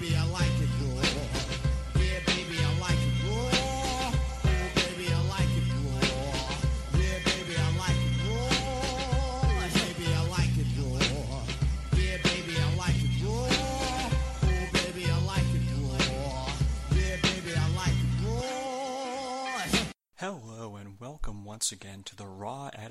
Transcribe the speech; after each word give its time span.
baby, 0.00 0.14
I 0.16 0.24
like 0.30 0.47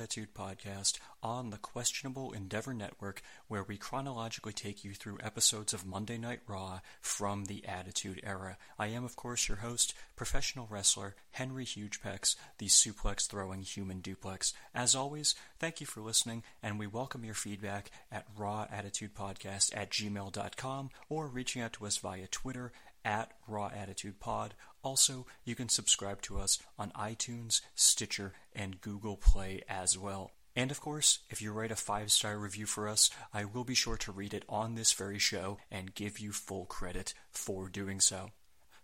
Podcast 0.07 0.99
on 1.21 1.49
the 1.49 1.57
Questionable 1.57 2.31
Endeavor 2.31 2.73
Network, 2.73 3.21
where 3.49 3.63
we 3.63 3.77
chronologically 3.77 4.53
take 4.53 4.85
you 4.85 4.93
through 4.93 5.17
episodes 5.21 5.73
of 5.73 5.85
Monday 5.85 6.17
Night 6.17 6.39
Raw 6.47 6.79
from 7.01 7.45
the 7.45 7.65
Attitude 7.65 8.21
Era. 8.23 8.57
I 8.79 8.87
am, 8.87 9.03
of 9.03 9.17
course, 9.17 9.49
your 9.49 9.57
host, 9.57 9.93
professional 10.15 10.67
wrestler 10.69 11.15
Henry 11.31 11.65
Hugepex, 11.65 12.37
the 12.57 12.67
suplex 12.67 13.27
throwing 13.27 13.61
human 13.63 13.99
duplex. 13.99 14.53
As 14.73 14.95
always, 14.95 15.35
thank 15.59 15.81
you 15.81 15.85
for 15.85 15.99
listening, 15.99 16.43
and 16.63 16.79
we 16.79 16.87
welcome 16.87 17.25
your 17.25 17.33
feedback 17.33 17.91
at 18.09 18.33
rawattitudepodcast 18.37 19.75
at 19.75 19.91
gmail.com 19.91 20.89
or 21.09 21.27
reaching 21.27 21.61
out 21.61 21.73
to 21.73 21.85
us 21.85 21.97
via 21.97 22.27
Twitter 22.27 22.71
at 23.03 23.31
Raw 23.47 23.69
Attitude 23.75 24.19
Pod. 24.19 24.53
Also, 24.87 25.25
you 25.43 25.53
can 25.53 25.67
subscribe 25.67 26.21
to 26.21 26.39
us 26.39 26.59
on 26.79 26.91
iTunes, 26.91 27.59
Stitcher, 27.75 28.31
and 28.53 28.79
Google 28.79 29.17
Play 29.17 29.61
as 29.67 29.97
well. 29.97 30.31
And 30.55 30.71
of 30.71 30.79
course, 30.79 31.19
if 31.29 31.41
you 31.41 31.51
write 31.51 31.71
a 31.73 31.75
five 31.75 32.09
star 32.09 32.37
review 32.37 32.65
for 32.65 32.87
us, 32.87 33.09
I 33.33 33.43
will 33.43 33.65
be 33.65 33.75
sure 33.75 33.97
to 33.97 34.13
read 34.13 34.33
it 34.33 34.45
on 34.47 34.75
this 34.75 34.93
very 34.93 35.19
show 35.19 35.57
and 35.69 35.93
give 35.93 36.19
you 36.19 36.31
full 36.31 36.63
credit 36.63 37.13
for 37.31 37.67
doing 37.67 37.99
so. 37.99 38.31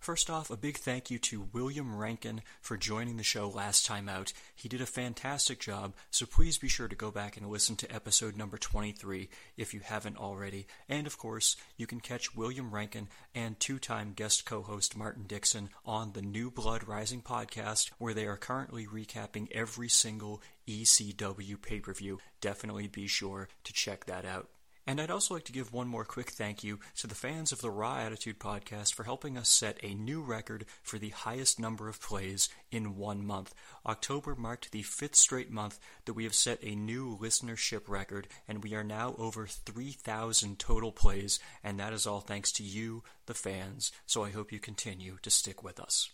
First 0.03 0.29
off, 0.29 0.49
a 0.49 0.57
big 0.57 0.79
thank 0.79 1.09
you 1.09 1.17
to 1.19 1.47
William 1.53 1.95
Rankin 1.95 2.41
for 2.59 2.75
joining 2.75 3.15
the 3.15 3.23
show 3.23 3.47
last 3.47 3.85
time 3.85 4.09
out. 4.09 4.33
He 4.53 4.67
did 4.67 4.81
a 4.81 4.85
fantastic 4.85 5.61
job, 5.61 5.93
so 6.11 6.25
please 6.25 6.57
be 6.57 6.67
sure 6.67 6.89
to 6.89 6.95
go 6.95 7.09
back 7.09 7.37
and 7.37 7.49
listen 7.49 7.77
to 7.77 7.89
episode 7.89 8.35
number 8.35 8.57
23 8.57 9.29
if 9.55 9.73
you 9.73 9.79
haven't 9.79 10.17
already. 10.17 10.67
And 10.89 11.07
of 11.07 11.17
course, 11.17 11.55
you 11.77 11.87
can 11.87 12.01
catch 12.01 12.35
William 12.35 12.75
Rankin 12.75 13.07
and 13.33 13.57
two 13.61 13.79
time 13.79 14.11
guest 14.13 14.45
co 14.45 14.61
host 14.61 14.97
Martin 14.97 15.23
Dixon 15.25 15.69
on 15.85 16.11
the 16.11 16.21
New 16.21 16.51
Blood 16.51 16.85
Rising 16.85 17.21
podcast, 17.21 17.91
where 17.97 18.13
they 18.13 18.25
are 18.25 18.35
currently 18.35 18.85
recapping 18.85 19.49
every 19.53 19.87
single 19.87 20.41
ECW 20.67 21.61
pay 21.61 21.79
per 21.79 21.93
view. 21.93 22.19
Definitely 22.41 22.87
be 22.87 23.07
sure 23.07 23.47
to 23.63 23.71
check 23.71 24.03
that 24.07 24.25
out. 24.25 24.49
And 24.85 24.99
I'd 24.99 25.11
also 25.11 25.33
like 25.33 25.45
to 25.45 25.53
give 25.53 25.71
one 25.71 25.87
more 25.87 26.03
quick 26.03 26.31
thank 26.31 26.61
you 26.61 26.79
to 26.97 27.07
the 27.07 27.15
fans 27.15 27.53
of 27.53 27.61
the 27.61 27.71
Raw 27.71 27.99
Attitude 27.99 28.37
podcast 28.37 28.93
for 28.93 29.05
helping 29.05 29.37
us 29.37 29.47
set 29.47 29.79
a 29.81 29.93
new 29.93 30.21
record 30.21 30.65
for 30.81 30.99
the 30.99 31.09
highest 31.09 31.57
number 31.57 31.87
of 31.87 32.01
plays 32.01 32.49
in 32.69 32.97
one 32.97 33.25
month. 33.25 33.53
October 33.85 34.35
marked 34.35 34.71
the 34.71 34.81
fifth 34.81 35.15
straight 35.15 35.49
month 35.49 35.79
that 36.03 36.15
we 36.15 36.25
have 36.25 36.33
set 36.33 36.59
a 36.61 36.75
new 36.75 37.17
listenership 37.17 37.87
record, 37.87 38.27
and 38.45 38.61
we 38.61 38.75
are 38.75 38.83
now 38.83 39.15
over 39.17 39.47
3,000 39.47 40.59
total 40.59 40.91
plays, 40.91 41.39
and 41.63 41.79
that 41.79 41.93
is 41.93 42.05
all 42.05 42.19
thanks 42.19 42.51
to 42.51 42.63
you, 42.63 43.03
the 43.25 43.33
fans, 43.33 43.93
so 44.05 44.25
I 44.25 44.31
hope 44.31 44.51
you 44.51 44.59
continue 44.59 45.17
to 45.21 45.29
stick 45.29 45.63
with 45.63 45.79
us. 45.79 46.09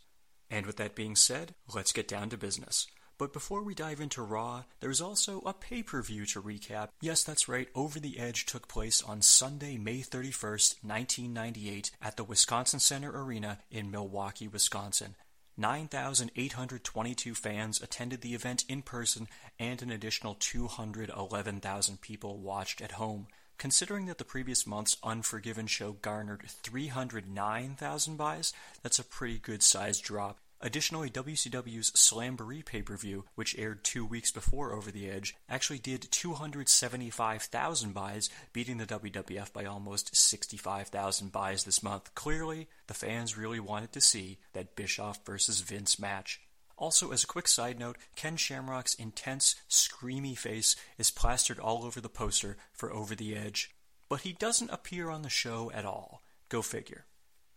And 0.52 0.67
with 0.67 0.78
that 0.78 0.94
being 0.94 1.16
said, 1.16 1.56
let's 1.73 1.92
get 1.92 2.08
down 2.08 2.30
to 2.30 2.38
business. 2.38 2.86
But 3.20 3.34
before 3.34 3.62
we 3.62 3.75
dive 3.75 4.00
into 4.00 4.22
Raw, 4.22 4.64
there's 4.80 5.02
also 5.02 5.42
a 5.42 5.53
pay 5.53 5.84
per 5.84 6.02
view 6.02 6.25
to 6.28 6.42
recap. 6.42 6.88
Yes, 7.02 7.22
that's 7.22 7.50
right, 7.50 7.67
Over 7.76 8.00
the 8.00 8.17
Edge 8.17 8.45
took 8.45 8.70
place 8.70 9.03
on 9.03 9.22
Sunday, 9.22 9.78
May 9.78 10.00
31st, 10.00 10.81
1998, 10.84 11.92
at 12.02 12.16
the 12.16 12.23
Wisconsin 12.23 12.80
Center 12.80 13.11
Arena 13.14 13.59
in 13.70 13.92
Milwaukee, 13.92 14.48
Wisconsin. 14.48 15.16
9,822 15.58 17.36
fans 17.36 17.81
attended 17.81 18.22
the 18.22 18.34
event 18.34 18.64
in 18.70 18.81
person, 18.81 19.28
and 19.60 19.82
an 19.82 19.92
additional 19.92 20.38
211,000 20.39 21.99
people 21.99 22.38
watched 22.38 22.80
at 22.80 22.93
home. 22.93 23.27
Considering 23.58 24.05
that 24.05 24.17
the 24.17 24.23
previous 24.23 24.66
month's 24.66 24.95
Unforgiven 25.04 25.67
show 25.67 25.92
garnered 25.92 26.43
309,000 26.48 28.16
buys, 28.16 28.54
that's 28.82 28.99
a 28.99 29.04
pretty 29.04 29.39
good 29.39 29.61
sized 29.61 30.05
drop. 30.05 30.38
Additionally, 30.61 31.09
WCW's 31.09 31.92
Slamboree 31.92 32.65
pay 32.65 32.81
per 32.81 32.97
view, 32.97 33.23
which 33.36 33.58
aired 33.58 33.83
two 33.83 34.05
weeks 34.05 34.31
before 34.31 34.73
Over 34.73 34.92
the 34.92 35.09
Edge, 35.09 35.36
actually 35.49 35.80
did 35.80 36.11
275,000 36.11 37.93
buys, 37.93 38.30
beating 38.52 38.77
the 38.77 38.86
WWF 38.86 39.53
by 39.53 39.64
almost 39.64 40.15
65,000 40.15 41.31
buys 41.31 41.64
this 41.64 41.81
month. 41.81 42.14
Clearly, 42.14 42.67
the 42.87 42.93
fans 42.93 43.37
really 43.37 43.59
wanted 43.59 43.93
to 43.93 44.02
see 44.02 44.37
that 44.52 44.75
Bischoff 44.75 45.25
versus 45.25 45.61
Vince 45.61 45.98
match. 45.98 46.42
Also, 46.75 47.11
as 47.11 47.23
a 47.23 47.27
quick 47.27 47.48
side 47.48 47.80
note, 47.80 47.98
Ken 48.15 48.36
Shamrock's 48.36 48.95
intense, 48.95 49.55
screamy 49.69 50.37
face 50.37 50.75
is 50.98 51.11
plastered 51.11 51.59
all 51.59 51.86
over 51.86 52.02
the 52.02 52.09
poster 52.09 52.58
for 52.73 52.92
Over 52.92 53.15
the 53.15 53.36
Edge, 53.36 53.75
but 54.09 54.21
he 54.21 54.33
doesn't 54.33 54.71
appear 54.71 55.09
on 55.09 55.21
the 55.21 55.30
show 55.30 55.71
at 55.73 55.86
all. 55.86 56.21
Go 56.48 56.61
figure. 56.61 57.05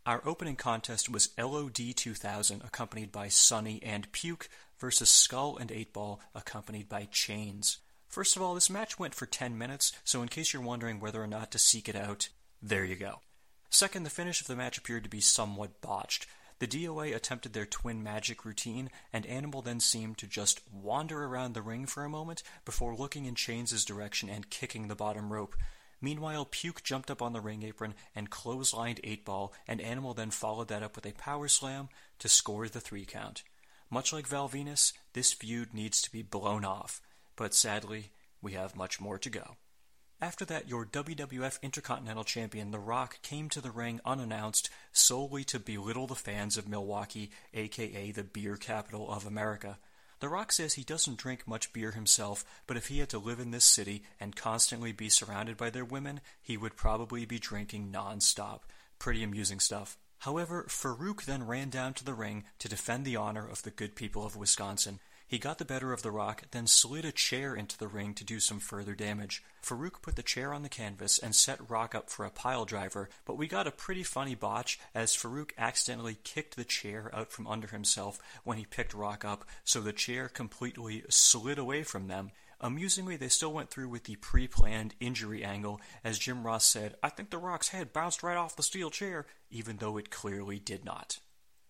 Our 0.04 0.20
opening 0.26 0.56
contest 0.56 1.08
was 1.08 1.28
LOD 1.38 1.94
2000, 1.94 2.62
accompanied 2.64 3.12
by 3.12 3.28
Sunny 3.28 3.80
and 3.84 4.10
Puke, 4.10 4.48
versus 4.80 5.08
Skull 5.08 5.56
and 5.56 5.70
8 5.70 5.92
Ball, 5.92 6.20
accompanied 6.34 6.88
by 6.88 7.04
Chains. 7.04 7.78
First 8.08 8.34
of 8.34 8.42
all, 8.42 8.54
this 8.54 8.68
match 8.68 8.98
went 8.98 9.14
for 9.14 9.26
10 9.26 9.56
minutes, 9.56 9.92
so 10.02 10.20
in 10.20 10.28
case 10.28 10.52
you're 10.52 10.60
wondering 10.60 10.98
whether 10.98 11.22
or 11.22 11.28
not 11.28 11.52
to 11.52 11.58
seek 11.58 11.88
it 11.88 11.94
out, 11.94 12.30
there 12.60 12.84
you 12.84 12.96
go. 12.96 13.20
Second, 13.70 14.02
the 14.02 14.10
finish 14.10 14.40
of 14.40 14.48
the 14.48 14.56
match 14.56 14.76
appeared 14.76 15.04
to 15.04 15.08
be 15.08 15.20
somewhat 15.20 15.80
botched. 15.80 16.26
The 16.58 16.66
DOA 16.66 17.14
attempted 17.14 17.52
their 17.52 17.64
twin 17.64 18.02
magic 18.02 18.44
routine, 18.44 18.90
and 19.12 19.24
Animal 19.26 19.62
then 19.62 19.78
seemed 19.78 20.18
to 20.18 20.26
just 20.26 20.62
wander 20.72 21.24
around 21.24 21.54
the 21.54 21.62
ring 21.62 21.86
for 21.86 22.04
a 22.04 22.10
moment 22.10 22.42
before 22.64 22.96
looking 22.96 23.26
in 23.26 23.36
Chains' 23.36 23.84
direction 23.84 24.28
and 24.28 24.50
kicking 24.50 24.88
the 24.88 24.96
bottom 24.96 25.32
rope. 25.32 25.54
Meanwhile, 26.02 26.48
Puke 26.50 26.82
jumped 26.82 27.10
up 27.10 27.22
on 27.22 27.32
the 27.32 27.40
ring 27.40 27.62
apron 27.62 27.94
and 28.14 28.28
clotheslined 28.28 28.98
8 29.04 29.24
Ball, 29.24 29.52
and 29.68 29.80
Animal 29.80 30.14
then 30.14 30.32
followed 30.32 30.66
that 30.68 30.82
up 30.82 30.96
with 30.96 31.06
a 31.06 31.12
power 31.12 31.46
slam 31.46 31.88
to 32.18 32.28
score 32.28 32.68
the 32.68 32.80
three 32.80 33.06
count. 33.06 33.44
Much 33.88 34.12
like 34.12 34.26
Val 34.26 34.48
Venis, 34.48 34.92
this 35.12 35.32
feud 35.32 35.72
needs 35.72 36.02
to 36.02 36.10
be 36.10 36.22
blown 36.22 36.64
off, 36.64 37.00
but 37.36 37.54
sadly, 37.54 38.10
we 38.40 38.52
have 38.52 38.74
much 38.74 39.00
more 39.00 39.18
to 39.18 39.30
go. 39.30 39.56
After 40.20 40.44
that, 40.46 40.68
your 40.68 40.84
WWF 40.84 41.60
Intercontinental 41.62 42.24
Champion 42.24 42.70
The 42.70 42.78
Rock 42.78 43.20
came 43.22 43.48
to 43.50 43.60
the 43.60 43.70
ring 43.70 44.00
unannounced 44.04 44.70
solely 44.92 45.44
to 45.44 45.58
belittle 45.58 46.06
the 46.06 46.14
fans 46.14 46.56
of 46.56 46.68
Milwaukee, 46.68 47.30
aka 47.54 48.10
the 48.10 48.24
beer 48.24 48.56
capital 48.56 49.10
of 49.10 49.26
America. 49.26 49.78
The 50.22 50.28
Rock 50.28 50.52
says 50.52 50.74
he 50.74 50.84
doesn't 50.84 51.18
drink 51.18 51.48
much 51.48 51.72
beer 51.72 51.90
himself, 51.90 52.44
but 52.68 52.76
if 52.76 52.86
he 52.86 53.00
had 53.00 53.08
to 53.08 53.18
live 53.18 53.40
in 53.40 53.50
this 53.50 53.64
city 53.64 54.04
and 54.20 54.36
constantly 54.36 54.92
be 54.92 55.08
surrounded 55.08 55.56
by 55.56 55.68
their 55.68 55.84
women, 55.84 56.20
he 56.40 56.56
would 56.56 56.76
probably 56.76 57.24
be 57.24 57.40
drinking 57.40 57.90
non-stop. 57.90 58.64
Pretty 59.00 59.24
amusing 59.24 59.58
stuff. 59.58 59.98
However, 60.18 60.64
Faarooq 60.68 61.24
then 61.24 61.48
ran 61.48 61.70
down 61.70 61.94
to 61.94 62.04
the 62.04 62.14
ring 62.14 62.44
to 62.60 62.68
defend 62.68 63.04
the 63.04 63.16
honor 63.16 63.44
of 63.44 63.64
the 63.64 63.72
good 63.72 63.96
people 63.96 64.24
of 64.24 64.36
Wisconsin. 64.36 65.00
He 65.32 65.38
got 65.38 65.56
the 65.56 65.64
better 65.64 65.94
of 65.94 66.02
The 66.02 66.10
Rock, 66.10 66.42
then 66.50 66.66
slid 66.66 67.06
a 67.06 67.10
chair 67.10 67.54
into 67.54 67.78
the 67.78 67.88
ring 67.88 68.12
to 68.16 68.22
do 68.22 68.38
some 68.38 68.60
further 68.60 68.94
damage. 68.94 69.42
Faarooq 69.62 70.02
put 70.02 70.14
the 70.14 70.22
chair 70.22 70.52
on 70.52 70.62
the 70.62 70.68
canvas 70.68 71.18
and 71.18 71.34
set 71.34 71.70
Rock 71.70 71.94
up 71.94 72.10
for 72.10 72.26
a 72.26 72.30
pile 72.30 72.66
driver, 72.66 73.08
but 73.24 73.38
we 73.38 73.46
got 73.46 73.66
a 73.66 73.70
pretty 73.70 74.02
funny 74.02 74.34
botch 74.34 74.78
as 74.94 75.16
Faarooq 75.16 75.52
accidentally 75.56 76.18
kicked 76.22 76.54
the 76.54 76.66
chair 76.66 77.10
out 77.14 77.32
from 77.32 77.46
under 77.46 77.68
himself 77.68 78.18
when 78.44 78.58
he 78.58 78.66
picked 78.66 78.92
Rock 78.92 79.24
up, 79.24 79.46
so 79.64 79.80
the 79.80 79.94
chair 79.94 80.28
completely 80.28 81.02
slid 81.08 81.58
away 81.58 81.82
from 81.82 82.08
them. 82.08 82.32
Amusingly, 82.60 83.16
they 83.16 83.28
still 83.28 83.54
went 83.54 83.70
through 83.70 83.88
with 83.88 84.04
the 84.04 84.16
pre 84.16 84.46
planned 84.46 84.92
injury 85.00 85.42
angle, 85.42 85.80
as 86.04 86.18
Jim 86.18 86.44
Ross 86.44 86.66
said, 86.66 86.96
I 87.02 87.08
think 87.08 87.30
The 87.30 87.38
Rock's 87.38 87.70
head 87.70 87.94
bounced 87.94 88.22
right 88.22 88.36
off 88.36 88.54
the 88.54 88.62
steel 88.62 88.90
chair, 88.90 89.24
even 89.50 89.78
though 89.78 89.96
it 89.96 90.10
clearly 90.10 90.58
did 90.58 90.84
not. 90.84 91.20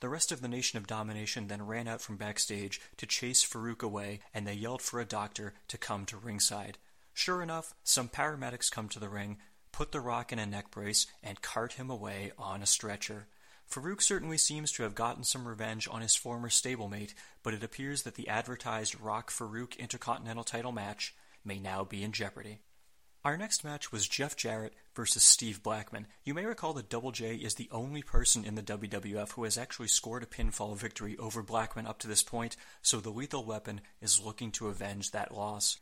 The 0.02 0.08
rest 0.08 0.32
of 0.32 0.40
the 0.40 0.49
Nation 0.49 0.78
of 0.78 0.88
Domination 0.88 1.46
then 1.46 1.64
ran 1.64 1.87
out 1.87 2.00
from 2.00 2.16
backstage 2.16 2.81
to 2.96 3.06
chase 3.06 3.46
Faarooq 3.46 3.84
away, 3.84 4.19
and 4.34 4.44
they 4.44 4.52
yelled 4.52 4.82
for 4.82 4.99
a 4.99 5.04
doctor 5.04 5.54
to 5.69 5.78
come 5.78 6.06
to 6.06 6.16
ringside. 6.16 6.78
Sure 7.14 7.40
enough, 7.40 7.72
some 7.84 8.08
paramedics 8.08 8.69
come 8.69 8.88
to 8.88 8.99
the 8.99 9.08
ring, 9.08 9.38
put 9.70 9.93
the 9.93 10.00
rock 10.00 10.32
in 10.32 10.40
a 10.40 10.44
neck 10.44 10.72
brace, 10.72 11.06
and 11.22 11.40
cart 11.40 11.75
him 11.75 11.88
away 11.88 12.32
on 12.37 12.62
a 12.62 12.66
stretcher. 12.66 13.28
Faarooq 13.70 14.02
certainly 14.02 14.38
seems 14.38 14.72
to 14.72 14.82
have 14.82 14.96
gotten 14.96 15.22
some 15.22 15.46
revenge 15.46 15.87
on 15.88 16.00
his 16.00 16.16
former 16.16 16.48
stablemate, 16.48 17.14
but 17.44 17.55
it 17.55 17.62
appears 17.62 18.02
that 18.02 18.16
the 18.16 18.26
advertised 18.26 19.00
Rock 19.00 19.31
Farouk 19.31 19.78
Intercontinental 19.78 20.43
title 20.43 20.72
match 20.72 21.14
may 21.44 21.60
now 21.60 21.84
be 21.84 22.02
in 22.02 22.10
jeopardy. 22.10 22.58
Our 23.24 23.36
next 23.36 23.62
match 23.62 23.92
was 23.92 24.08
Jeff 24.08 24.34
Jarrett 24.34 24.74
versus 24.96 25.22
Steve 25.22 25.62
Blackman. 25.62 26.08
You 26.24 26.34
may 26.34 26.44
recall 26.44 26.72
that 26.72 26.88
Double 26.88 27.12
J 27.12 27.36
is 27.36 27.54
the 27.54 27.69
only 27.70 28.02
person 28.02 28.44
in 28.44 28.56
the 28.56 28.64
WWF 28.64 29.30
who 29.32 29.44
has 29.44 29.56
actually 29.56 29.86
scored 29.86 30.24
a 30.24 30.26
pinfall 30.26 30.76
victory 30.76 31.16
over 31.19 31.40
Blackman 31.40 31.86
up 31.86 32.00
to 32.00 32.08
this 32.08 32.24
point, 32.24 32.56
so 32.82 32.98
the 32.98 33.10
Lethal 33.10 33.44
Weapon 33.44 33.80
is 34.00 34.19
looking 34.19 34.50
to 34.52 34.66
avenge 34.66 35.12
that 35.12 35.32
loss. 35.32 35.78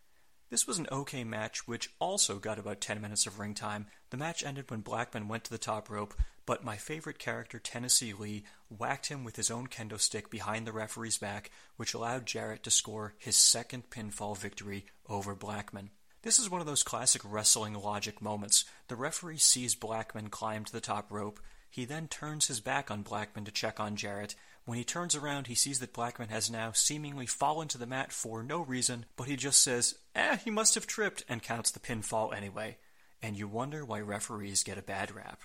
This 0.51 0.67
was 0.67 0.79
an 0.79 0.89
okay 0.93 1.25
match, 1.25 1.67
which 1.67 1.95
also 1.99 2.39
got 2.39 2.59
about 2.59 2.83
10 2.83 3.01
minutes 3.01 3.27
of 3.27 3.39
ring 3.39 3.55
time. 3.55 3.87
The 4.11 4.19
match 4.19 4.45
ended 4.45 4.71
when 4.71 4.83
Blackman 4.83 5.27
went 5.27 5.45
to 5.45 5.51
the 5.51 5.57
top 5.57 5.89
rope, 5.89 6.13
but 6.45 6.63
my 6.63 6.77
favorite 6.77 7.19
character, 7.19 7.59
Tennessee 7.59 8.13
Lee, 8.13 8.45
whacked 8.69 9.07
him 9.07 9.25
with 9.25 9.37
his 9.37 9.51
own 9.51 9.67
kendo 9.67 9.99
stick 9.99 10.29
behind 10.29 10.67
the 10.67 10.73
referee's 10.73 11.17
back, 11.17 11.51
which 11.77 11.95
allowed 11.95 12.27
Jarrett 12.27 12.63
to 12.65 12.71
score 12.71 13.15
his 13.17 13.37
second 13.37 13.89
pinfall 13.89 14.37
victory 14.37 14.85
over 15.09 15.35
Blackman. 15.35 15.89
This 16.23 16.39
is 16.39 16.51
one 16.51 16.61
of 16.61 16.67
those 16.67 16.83
classic 16.83 17.23
wrestling 17.25 17.73
logic 17.73 18.21
moments. 18.21 18.67
The 18.89 18.97
referee 18.97 19.39
sees 19.39 19.75
Blackman 19.75 20.29
climb 20.29 20.67
to 20.67 20.73
the 20.73 20.81
top 20.81 21.11
rope. 21.11 21.41
He 21.71 21.87
then 21.87 22.09
turns 22.09 22.49
his 22.49 22.61
back 22.61 22.91
on 22.91 23.03
Blackman 23.03 23.47
to 23.47 23.51
check 23.51 23.81
on 23.81 23.97
Jarrett. 23.97 24.35
When 24.67 24.77
he 24.77 24.85
turns 24.85 25.15
around, 25.15 25.47
he 25.47 25.55
sees 25.55 25.81
that 25.81 25.95
Blackman 25.95 26.29
has 26.29 26.51
now 26.51 26.73
seemingly 26.73 27.25
fallen 27.25 27.69
to 27.69 27.79
the 27.79 27.87
mat 27.87 28.13
for 28.13 28.43
no 28.43 28.61
reason, 28.61 29.07
but 29.17 29.29
he 29.29 29.37
just 29.37 29.63
says, 29.63 29.95
eh, 30.15 30.37
he 30.45 30.51
must 30.51 30.75
have 30.75 30.87
tripped, 30.87 31.25
and 31.27 31.43
counts 31.43 31.71
the 31.71 31.81
pinfall 31.81 32.37
anyway. 32.37 32.77
And 33.23 33.37
you 33.39 33.49
wonder 33.49 33.85
why 33.85 34.01
referees 34.01 34.63
get 34.63 34.77
a 34.77 34.83
bad 34.83 35.15
rap. 35.15 35.41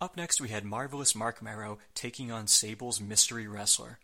Up 0.00 0.16
next, 0.16 0.40
we 0.40 0.48
had 0.48 0.64
Marvelous 0.64 1.14
Marc 1.14 1.42
Mero 1.42 1.78
taking 1.94 2.32
on 2.32 2.46
Sable's 2.46 3.02
mystery 3.02 3.46
wrestler. 3.46 3.98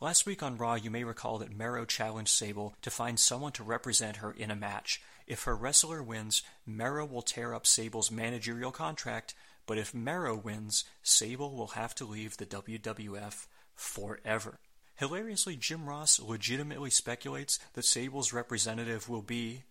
Last 0.00 0.26
week 0.26 0.42
on 0.42 0.58
Raw, 0.58 0.74
you 0.74 0.90
may 0.90 1.04
recall 1.04 1.38
that 1.38 1.56
Mero 1.56 1.84
challenged 1.84 2.32
Sable 2.32 2.74
to 2.82 2.90
find 2.90 3.18
someone 3.18 3.52
to 3.52 3.62
represent 3.62 4.16
her 4.16 4.32
in 4.32 4.50
a 4.50 4.56
match. 4.56 5.00
If 5.26 5.42
her 5.42 5.56
wrestler 5.56 6.02
wins, 6.02 6.42
Mero 6.64 7.04
will 7.04 7.22
tear 7.22 7.52
up 7.52 7.66
Sable's 7.66 8.10
managerial 8.10 8.70
contract, 8.70 9.34
but 9.66 9.78
if 9.78 9.92
Mero 9.92 10.36
wins, 10.36 10.84
Sable 11.02 11.56
will 11.56 11.68
have 11.68 11.94
to 11.96 12.04
leave 12.04 12.36
the 12.36 12.46
WWF 12.46 13.46
forever. 13.74 14.60
Hilariously, 14.96 15.56
Jim 15.56 15.88
Ross 15.88 16.20
legitimately 16.20 16.90
speculates 16.90 17.58
that 17.74 17.84
Sable's 17.84 18.32
representative 18.32 19.08
will 19.08 19.22
be 19.22 19.64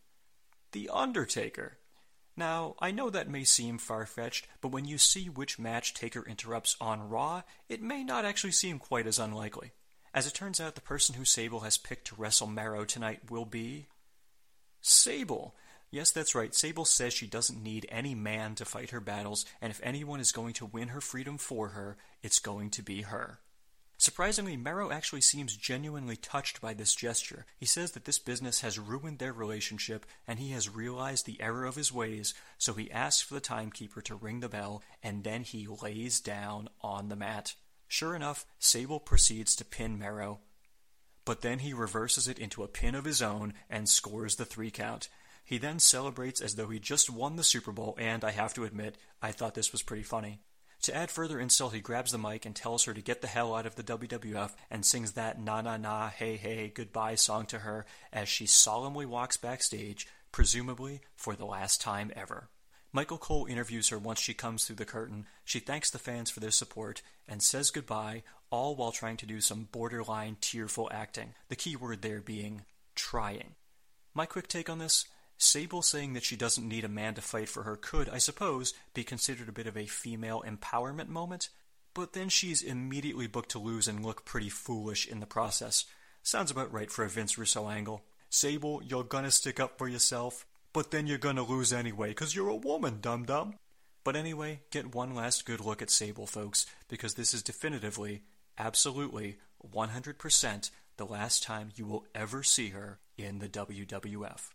The 0.74 0.90
Undertaker. 0.94 1.78
Now, 2.38 2.75
I 2.80 2.92
know 2.92 3.10
that 3.10 3.30
may 3.30 3.46
seem 3.46 3.78
far 3.78 4.06
fetched, 4.06 4.48
but 4.60 4.68
when 4.68 4.86
you 4.86 4.98
see 4.98 5.30
which 5.30 5.57
match 5.57 5.94
Taker 5.94 6.24
interrupts 6.28 6.75
on 6.81 7.10
Raw, 7.10 7.44
it 7.69 7.81
may 7.81 8.04
not 8.04 8.25
actually 8.25 8.52
seem 8.52 8.78
quite 8.78 9.07
as 9.07 9.19
unlikely. 9.19 9.72
As 10.13 10.28
it 10.28 10.34
turns 10.34 10.60
out, 10.60 10.75
the 10.75 10.81
person 10.81 11.16
who 11.16 11.25
Sable 11.25 11.62
has 11.62 11.78
picked 11.78 12.07
to 12.07 12.16
wrestle 12.16 12.48
Mero 12.48 12.84
tonight 12.84 13.31
will 13.31 13.46
be 13.46 13.88
Sable. 14.87 15.55
Yes, 15.89 16.11
that's 16.11 16.35
right. 16.35 16.53
Sable 16.53 16.85
says 16.85 17.11
she 17.11 17.25
doesn't 17.25 17.63
need 17.63 17.87
any 17.89 18.13
man 18.13 18.53
to 18.53 18.65
fight 18.65 18.91
her 18.91 18.99
battles, 18.99 19.43
and 19.59 19.71
if 19.71 19.81
anyone 19.81 20.19
is 20.19 20.31
going 20.31 20.53
to 20.53 20.67
win 20.67 20.89
her 20.89 21.01
freedom 21.01 21.39
for 21.39 21.69
her, 21.69 21.97
it's 22.21 22.37
going 22.37 22.69
to 22.69 22.83
be 22.83 23.01
her. 23.01 23.39
Surprisingly, 23.97 24.55
Mero 24.55 24.91
actually 24.91 25.21
seems 25.21 25.57
genuinely 25.57 26.15
touched 26.15 26.61
by 26.61 26.75
this 26.75 26.93
gesture. 26.93 27.47
He 27.57 27.65
says 27.65 27.93
that 27.93 28.05
this 28.05 28.19
business 28.19 28.61
has 28.61 28.77
ruined 28.77 29.17
their 29.17 29.33
relationship 29.33 30.05
and 30.27 30.37
he 30.37 30.51
has 30.51 30.69
realized 30.69 31.25
the 31.25 31.41
error 31.41 31.65
of 31.65 31.75
his 31.75 31.91
ways, 31.91 32.35
so 32.59 32.73
he 32.73 32.91
asks 32.91 33.23
for 33.23 33.33
the 33.33 33.39
timekeeper 33.39 34.01
to 34.01 34.13
ring 34.13 34.41
the 34.41 34.49
bell 34.49 34.83
and 35.01 35.23
then 35.23 35.41
he 35.41 35.65
lays 35.65 36.19
down 36.19 36.69
on 36.81 37.09
the 37.09 37.15
mat. 37.15 37.55
Sure 37.87 38.15
enough, 38.15 38.45
Sable 38.59 38.99
proceeds 38.99 39.55
to 39.55 39.65
pin 39.65 39.97
Mero, 39.97 40.41
but 41.25 41.42
then 41.42 41.60
he 41.60 41.74
reverses 41.74 42.27
it 42.27 42.39
into 42.39 42.63
a 42.63 42.68
pin 42.68 42.95
of 42.95 43.06
his 43.06 43.22
own 43.22 43.54
and 43.69 43.89
scores 43.89 44.36
the 44.36 44.45
three 44.45 44.72
count. 44.72 45.10
He 45.44 45.57
then 45.57 45.80
celebrates 45.80 46.42
as 46.42 46.56
though 46.56 46.69
he 46.69 46.80
just 46.80 47.10
won 47.10 47.36
the 47.36 47.44
Super 47.44 47.72
Bowl, 47.72 47.95
and 48.00 48.24
I 48.24 48.31
have 48.31 48.54
to 48.56 48.63
admit, 48.63 48.98
I 49.22 49.31
thought 49.31 49.54
this 49.54 49.72
was 49.72 49.83
pretty 49.83 50.04
funny. 50.04 50.39
To 50.83 50.95
add 50.95 51.10
further 51.10 51.39
insult, 51.39 51.74
he 51.74 51.80
grabs 51.80 52.12
the 52.12 52.18
mic 52.18 52.45
and 52.45 52.56
tells 52.56 52.83
her 52.83 52.94
to 52.94 53.01
get 53.01 53.22
the 53.22 53.27
hell 53.27 53.56
out 53.56 53.66
of 53.66 53.75
the 53.75 53.83
WWF 53.83 54.51
and 54.69 54.86
sings 54.86 55.13
that 55.13 55.39
na 55.39 55.62
na 55.62 55.77
na 55.77 56.10
hey 56.10 56.38
hey 56.38 56.72
goodbye 56.74 57.16
song 57.16 57.48
to 57.48 57.60
her 57.60 57.86
as 58.13 58.30
she 58.30 58.45
solemnly 58.45 59.06
walks 59.06 59.38
backstage, 59.38 60.07
presumably 60.31 61.01
for 61.16 61.36
the 61.36 61.45
last 61.45 61.81
time 61.81 62.12
ever. 62.16 62.50
Michael 62.92 63.18
Cole 63.18 63.45
interviews 63.48 63.89
her 63.89 63.98
once 63.98 64.19
she 64.19 64.33
comes 64.33 64.66
through 64.66 64.78
the 64.78 64.86
curtain. 64.86 65.25
She 65.44 65.60
thanks 65.60 65.89
the 65.89 66.00
fans 66.00 66.30
for 66.30 66.39
their 66.39 66.51
support 66.51 67.01
and 67.28 67.42
says 67.42 67.71
goodbye, 67.71 68.24
all 68.56 68.75
while 68.75 68.92
trying 68.92 69.18
to 69.18 69.25
do 69.25 69.42
some 69.42 69.68
borderline 69.72 70.38
tearful 70.40 70.90
acting. 70.92 71.34
The 71.50 71.57
key 71.57 71.75
word 71.75 72.02
there 72.02 72.22
being 72.22 72.63
trying. 72.96 73.56
My 74.13 74.25
quick 74.25 74.48
take 74.48 74.69
on 74.69 74.80
this 74.80 75.06
Sable 75.38 75.81
saying 75.81 76.13
that 76.13 76.24
she 76.24 76.38
doesn't 76.38 76.68
need 76.68 76.86
a 76.86 76.90
man 76.90 77.13
to 77.16 77.22
fight 77.22 77.50
for 77.50 77.63
her 77.63 77.75
could, 77.75 78.07
I 78.07 78.19
suppose, 78.19 78.74
be 78.94 79.04
considered 79.04 79.50
a 79.50 79.52
bit 79.52 79.68
of 79.68 79.75
a 79.75 79.86
female 79.86 80.42
empowerment 80.48 81.10
moment, 81.10 81.50
but 81.94 82.13
then 82.13 82.30
she's 82.30 82.62
immediately 82.62 83.28
booked 83.28 83.52
to 83.52 83.60
lose 83.60 83.90
and 83.90 84.06
look 84.06 84.24
pretty 84.24 84.48
foolish 84.48 85.06
in 85.06 85.19
the 85.19 85.25
process. 85.25 85.84
Sounds 86.24 86.52
about 86.52 86.72
right 86.72 86.90
for 86.90 87.04
a 87.04 87.10
Vince 87.10 87.38
Russo 87.38 87.68
angle. 87.68 88.04
Sable, 88.30 88.81
you're 88.81 89.04
gonna 89.04 89.30
stick 89.30 89.60
up 89.60 89.78
for 89.78 89.90
yourself, 89.90 90.46
but 90.72 90.92
then 90.92 91.06
you're 91.06 91.18
gonna 91.18 91.44
lose 91.44 91.74
anyway, 91.74 92.13
cause 92.13 92.34
you're 92.34 92.48
a 92.48 92.56
woman, 92.56 93.00
dum 93.02 93.25
dum. 93.25 93.56
But 94.06 94.16
anyway, 94.16 94.62
get 94.72 94.96
one 94.96 95.13
last 95.16 95.46
good 95.46 95.60
look 95.60 95.81
at 95.81 95.90
Sable, 95.90 96.28
folks, 96.28 96.66
because 96.88 97.16
this 97.16 97.34
is 97.34 97.44
definitively, 97.44 98.22
absolutely, 98.57 99.38
100% 99.74 100.72
the 100.98 101.06
last 101.06 101.44
time 101.44 101.72
you 101.75 101.86
will 101.86 102.06
ever 102.13 102.44
see 102.44 102.69
her 102.69 103.00
in 103.18 103.40
the 103.40 103.50
WWF. 103.50 104.50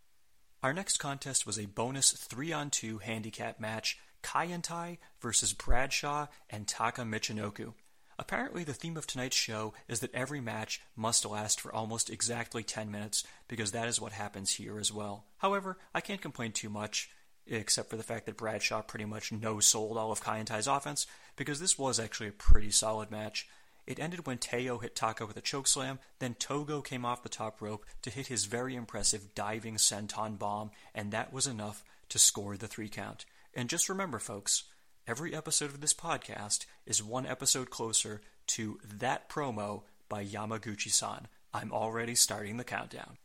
Our 0.63 0.73
next 0.73 0.99
contest 0.99 1.47
was 1.47 1.59
a 1.59 1.67
bonus 1.67 2.13
3 2.13 2.53
on 2.53 2.71
2 2.71 2.99
handicap 2.99 3.61
match 3.61 3.99
Kaientai 4.23 4.99
versus 5.21 5.53
Bradshaw 5.55 6.27
and 6.51 6.69
Taka 6.69 7.03
Michinoku. 7.03 7.73
Apparently, 8.19 8.65
the 8.65 8.75
theme 8.75 8.99
of 8.99 9.07
tonight's 9.07 9.37
show 9.37 9.73
is 9.89 10.01
that 10.01 10.15
every 10.15 10.43
match 10.43 10.83
must 10.95 11.25
last 11.25 11.59
for 11.59 11.75
almost 11.75 12.11
exactly 12.11 12.63
10 12.63 12.91
minutes, 12.91 13.25
because 13.49 13.73
that 13.73 13.89
is 13.89 13.99
what 13.99 14.13
happens 14.13 14.55
here 14.55 14.79
as 14.79 14.93
well. 14.93 15.25
However, 15.39 15.79
I 15.95 16.03
can't 16.03 16.21
complain 16.21 16.53
too 16.53 16.69
much, 16.69 17.09
except 17.47 17.89
for 17.89 17.97
the 17.97 18.03
fact 18.03 18.27
that 18.27 18.37
Bradshaw 18.37 18.83
pretty 18.83 19.07
much 19.07 19.33
no 19.33 19.59
sold 19.59 19.97
all 19.97 20.13
of 20.13 20.23
Kaientai's 20.23 20.67
offense, 20.67 21.07
because 21.37 21.61
this 21.61 21.79
was 21.79 21.99
actually 21.99 22.29
a 22.29 22.33
pretty 22.33 22.71
solid 22.71 23.11
match. 23.11 23.49
It 23.91 23.99
ended 23.99 24.25
when 24.25 24.39
Teioh 24.39 24.81
hit 24.81 24.95
Taka 24.95 25.27
with 25.27 25.37
a 25.37 25.43
chokeslam, 25.43 25.99
then 26.21 26.35
Togo 26.35 26.81
came 26.81 27.05
off 27.05 27.25
the 27.25 27.29
top 27.29 27.61
rope 27.61 27.85
to 28.03 28.11
hit 28.11 28.29
his 28.29 28.45
very 28.45 28.77
impressive 28.77 29.35
diving 29.35 29.79
senton 29.79 30.39
bomb, 30.39 30.71
and 30.95 31.11
that 31.11 31.33
was 31.33 31.49
enough 31.49 31.83
to 32.11 32.17
score 32.17 32.57
the 32.57 32.69
three 32.69 32.89
count. 32.89 33.25
And 33.53 33.69
just 33.69 33.89
remember, 33.89 34.21
folks, 34.21 34.63
every 35.09 35.35
episode 35.35 35.71
of 35.71 35.81
this 35.81 35.93
podcast 35.93 36.67
is 36.87 37.03
one 37.03 37.27
episode 37.27 37.71
closer 37.71 38.21
to 38.47 38.79
that 38.85 39.29
promo 39.29 39.83
by 40.09 40.25
Yamaguchi 40.25 40.93
san. 40.93 41.27
I'm 41.53 41.73
already 41.73 42.15
starting 42.15 42.59
the 42.59 42.63
countdown. 42.63 43.19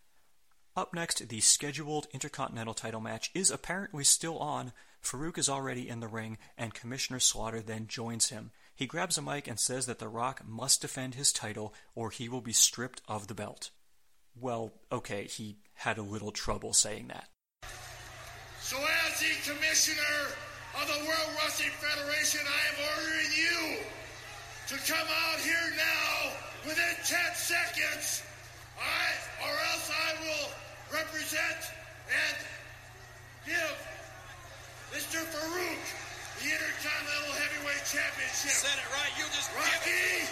Up 0.76 0.96
next, 0.96 1.30
the 1.30 1.42
scheduled 1.42 2.08
Intercontinental 2.12 2.74
title 2.74 3.02
match 3.02 3.30
is 3.36 3.52
apparently 3.52 4.04
still 4.04 4.40
on. 4.40 4.74
Faarooq 5.04 5.38
is 5.38 5.48
already 5.48 5.88
in 5.88 6.00
the 6.00 6.08
ring, 6.08 6.40
and 6.58 6.74
Commissioner 6.74 7.20
Slaughter 7.20 7.62
then 7.62 7.86
joins 7.86 8.30
him. 8.30 8.50
He 8.76 8.88
grabs 8.88 9.18
a 9.18 9.22
mic 9.22 9.48
and 9.48 9.58
says 9.58 9.86
that 9.86 10.00
The 10.00 10.10
Rock 10.10 10.42
must 10.46 10.82
defend 10.82 11.16
his 11.16 11.32
title 11.32 11.74
or 11.96 12.12
he 12.12 12.28
will 12.28 12.42
be 12.42 12.52
stripped 12.52 13.02
of 13.08 13.28
the 13.28 13.34
belt. 13.34 13.72
Well, 14.38 14.74
okay, 14.92 15.26
he 15.26 15.56
had 15.76 15.98
a 15.98 16.02
little 16.02 16.32
trouble 16.32 16.74
saying 16.74 17.08
that. 17.08 17.30
So, 18.60 18.76
as 19.08 19.20
the 19.20 19.54
commissioner 19.54 20.36
of 20.82 20.88
the 20.88 21.08
World 21.08 21.32
Wrestling 21.40 21.72
Federation, 21.80 22.42
I 22.44 22.62
am 22.74 22.78
ordering 22.92 23.32
you 23.38 23.78
to 24.68 24.92
come 24.92 25.08
out 25.08 25.40
here 25.40 25.72
now 25.78 26.34
within 26.66 26.96
10 27.06 27.18
seconds, 27.36 28.24
right? 28.76 29.22
Or 29.42 29.54
else 29.72 29.90
I 29.90 30.12
will 30.20 30.50
represent 30.92 31.72
and 32.12 32.38
give 33.46 33.78
Mr. 34.92 35.24
Faarooq 35.24 36.15
the 36.40 36.52
Intercontinental 36.52 37.34
Heavyweight 37.36 37.86
Championship. 37.86 38.52
Said 38.52 38.78
it 38.78 38.90
right. 38.92 39.14
You 39.18 39.26
just 39.32 39.50
give 39.52 39.62
it. 39.62 39.72
Rocky, 39.72 40.28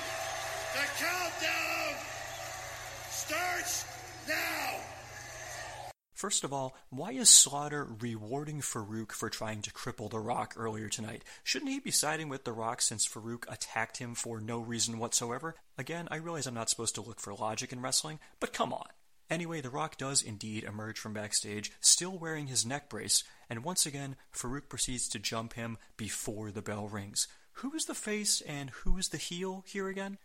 the 0.76 0.86
countdown 1.00 1.94
starts 3.10 3.86
now. 4.28 4.80
First 6.14 6.46
of 6.46 6.54
all, 6.54 6.74
why 6.90 7.12
is 7.12 7.30
Slaughter 7.30 7.86
rewarding 8.00 8.62
Faarooq 8.62 9.12
for 9.12 9.30
trying 9.30 9.62
to 9.64 9.72
cripple 9.72 10.10
The 10.10 10.20
Rock 10.20 10.54
earlier 10.56 10.88
tonight? 10.88 11.24
Shouldn't 11.44 11.72
he 11.72 11.82
be 11.82 11.92
siding 11.92 12.30
with 12.30 12.46
The 12.46 12.54
Rock 12.54 12.82
since 12.82 13.06
Faarooq 13.06 13.44
attacked 13.52 13.98
him 13.98 14.16
for 14.16 14.40
no 14.40 14.60
reason 14.60 15.00
whatsoever? 15.00 15.56
Again, 15.78 16.08
I 16.12 16.16
realize 16.16 16.48
I'm 16.48 16.54
not 16.54 16.70
supposed 16.70 16.96
to 16.96 17.02
look 17.02 17.20
for 17.20 17.34
logic 17.34 17.74
in 17.74 17.82
wrestling, 17.82 18.20
but 18.40 18.54
come 18.54 18.72
on. 18.72 18.88
Anyway, 19.30 19.62
The 19.62 19.70
Rock 19.70 19.98
does 19.98 20.22
indeed 20.22 20.64
emerge 20.64 21.00
from 21.00 21.14
backstage, 21.14 21.72
still 21.80 22.18
wearing 22.18 22.48
his 22.48 22.66
neck 22.66 22.90
brace, 22.90 23.24
and 23.50 23.64
once 23.64 23.86
again, 23.86 24.16
Faarooq 24.34 24.70
proceeds 24.70 25.08
to 25.10 25.20
jump 25.20 25.54
him 25.54 25.78
before 25.98 26.52
the 26.52 26.62
bell 26.62 26.88
rings. 26.88 27.28
Who 27.58 27.74
is 27.74 27.86
the 27.86 27.94
face 27.94 28.42
and 28.42 28.70
who 28.70 28.98
is 28.98 29.10
the 29.10 29.18
heel 29.18 29.64
here 29.68 29.88
again? 29.88 30.18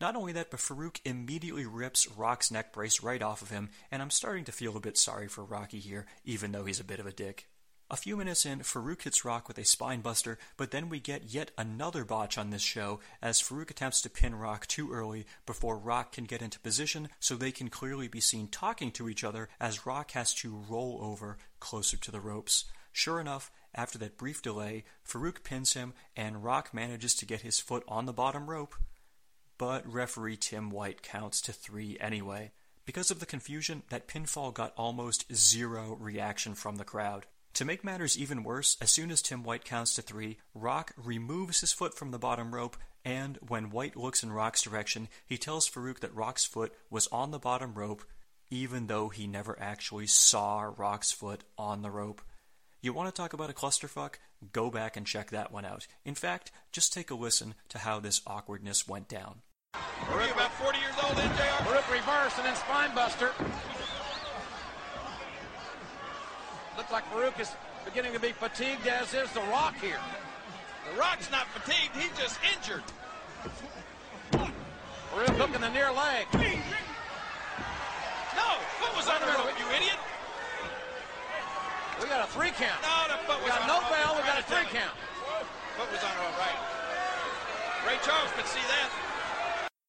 Not 0.00 0.14
only 0.14 0.32
that, 0.32 0.50
but 0.50 0.60
Faarooq 0.60 1.00
immediately 1.04 1.64
rips 1.64 2.10
Rock's 2.10 2.50
neck 2.50 2.72
brace 2.72 3.02
right 3.02 3.22
off 3.22 3.40
of 3.40 3.50
him, 3.50 3.70
and 3.90 4.02
I'm 4.02 4.10
starting 4.10 4.44
to 4.44 4.52
feel 4.52 4.76
a 4.76 4.80
bit 4.80 4.98
sorry 4.98 5.28
for 5.28 5.44
Rocky 5.44 5.80
here, 5.80 6.06
even 6.24 6.52
though 6.52 6.64
he's 6.64 6.80
a 6.80 6.84
bit 6.84 7.00
of 7.00 7.06
a 7.06 7.12
dick. 7.12 7.48
A 7.88 7.96
few 7.96 8.16
minutes 8.16 8.44
in, 8.44 8.60
Faarooq 8.60 9.02
hits 9.02 9.24
Rock 9.24 9.46
with 9.46 9.58
a 9.58 9.62
spinebuster, 9.62 10.38
but 10.56 10.72
then 10.72 10.88
we 10.88 10.98
get 10.98 11.32
yet 11.32 11.52
another 11.56 12.04
botch 12.04 12.36
on 12.36 12.50
this 12.50 12.62
show 12.62 12.98
as 13.22 13.40
Faarooq 13.40 13.70
attempts 13.70 14.02
to 14.02 14.10
pin 14.10 14.34
Rock 14.34 14.66
too 14.66 14.90
early 14.92 15.24
before 15.46 15.78
Rock 15.78 16.10
can 16.10 16.24
get 16.24 16.42
into 16.42 16.58
position 16.58 17.08
so 17.20 17.36
they 17.36 17.52
can 17.52 17.68
clearly 17.68 18.08
be 18.08 18.18
seen 18.18 18.48
talking 18.48 18.90
to 18.90 19.08
each 19.08 19.22
other 19.22 19.48
as 19.60 19.86
Rock 19.86 20.10
has 20.12 20.34
to 20.34 20.64
roll 20.68 20.98
over 21.00 21.38
closer 21.60 21.96
to 21.96 22.10
the 22.10 22.18
ropes. 22.20 22.64
Sure 22.90 23.20
enough, 23.20 23.52
after 23.72 23.98
that 23.98 24.18
brief 24.18 24.42
delay, 24.42 24.82
Faarooq 25.08 25.44
pins 25.44 25.74
him 25.74 25.94
and 26.16 26.42
Rock 26.42 26.74
manages 26.74 27.14
to 27.14 27.26
get 27.26 27.42
his 27.42 27.60
foot 27.60 27.84
on 27.86 28.06
the 28.06 28.12
bottom 28.12 28.50
rope. 28.50 28.74
But 29.58 29.86
referee 29.86 30.38
Tim 30.38 30.70
White 30.70 31.02
counts 31.02 31.40
to 31.42 31.52
three 31.52 31.96
anyway. 32.00 32.50
Because 32.84 33.12
of 33.12 33.20
the 33.20 33.26
confusion, 33.26 33.84
that 33.90 34.08
pinfall 34.08 34.52
got 34.52 34.72
almost 34.76 35.32
zero 35.32 35.96
reaction 36.00 36.56
from 36.56 36.76
the 36.76 36.84
crowd. 36.84 37.26
To 37.56 37.64
make 37.64 37.82
matters 37.82 38.18
even 38.18 38.44
worse, 38.44 38.76
as 38.82 38.90
soon 38.90 39.10
as 39.10 39.22
Tim 39.22 39.42
White 39.42 39.64
counts 39.64 39.94
to 39.94 40.02
three, 40.02 40.36
Rock 40.52 40.92
removes 41.02 41.60
his 41.60 41.72
foot 41.72 41.94
from 41.94 42.10
the 42.10 42.18
bottom 42.18 42.54
rope, 42.54 42.76
and 43.02 43.38
when 43.48 43.70
White 43.70 43.96
looks 43.96 44.22
in 44.22 44.30
Rock's 44.30 44.60
direction, 44.60 45.08
he 45.24 45.38
tells 45.38 45.66
Faarooq 45.66 46.00
that 46.00 46.14
Rock's 46.14 46.44
foot 46.44 46.74
was 46.90 47.06
on 47.06 47.30
the 47.30 47.38
bottom 47.38 47.72
rope, 47.72 48.04
even 48.50 48.88
though 48.88 49.08
he 49.08 49.26
never 49.26 49.58
actually 49.58 50.06
saw 50.06 50.70
Rock's 50.76 51.12
foot 51.12 51.44
on 51.56 51.80
the 51.80 51.90
rope. 51.90 52.20
You 52.82 52.92
want 52.92 53.08
to 53.08 53.18
talk 53.18 53.32
about 53.32 53.48
a 53.48 53.54
clusterfuck? 53.54 54.16
Go 54.52 54.70
back 54.70 54.98
and 54.98 55.06
check 55.06 55.30
that 55.30 55.50
one 55.50 55.64
out. 55.64 55.86
In 56.04 56.14
fact, 56.14 56.52
just 56.72 56.92
take 56.92 57.10
a 57.10 57.14
listen 57.14 57.54
to 57.70 57.78
how 57.78 58.00
this 58.00 58.20
awkwardness 58.26 58.86
went 58.86 59.08
down. 59.08 59.40
Faarooq 59.72 60.30
about 60.30 60.52
40 60.52 60.78
years 60.78 60.94
old, 61.02 61.14
NJR. 61.14 61.56
Faarooq 61.64 61.90
reverse 61.90 62.36
and 62.36 62.44
then 62.44 62.56
spine 62.56 62.94
Looks 66.76 66.92
like 66.92 67.08
Faarooq 67.10 67.40
is 67.40 67.56
beginning 67.86 68.12
to 68.12 68.20
be 68.20 68.32
fatigued, 68.32 68.86
as 68.86 69.14
is 69.14 69.32
The 69.32 69.40
Rock 69.48 69.76
here. 69.80 69.96
The 70.92 70.98
Rock's 71.00 71.30
not 71.30 71.46
fatigued, 71.56 71.96
he's 71.96 72.12
just 72.20 72.38
injured. 72.52 72.84
Faarooq 75.10 75.36
hooking 75.40 75.62
the 75.62 75.70
near 75.70 75.90
leg. 75.90 76.28
No, 78.36 78.60
foot 78.76 78.92
was 78.92 79.08
on 79.08 79.24
the 79.24 79.32
rope, 79.32 79.56
you 79.56 79.64
idiot. 79.72 79.96
We 81.96 82.08
got 82.12 82.28
a 82.28 82.30
three 82.36 82.52
count. 82.52 82.76
No, 82.84 83.08
the 83.08 83.24
foot 83.24 83.40
We 83.40 83.48
was 83.48 83.56
got 83.56 83.64
on 83.64 83.72
no 83.72 83.80
bell, 83.88 84.12
we 84.20 84.28
got 84.28 84.36
a 84.36 84.44
three 84.44 84.68
count. 84.68 84.92
Foot 85.80 85.88
was 85.88 86.04
on 86.04 86.12
the 86.12 86.20
rope, 86.28 86.36
right. 86.36 86.60
Ray 87.88 87.96
Charles 88.04 88.28
could 88.36 88.44
see 88.52 88.60
that. 88.68 89.05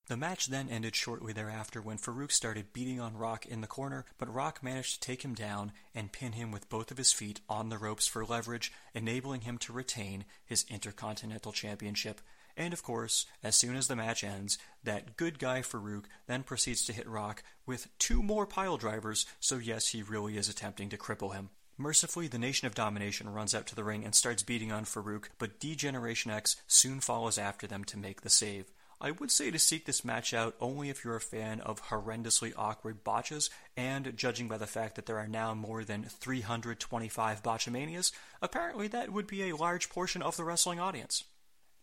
The 0.08 0.16
match 0.16 0.48
then 0.48 0.70
ended 0.70 0.96
shortly 0.96 1.34
thereafter 1.34 1.82
when 1.82 1.98
Faarooq 1.98 2.32
started 2.32 2.72
beating 2.72 2.98
on 2.98 3.18
Rock 3.18 3.46
in 3.46 3.60
the 3.60 3.68
corner, 3.68 4.06
but 4.18 4.34
Rock 4.34 4.64
managed 4.64 4.94
to 4.94 5.00
take 5.02 5.24
him 5.24 5.34
down 5.34 5.74
and 5.94 6.14
pin 6.14 6.32
him 6.32 6.50
with 6.50 6.70
both 6.70 6.92
of 6.92 6.98
his 6.98 7.12
feet 7.12 7.42
on 7.50 7.68
the 7.68 7.78
ropes 7.78 8.08
for 8.08 8.24
leverage, 8.24 8.72
enabling 8.94 9.42
him 9.42 9.58
to 9.58 9.74
retain 9.74 10.24
his 10.46 10.66
Intercontinental 10.70 11.52
Championship. 11.52 12.22
And 12.56 12.72
of 12.72 12.84
course, 12.84 13.26
as 13.44 13.58
soon 13.58 13.76
as 13.76 13.90
the 13.90 13.98
match 13.98 14.24
ends, 14.24 14.58
that 14.82 15.18
good 15.18 15.40
guy 15.40 15.60
Faarooq 15.60 16.06
then 16.26 16.44
proceeds 16.44 16.86
to 16.86 16.94
hit 16.94 17.08
Rock 17.08 17.44
with 17.66 17.90
two 18.00 18.24
more 18.24 18.48
pile 18.48 18.78
drivers, 18.78 19.26
so 19.42 19.58
yes, 19.58 19.90
he 19.90 20.04
really 20.04 20.38
is 20.38 20.48
attempting 20.48 20.88
to 20.90 20.98
cripple 20.98 21.36
him. 21.36 21.50
Mercifully, 21.78 22.28
the 22.28 22.40
Nation 22.40 22.66
of 22.66 22.74
Domination 22.74 23.30
runs 23.30 23.54
out 23.54 23.68
to 23.68 23.76
the 23.76 23.84
ring 23.84 24.06
and 24.06 24.16
starts 24.16 24.42
beating 24.42 24.72
on 24.72 24.86
Faarooq, 24.86 25.26
but 25.38 25.60
D-Generation 25.60 26.32
X 26.32 26.56
soon 26.66 27.02
follows 27.02 27.38
after 27.38 27.68
them 27.68 27.84
to 27.84 27.98
make 27.98 28.22
the 28.22 28.30
save. 28.30 28.72
I 29.00 29.12
would 29.12 29.30
say 29.30 29.52
to 29.52 29.60
seek 29.60 29.86
this 29.86 30.04
match 30.04 30.34
out 30.34 30.56
only 30.60 30.90
if 30.90 31.06
you're 31.06 31.16
a 31.16 31.22
fan 31.22 31.62
of 31.62 31.90
horrendously 31.90 32.54
awkward 32.58 33.04
botches, 33.04 33.52
and 33.76 34.18
judging 34.18 34.48
by 34.48 34.58
the 34.58 34.66
fact 34.66 34.96
that 34.96 35.06
there 35.06 35.20
are 35.20 35.28
now 35.28 35.54
more 35.54 35.84
than 35.84 36.04
325 36.04 37.44
botchamanias, 37.44 38.12
apparently 38.42 38.88
that 38.88 39.12
would 39.12 39.28
be 39.28 39.44
a 39.44 39.56
large 39.56 39.90
portion 39.90 40.24
of 40.24 40.36
the 40.36 40.44
wrestling 40.44 40.80
audience. 40.80 41.26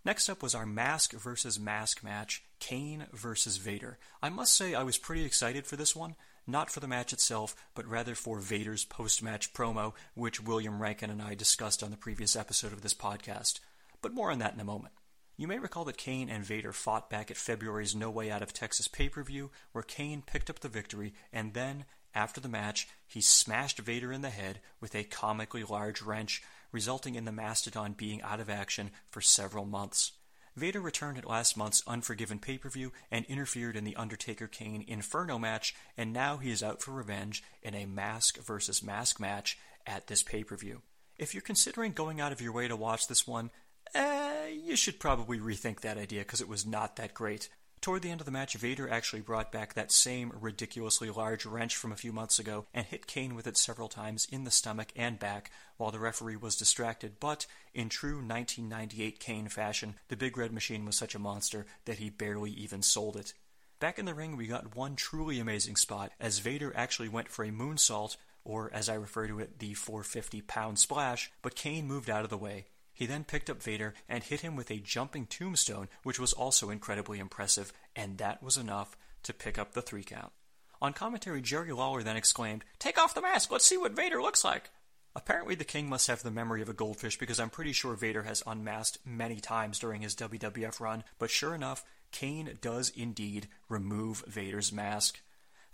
Next 0.05 0.29
up 0.29 0.43
was 0.43 0.57
our 0.57 0.67
mask 0.67 1.13
versus 1.13 1.59
mask 1.59 2.03
match, 2.03 2.43
Kane 2.59 3.07
versus 3.13 3.59
Vader. 3.59 3.99
I 4.21 4.29
must 4.29 4.55
say 4.55 4.75
I 4.75 4.83
was 4.83 4.99
pretty 4.99 5.25
excited 5.25 5.67
for 5.67 5.77
this 5.77 5.95
one, 5.95 6.17
not 6.49 6.69
for 6.69 6.81
the 6.81 6.89
match 6.89 7.13
itself, 7.13 7.55
but 7.75 7.87
rather 7.87 8.15
for 8.15 8.41
Vader's 8.41 8.85
post-match 8.85 9.55
promo, 9.55 9.95
which 10.15 10.43
William 10.43 10.83
Rankin 10.83 11.11
and 11.11 11.23
I 11.23 11.35
discussed 11.35 11.83
on 11.83 11.91
the 11.91 11.97
previous 11.97 12.37
episode 12.37 12.73
of 12.73 12.83
this 12.83 12.93
podcast. 12.93 13.61
But 14.03 14.13
more 14.13 14.31
on 14.31 14.41
that 14.41 14.53
in 14.53 14.61
a 14.61 14.65
moment. 14.65 14.93
You 15.37 15.49
may 15.49 15.59
recall 15.59 15.85
that 15.87 15.97
Kane 15.97 16.31
and 16.31 16.45
Vader 16.45 16.73
fought 16.73 17.11
back 17.11 17.29
at 17.29 17.37
February's 17.37 17.95
No 17.95 18.09
Way 18.09 18.31
Out 18.31 18.43
of 18.43 18.53
Texas 18.53 18.87
pay-per-view, 18.87 19.51
where 19.73 19.83
Kane 19.83 20.23
picked 20.25 20.49
up 20.49 20.61
the 20.61 20.69
victory, 20.69 21.13
and 21.33 21.55
then, 21.55 21.87
after 22.15 22.41
the 22.41 22.49
match, 22.49 22.87
he 23.05 23.21
smashed 23.21 23.81
Vader 23.81 24.13
in 24.13 24.23
the 24.23 24.31
head 24.31 24.61
with 24.81 24.95
a 24.95 25.03
comically 25.03 25.65
large 25.65 26.03
wrench, 26.03 26.41
resulting 26.71 27.17
in 27.17 27.25
the 27.25 27.33
Mastodon 27.33 27.95
being 27.95 28.23
out 28.23 28.39
of 28.39 28.49
action 28.49 28.93
for 29.11 29.21
several 29.21 29.65
months. 29.65 30.13
Vader 30.55 30.81
returned 30.81 31.19
at 31.19 31.29
last 31.29 31.57
month's 31.57 31.83
Unforgiven 31.85 32.39
pay 32.39 32.57
per 32.57 32.69
view 32.69 32.93
and 33.11 33.25
interfered 33.25 33.75
in 33.75 33.83
the 33.83 33.97
Undertaker 33.97 34.47
Kane 34.47 34.85
Inferno 34.87 35.37
match, 35.37 35.75
and 35.97 36.13
now 36.13 36.37
he 36.37 36.53
is 36.53 36.63
out 36.63 36.81
for 36.81 36.93
revenge 36.93 37.43
in 37.61 37.75
a 37.75 37.87
mask 37.87 38.39
versus 38.39 38.85
mask 38.85 39.19
match 39.19 39.59
at 39.85 40.07
this 40.07 40.23
pay 40.23 40.45
per 40.45 40.57
view. 40.57 40.83
If 41.17 41.35
you're 41.35 41.43
considering 41.43 41.93
going 41.93 42.21
out 42.21 42.33
of 42.33 42.41
your 42.41 42.53
way 42.53 42.67
to 42.69 42.77
watch 42.77 43.07
this 43.07 43.27
one, 43.27 43.51
eh, 43.95 44.49
you 44.49 44.77
should 44.77 44.99
probably 44.99 45.39
rethink 45.39 45.81
that 45.81 45.99
idea 45.99 46.21
because 46.21 46.41
it 46.41 46.49
was 46.49 46.67
not 46.67 46.97
that 46.97 47.15
great. 47.15 47.49
Toward 47.85 48.01
the 48.01 48.11
end 48.11 48.23
of 48.23 48.25
the 48.25 48.33
match, 48.33 48.55
Vader 48.55 48.89
actually 48.89 49.21
brought 49.21 49.53
back 49.53 49.75
that 49.75 49.93
same 49.93 50.33
ridiculously 50.41 51.11
large 51.11 51.45
wrench 51.45 51.77
from 51.77 51.93
a 51.93 51.97
few 51.97 52.15
months 52.15 52.39
ago 52.39 52.65
and 52.73 52.87
hit 52.87 53.07
Kane 53.07 53.35
with 53.35 53.47
it 53.47 53.59
several 53.59 53.89
times 53.89 54.27
in 54.33 54.45
the 54.45 54.51
stomach 54.51 54.91
and 54.97 55.19
back 55.19 55.51
while 55.77 55.91
the 55.91 55.99
referee 55.99 56.37
was 56.37 56.57
distracted. 56.57 57.21
But 57.21 57.47
in 57.75 57.91
true 57.91 58.23
1998 58.27 59.21
Kane 59.21 59.49
fashion, 59.49 59.97
the 60.09 60.17
Big 60.17 60.39
Red 60.39 60.51
Machine 60.51 60.87
was 60.87 60.97
such 60.97 61.15
a 61.15 61.19
monster 61.19 61.67
that 61.85 61.99
he 61.99 62.09
barely 62.09 62.53
even 62.53 62.81
sold 62.81 63.17
it. 63.17 63.35
Back 63.81 63.99
in 63.99 64.07
the 64.07 64.15
ring, 64.15 64.39
we 64.39 64.47
got 64.47 64.75
one 64.75 64.97
truly 64.97 65.39
amazing 65.39 65.77
spot 65.77 66.11
as 66.19 66.39
Vader 66.39 66.73
actually 66.75 67.11
went 67.11 67.29
for 67.29 67.45
a 67.45 67.51
moonsault, 67.51 68.17
or 68.45 68.71
as 68.73 68.89
I 68.89 68.95
refer 68.95 69.27
to 69.27 69.41
it, 69.41 69.59
the 69.59 69.75
450 69.75 70.41
pound 70.41 70.79
splash, 70.79 71.31
but 71.43 71.55
Kane 71.55 71.87
moved 71.87 72.09
out 72.09 72.25
of 72.25 72.31
the 72.31 72.39
way. 72.39 72.65
He 72.95 73.07
then 73.07 73.25
picked 73.25 73.51
up 73.51 73.61
Vader 73.61 73.93
and 74.09 74.23
hit 74.23 74.41
him 74.41 74.55
with 74.55 74.71
a 74.71 74.79
jumping 74.79 75.27
tombstone, 75.27 75.89
which 76.05 76.21
was 76.21 76.33
also 76.33 76.71
incredibly 76.71 77.19
impressive, 77.19 77.73
and 77.97 78.19
that 78.19 78.43
was 78.43 78.57
enough 78.57 78.97
to 79.25 79.35
pick 79.35 79.59
up 79.59 79.73
the 79.73 79.83
three 79.83 80.05
count. 80.05 80.33
On 80.81 80.93
commentary, 80.93 81.43
Jerry 81.43 81.73
Lawler 81.73 82.03
then 82.03 82.17
exclaimed, 82.17 82.65
Take 82.79 82.99
off 82.99 83.15
the 83.15 83.23
mask, 83.23 83.51
let's 83.51 83.67
see 83.67 83.77
what 83.77 83.97
Vader 83.97 84.23
looks 84.23 84.45
like. 84.45 84.71
Apparently, 85.17 85.55
the 85.55 85.65
king 85.65 85.89
must 85.89 86.09
have 86.09 86.23
the 86.23 86.31
memory 86.31 86.61
of 86.63 86.69
a 86.69 86.75
goldfish 86.75 87.19
because 87.19 87.39
I'm 87.39 87.51
pretty 87.51 87.73
sure 87.73 87.95
Vader 87.95 88.25
has 88.25 88.43
unmasked 88.47 88.99
many 89.05 89.41
times 89.41 89.79
during 89.79 90.03
his 90.03 90.17
WWF 90.17 90.81
run, 90.81 91.05
but 91.19 91.31
sure 91.31 91.55
enough, 91.55 91.85
Kane 92.11 92.59
does 92.61 92.91
indeed 92.91 93.49
remove 93.69 94.25
Vader's 94.27 94.73
mask. 94.73 95.21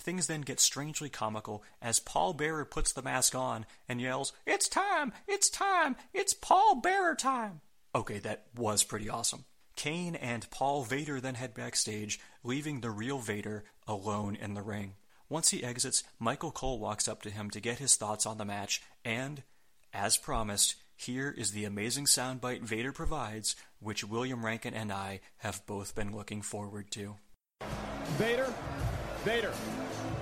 Things 0.00 0.26
then 0.26 0.40
get 0.40 0.60
strangely 0.60 1.10
comical 1.10 1.62
as 1.82 2.00
Paul 2.00 2.32
Bearer 2.32 2.64
puts 2.64 2.92
the 2.92 3.02
mask 3.02 3.34
on 3.34 3.66
and 3.86 4.00
yells, 4.00 4.32
It's 4.46 4.66
time! 4.66 5.12
It's 5.28 5.50
time! 5.50 5.94
It's 6.14 6.32
Paul 6.32 6.80
Bearer 6.80 7.14
time! 7.14 7.60
Okay, 7.94 8.18
that 8.20 8.46
was 8.56 8.82
pretty 8.82 9.10
awesome. 9.10 9.44
Kane 9.76 10.14
and 10.14 10.50
Paul 10.50 10.84
Vader 10.84 11.20
then 11.20 11.34
head 11.34 11.54
backstage, 11.54 12.18
leaving 12.42 12.80
the 12.80 12.90
real 12.90 13.18
Vader 13.18 13.64
alone 13.86 14.36
in 14.36 14.54
the 14.54 14.62
ring. 14.62 14.94
Once 15.28 15.50
he 15.50 15.62
exits, 15.62 16.02
Michael 16.18 16.50
Cole 16.50 16.78
walks 16.78 17.06
up 17.06 17.22
to 17.22 17.30
him 17.30 17.50
to 17.50 17.60
get 17.60 17.78
his 17.78 17.96
thoughts 17.96 18.26
on 18.26 18.38
the 18.38 18.44
match, 18.44 18.82
and, 19.04 19.42
as 19.92 20.16
promised, 20.16 20.76
here 20.96 21.34
is 21.36 21.52
the 21.52 21.64
amazing 21.64 22.06
soundbite 22.06 22.62
Vader 22.62 22.92
provides, 22.92 23.54
which 23.80 24.04
William 24.04 24.44
Rankin 24.44 24.74
and 24.74 24.92
I 24.92 25.20
have 25.38 25.64
both 25.66 25.94
been 25.94 26.14
looking 26.14 26.42
forward 26.42 26.90
to. 26.92 27.16
Vader, 28.18 28.52
Vader, 29.24 29.52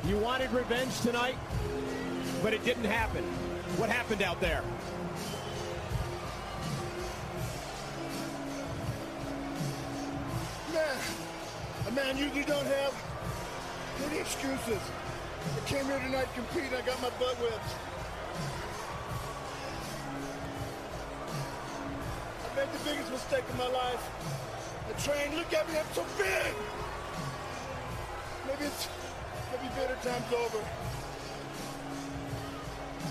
you 0.07 0.19
wanted 0.19 0.51
revenge 0.51 1.01
tonight, 1.03 1.37
but 2.43 2.53
it 2.53 2.65
didn't 2.65 2.85
happen. 2.85 3.23
What 3.77 3.91
happened 3.91 4.23
out 4.23 4.41
there? 4.41 4.65
Man, 10.75 11.95
man 11.95 12.19
usually 12.19 12.43
don't 12.43 12.67
have 12.67 12.93
any 14.11 14.19
excuses. 14.19 14.81
I 15.57 15.69
came 15.69 15.85
here 15.85 16.01
tonight 16.01 16.27
to 16.35 16.41
compete. 16.43 16.73
I 16.77 16.83
got 16.85 17.01
my 17.01 17.11
butt 17.21 17.37
whipped. 17.39 17.71
I 22.43 22.57
made 22.57 22.73
the 22.73 22.91
biggest 22.91 23.13
mistake 23.13 23.49
of 23.49 23.59
my 23.59 23.69
life. 23.69 24.11
I 24.89 24.93
trained. 25.01 25.37
Look 25.37 25.53
at 25.55 25.69
me. 25.69 25.79
I'm 25.79 25.87
so 25.95 26.05
big. 26.19 26.55
Maybe 28.49 28.65
it's 28.65 28.89
maybe 29.53 29.69
Vader 29.75 29.97
time's 30.03 30.33
over. 30.33 30.65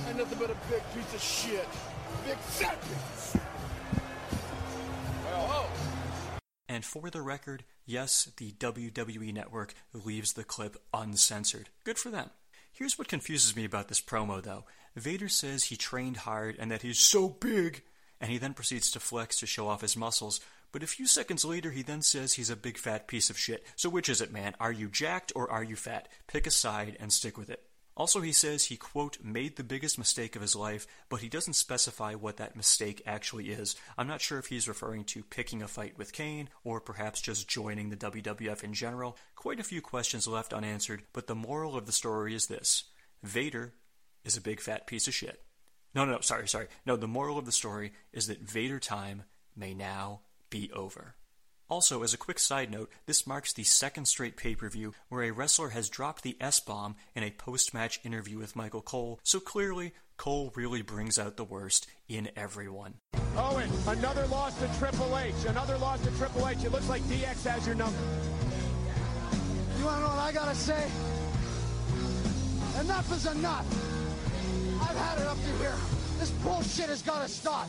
I'm 0.07 0.17
nothing 0.17 0.39
but 0.39 0.49
a 0.49 0.57
big 0.69 0.81
piece 0.95 1.13
of 1.13 1.21
shit. 1.21 1.67
Big 2.25 2.37
whoa. 5.31 5.65
And 6.67 6.83
for 6.83 7.09
the 7.09 7.21
record, 7.21 7.63
yes, 7.85 8.31
the 8.37 8.51
WWE 8.53 9.33
Network 9.33 9.73
leaves 9.93 10.33
the 10.33 10.43
clip 10.43 10.77
uncensored. 10.93 11.69
Good 11.83 11.97
for 11.97 12.09
them. 12.09 12.31
Here's 12.71 12.97
what 12.97 13.07
confuses 13.07 13.55
me 13.55 13.65
about 13.65 13.87
this 13.87 14.01
promo, 14.01 14.41
though. 14.41 14.65
Vader 14.95 15.29
says 15.29 15.65
he 15.65 15.77
trained 15.77 16.17
hard 16.17 16.55
and 16.59 16.71
that 16.71 16.81
he's 16.81 16.99
so 16.99 17.29
big, 17.29 17.83
and 18.19 18.31
he 18.31 18.37
then 18.37 18.53
proceeds 18.53 18.91
to 18.91 18.99
flex 18.99 19.39
to 19.39 19.45
show 19.45 19.67
off 19.67 19.81
his 19.81 19.97
muscles. 19.97 20.39
But 20.77 20.83
a 20.83 20.85
few 20.85 21.07
seconds 21.07 21.43
later, 21.43 21.71
he 21.71 21.81
then 21.81 22.03
says 22.03 22.33
he's 22.33 22.51
a 22.51 22.55
big 22.55 22.77
fat 22.77 23.07
piece 23.07 23.31
of 23.31 23.37
shit. 23.39 23.65
So 23.75 23.89
which 23.89 24.09
is 24.09 24.21
it, 24.21 24.31
man? 24.31 24.53
Are 24.59 24.71
you 24.71 24.89
jacked 24.89 25.31
or 25.35 25.49
are 25.49 25.63
you 25.63 25.75
fat? 25.75 26.07
Pick 26.27 26.45
a 26.45 26.51
side 26.51 26.95
and 26.99 27.11
stick 27.11 27.35
with 27.35 27.49
it. 27.49 27.63
Also, 27.95 28.21
he 28.21 28.31
says 28.31 28.65
he, 28.65 28.77
quote, 28.77 29.17
made 29.23 29.55
the 29.55 29.63
biggest 29.63 29.97
mistake 29.97 30.35
of 30.35 30.43
his 30.43 30.55
life, 30.55 30.85
but 31.09 31.21
he 31.21 31.29
doesn't 31.29 31.55
specify 31.55 32.13
what 32.13 32.37
that 32.37 32.55
mistake 32.55 33.01
actually 33.07 33.49
is. 33.49 33.75
I'm 33.97 34.07
not 34.07 34.21
sure 34.21 34.37
if 34.37 34.45
he's 34.45 34.67
referring 34.67 35.05
to 35.05 35.23
picking 35.23 35.63
a 35.63 35.67
fight 35.67 35.97
with 35.97 36.13
Kane, 36.13 36.47
or 36.63 36.79
perhaps 36.79 37.21
just 37.21 37.47
joining 37.47 37.89
the 37.89 37.97
WWF 37.97 38.63
in 38.63 38.75
general. 38.75 39.17
Quite 39.33 39.59
a 39.59 39.63
few 39.63 39.81
questions 39.81 40.27
left 40.27 40.53
unanswered, 40.53 41.01
but 41.11 41.25
the 41.25 41.33
moral 41.33 41.75
of 41.75 41.87
the 41.87 41.91
story 41.91 42.35
is 42.35 42.45
this 42.45 42.83
Vader 43.23 43.73
is 44.23 44.37
a 44.37 44.41
big 44.41 44.59
fat 44.59 44.85
piece 44.85 45.07
of 45.07 45.15
shit. 45.15 45.41
No, 45.95 46.05
no, 46.05 46.11
no, 46.11 46.19
sorry, 46.21 46.47
sorry. 46.47 46.67
No, 46.85 46.95
the 46.97 47.07
moral 47.07 47.39
of 47.39 47.47
the 47.47 47.51
story 47.51 47.93
is 48.13 48.27
that 48.27 48.47
Vader 48.47 48.79
time 48.79 49.23
may 49.55 49.73
now 49.73 50.21
be 50.49 50.71
over. 50.71 51.15
Also, 51.69 52.01
as 52.01 52.13
a 52.13 52.17
quick 52.17 52.39
side 52.39 52.71
note, 52.71 52.89
this 53.05 53.27
marks 53.27 53.51
the 53.51 53.63
second 53.63 54.05
straight 54.05 54.37
pay 54.37 54.55
per 54.55 54.69
view 54.69 54.93
where 55.09 55.23
a 55.23 55.31
wrestler 55.31 55.69
has 55.69 55.89
dropped 55.89 56.23
the 56.23 56.37
S 56.39 56.61
bomb 56.61 56.95
in 57.13 57.23
a 57.23 57.31
post 57.31 57.73
match 57.73 57.99
interview 58.05 58.37
with 58.37 58.55
Michael 58.55 58.81
Cole, 58.81 59.19
so 59.23 59.39
clearly, 59.41 59.93
Cole 60.15 60.51
really 60.55 60.81
brings 60.81 61.19
out 61.19 61.35
the 61.35 61.43
worst 61.43 61.85
in 62.07 62.29
everyone. 62.35 62.95
Owen, 63.35 63.69
another 63.87 64.25
loss 64.27 64.57
to 64.59 64.79
Triple 64.79 65.17
H. 65.17 65.35
Another 65.47 65.77
loss 65.77 66.01
to 66.01 66.11
Triple 66.11 66.47
H. 66.47 66.63
It 66.63 66.71
looks 66.71 66.89
like 66.89 67.03
DX 67.03 67.45
has 67.45 67.67
your 67.67 67.75
number. 67.75 67.99
You 69.77 69.85
want 69.85 69.97
to 69.97 70.01
know 70.01 70.07
what 70.07 70.19
I 70.19 70.31
gotta 70.31 70.55
say? 70.55 70.89
Enough 72.79 73.11
is 73.11 73.25
enough. 73.27 73.65
I've 74.81 74.97
had 74.97 75.19
it 75.19 75.27
up 75.27 75.37
to 75.37 75.57
here. 75.57 75.96
This 76.19 76.31
bullshit 76.31 76.89
has 76.89 77.01
got 77.01 77.21
to 77.21 77.29
stop. 77.29 77.67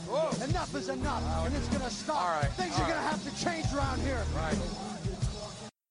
Enough 0.48 0.74
is 0.74 0.88
enough, 0.88 1.46
and 1.46 1.54
it's 1.54 1.68
gonna 1.68 1.90
stop. 1.90 2.16
All 2.16 2.40
right, 2.40 2.50
Things 2.52 2.74
all 2.76 2.84
are 2.84 2.88
gonna 2.88 3.00
have 3.00 3.22
to 3.24 3.44
change 3.44 3.66
around 3.74 4.00
here. 4.00 4.24
Right. 4.34 4.58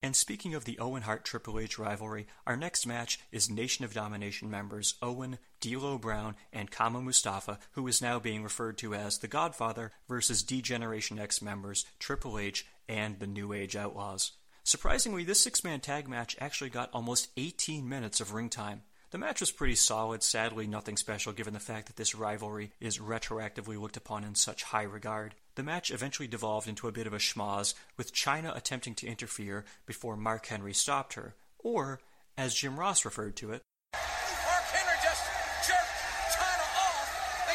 And 0.04 0.16
speaking 0.16 0.54
of 0.54 0.66
the 0.66 0.80
Owen 0.80 1.02
Hart 1.04 1.26
Triple 1.26 1.60
H 1.60 1.78
rivalry, 1.78 2.28
our 2.46 2.56
next 2.56 2.86
match 2.86 3.20
is 3.32 3.50
Nation 3.50 3.84
of 3.84 3.94
Domination 3.94 4.50
members 4.50 4.96
Owen, 5.02 5.38
D'Lo 5.60 5.98
Brown, 5.98 6.36
and 6.54 6.72
Kama 6.72 7.02
Mustafa, 7.02 7.60
who 7.72 7.88
is 7.88 8.02
now 8.02 8.20
being 8.20 8.44
referred 8.44 8.78
to 8.78 8.94
as 8.94 9.18
the 9.18 9.28
Godfather, 9.28 9.92
versus 10.08 10.44
D 10.44 10.62
Generation 10.62 11.20
X 11.20 11.42
members 11.42 11.86
Triple 12.00 12.40
H 12.40 12.66
and 12.88 13.20
the 13.20 13.28
New 13.28 13.54
Age 13.54 13.76
Outlaws. 13.76 14.34
Surprisingly, 14.64 15.24
this 15.24 15.42
six 15.42 15.64
man 15.64 15.80
tag 15.80 16.08
match 16.08 16.36
actually 16.40 16.70
got 16.70 16.90
almost 16.94 17.30
18 17.38 17.88
minutes 17.88 18.22
of 18.22 18.34
ring 18.34 18.50
time. 18.50 18.84
The 19.10 19.18
match 19.18 19.40
was 19.40 19.52
pretty 19.52 19.76
solid, 19.76 20.22
sadly, 20.22 20.68
nothing 20.68 20.98
special 20.98 21.32
given 21.32 21.54
the 21.54 21.62
fact 21.62 21.88
that 21.88 21.96
this 21.96 22.14
rivalry 22.14 22.74
is 22.82 23.00
retroactively 23.00 23.80
looked 23.80 23.96
upon 23.96 24.26
in 24.26 24.36
such 24.36 24.64
high 24.64 24.84
regard. 24.84 25.34
The 25.56 25.64
match 25.64 25.92
eventually 25.92 26.28
devolved 26.28 26.68
into 26.68 26.90
a 26.90 26.92
bit 26.92 27.08
of 27.08 27.14
a 27.14 27.18
schmoz, 27.18 27.74
with 27.96 28.14
Chyna 28.14 28.54
attempting 28.54 28.96
to 28.96 29.08
interfere 29.08 29.64
before 29.86 30.18
Mark 30.18 30.48
Henry 30.48 30.74
stopped 30.74 31.14
her, 31.14 31.36
or, 31.58 32.02
as 32.38 32.54
Jim 32.54 32.78
Ross 32.78 33.06
referred 33.06 33.38
to 33.38 33.54
it, 33.54 33.62
Mark 33.94 34.64
Henry 34.74 34.98
just 35.02 35.24
jerked 35.66 35.98
Chyna 36.36 36.68
off 36.78 37.48
the. 37.48 37.54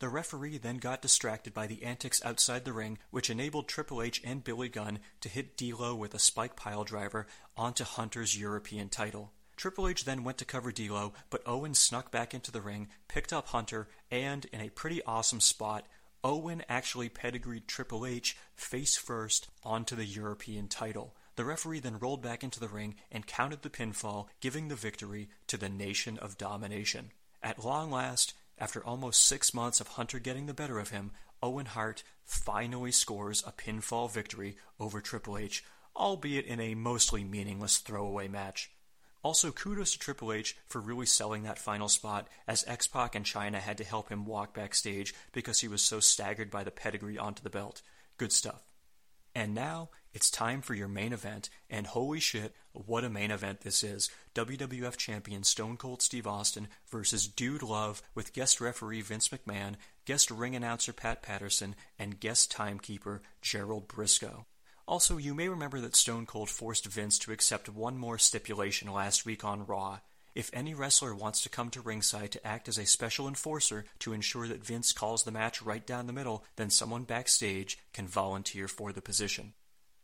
The 0.00 0.08
referee 0.08 0.58
then 0.58 0.78
got 0.78 1.02
distracted 1.02 1.54
by 1.54 1.68
the 1.68 1.84
antics 1.84 2.20
outside 2.24 2.64
the 2.64 2.72
ring, 2.72 2.98
which 3.12 3.30
enabled 3.30 3.68
Triple 3.68 4.02
H 4.02 4.20
and 4.24 4.42
Billy 4.42 4.68
Gunn 4.68 4.98
to 5.20 5.28
hit 5.28 5.56
D'Lo 5.56 5.94
with 5.94 6.14
a 6.14 6.18
spike 6.18 6.56
pile 6.56 6.82
driver 6.82 7.28
onto 7.56 7.84
Hunter's 7.84 8.36
European 8.36 8.88
title. 8.88 9.30
Triple 9.62 9.86
H 9.86 10.04
then 10.04 10.24
went 10.24 10.38
to 10.38 10.44
cover 10.44 10.72
D'Lo, 10.72 11.12
but 11.30 11.44
Owen 11.46 11.74
snuck 11.74 12.10
back 12.10 12.34
into 12.34 12.50
the 12.50 12.60
ring, 12.60 12.88
picked 13.06 13.32
up 13.32 13.46
Hunter, 13.46 13.86
and 14.10 14.44
in 14.46 14.60
a 14.60 14.70
pretty 14.70 15.00
awesome 15.04 15.38
spot, 15.38 15.86
Owen 16.24 16.64
actually 16.68 17.08
pedigreed 17.08 17.68
Triple 17.68 18.04
H 18.04 18.36
face 18.56 18.96
first 18.96 19.46
onto 19.62 19.94
the 19.94 20.04
European 20.04 20.66
title. 20.66 21.14
The 21.36 21.44
referee 21.44 21.78
then 21.78 22.00
rolled 22.00 22.22
back 22.22 22.42
into 22.42 22.58
the 22.58 22.66
ring 22.66 22.96
and 23.12 23.24
counted 23.24 23.62
the 23.62 23.70
pinfall, 23.70 24.26
giving 24.40 24.66
the 24.66 24.74
victory 24.74 25.28
to 25.46 25.56
the 25.56 25.68
Nation 25.68 26.18
of 26.18 26.36
Domination. 26.36 27.12
At 27.40 27.64
long 27.64 27.92
last, 27.92 28.34
after 28.58 28.84
almost 28.84 29.24
six 29.24 29.54
months 29.54 29.80
of 29.80 29.86
Hunter 29.86 30.18
getting 30.18 30.46
the 30.46 30.54
better 30.54 30.80
of 30.80 30.90
him, 30.90 31.12
Owen 31.40 31.66
Hart 31.66 32.02
finally 32.24 32.90
scores 32.90 33.44
a 33.46 33.52
pinfall 33.52 34.12
victory 34.12 34.56
over 34.80 35.00
Triple 35.00 35.38
H, 35.38 35.62
albeit 35.94 36.46
in 36.46 36.58
a 36.58 36.74
mostly 36.74 37.22
meaningless 37.22 37.78
throwaway 37.78 38.26
match. 38.26 38.71
Also, 39.22 39.52
kudos 39.52 39.92
to 39.92 39.98
Triple 39.98 40.32
H 40.32 40.56
for 40.66 40.80
really 40.80 41.06
selling 41.06 41.44
that 41.44 41.58
final 41.58 41.88
spot, 41.88 42.26
as 42.48 42.64
X 42.66 42.88
Pac 42.88 43.14
and 43.14 43.24
Chyna 43.24 43.58
had 43.58 43.78
to 43.78 43.84
help 43.84 44.08
him 44.08 44.26
walk 44.26 44.52
backstage 44.52 45.14
because 45.32 45.60
he 45.60 45.68
was 45.68 45.80
so 45.80 46.00
staggered 46.00 46.50
by 46.50 46.64
the 46.64 46.72
pedigree 46.72 47.18
onto 47.18 47.42
the 47.42 47.50
belt. 47.50 47.82
Good 48.18 48.32
stuff. 48.32 48.62
And 49.34 49.54
now 49.54 49.90
it's 50.12 50.30
time 50.30 50.60
for 50.60 50.74
your 50.74 50.88
main 50.88 51.12
event, 51.12 51.48
and 51.70 51.86
holy 51.86 52.20
shit, 52.20 52.54
what 52.72 53.04
a 53.04 53.08
main 53.08 53.30
event 53.30 53.62
this 53.62 53.82
is. 53.82 54.10
WWF 54.34 54.96
Champion 54.96 55.42
Stone 55.42 55.78
Cold 55.78 56.02
Steve 56.02 56.26
Austin 56.26 56.68
versus 56.90 57.26
Dude 57.26 57.62
Love 57.62 58.02
with 58.14 58.34
guest 58.34 58.60
referee 58.60 59.00
Vince 59.00 59.28
McMahon, 59.28 59.76
guest 60.04 60.30
ring 60.30 60.54
announcer 60.54 60.92
Pat 60.92 61.22
Patterson, 61.22 61.74
and 61.98 62.20
guest 62.20 62.50
timekeeper 62.50 63.22
Gerald 63.40 63.88
Brisco. 63.88 64.44
Also, 64.92 65.16
you 65.16 65.32
may 65.32 65.48
remember 65.48 65.80
that 65.80 65.96
Stone 65.96 66.26
Cold 66.26 66.50
forced 66.50 66.84
Vince 66.84 67.18
to 67.20 67.32
accept 67.32 67.70
one 67.70 67.96
more 67.96 68.18
stipulation 68.18 68.92
last 68.92 69.24
week 69.24 69.42
on 69.42 69.64
Raw. 69.64 70.00
If 70.34 70.50
any 70.52 70.74
wrestler 70.74 71.14
wants 71.14 71.40
to 71.40 71.48
come 71.48 71.70
to 71.70 71.80
ringside 71.80 72.30
to 72.32 72.46
act 72.46 72.68
as 72.68 72.76
a 72.76 72.84
special 72.84 73.26
enforcer 73.26 73.86
to 74.00 74.12
ensure 74.12 74.46
that 74.48 74.62
Vince 74.62 74.92
calls 74.92 75.22
the 75.22 75.30
match 75.30 75.62
right 75.62 75.86
down 75.86 76.06
the 76.06 76.12
middle, 76.12 76.44
then 76.56 76.68
someone 76.68 77.04
backstage 77.04 77.78
can 77.94 78.06
volunteer 78.06 78.68
for 78.68 78.92
the 78.92 79.00
position. 79.00 79.54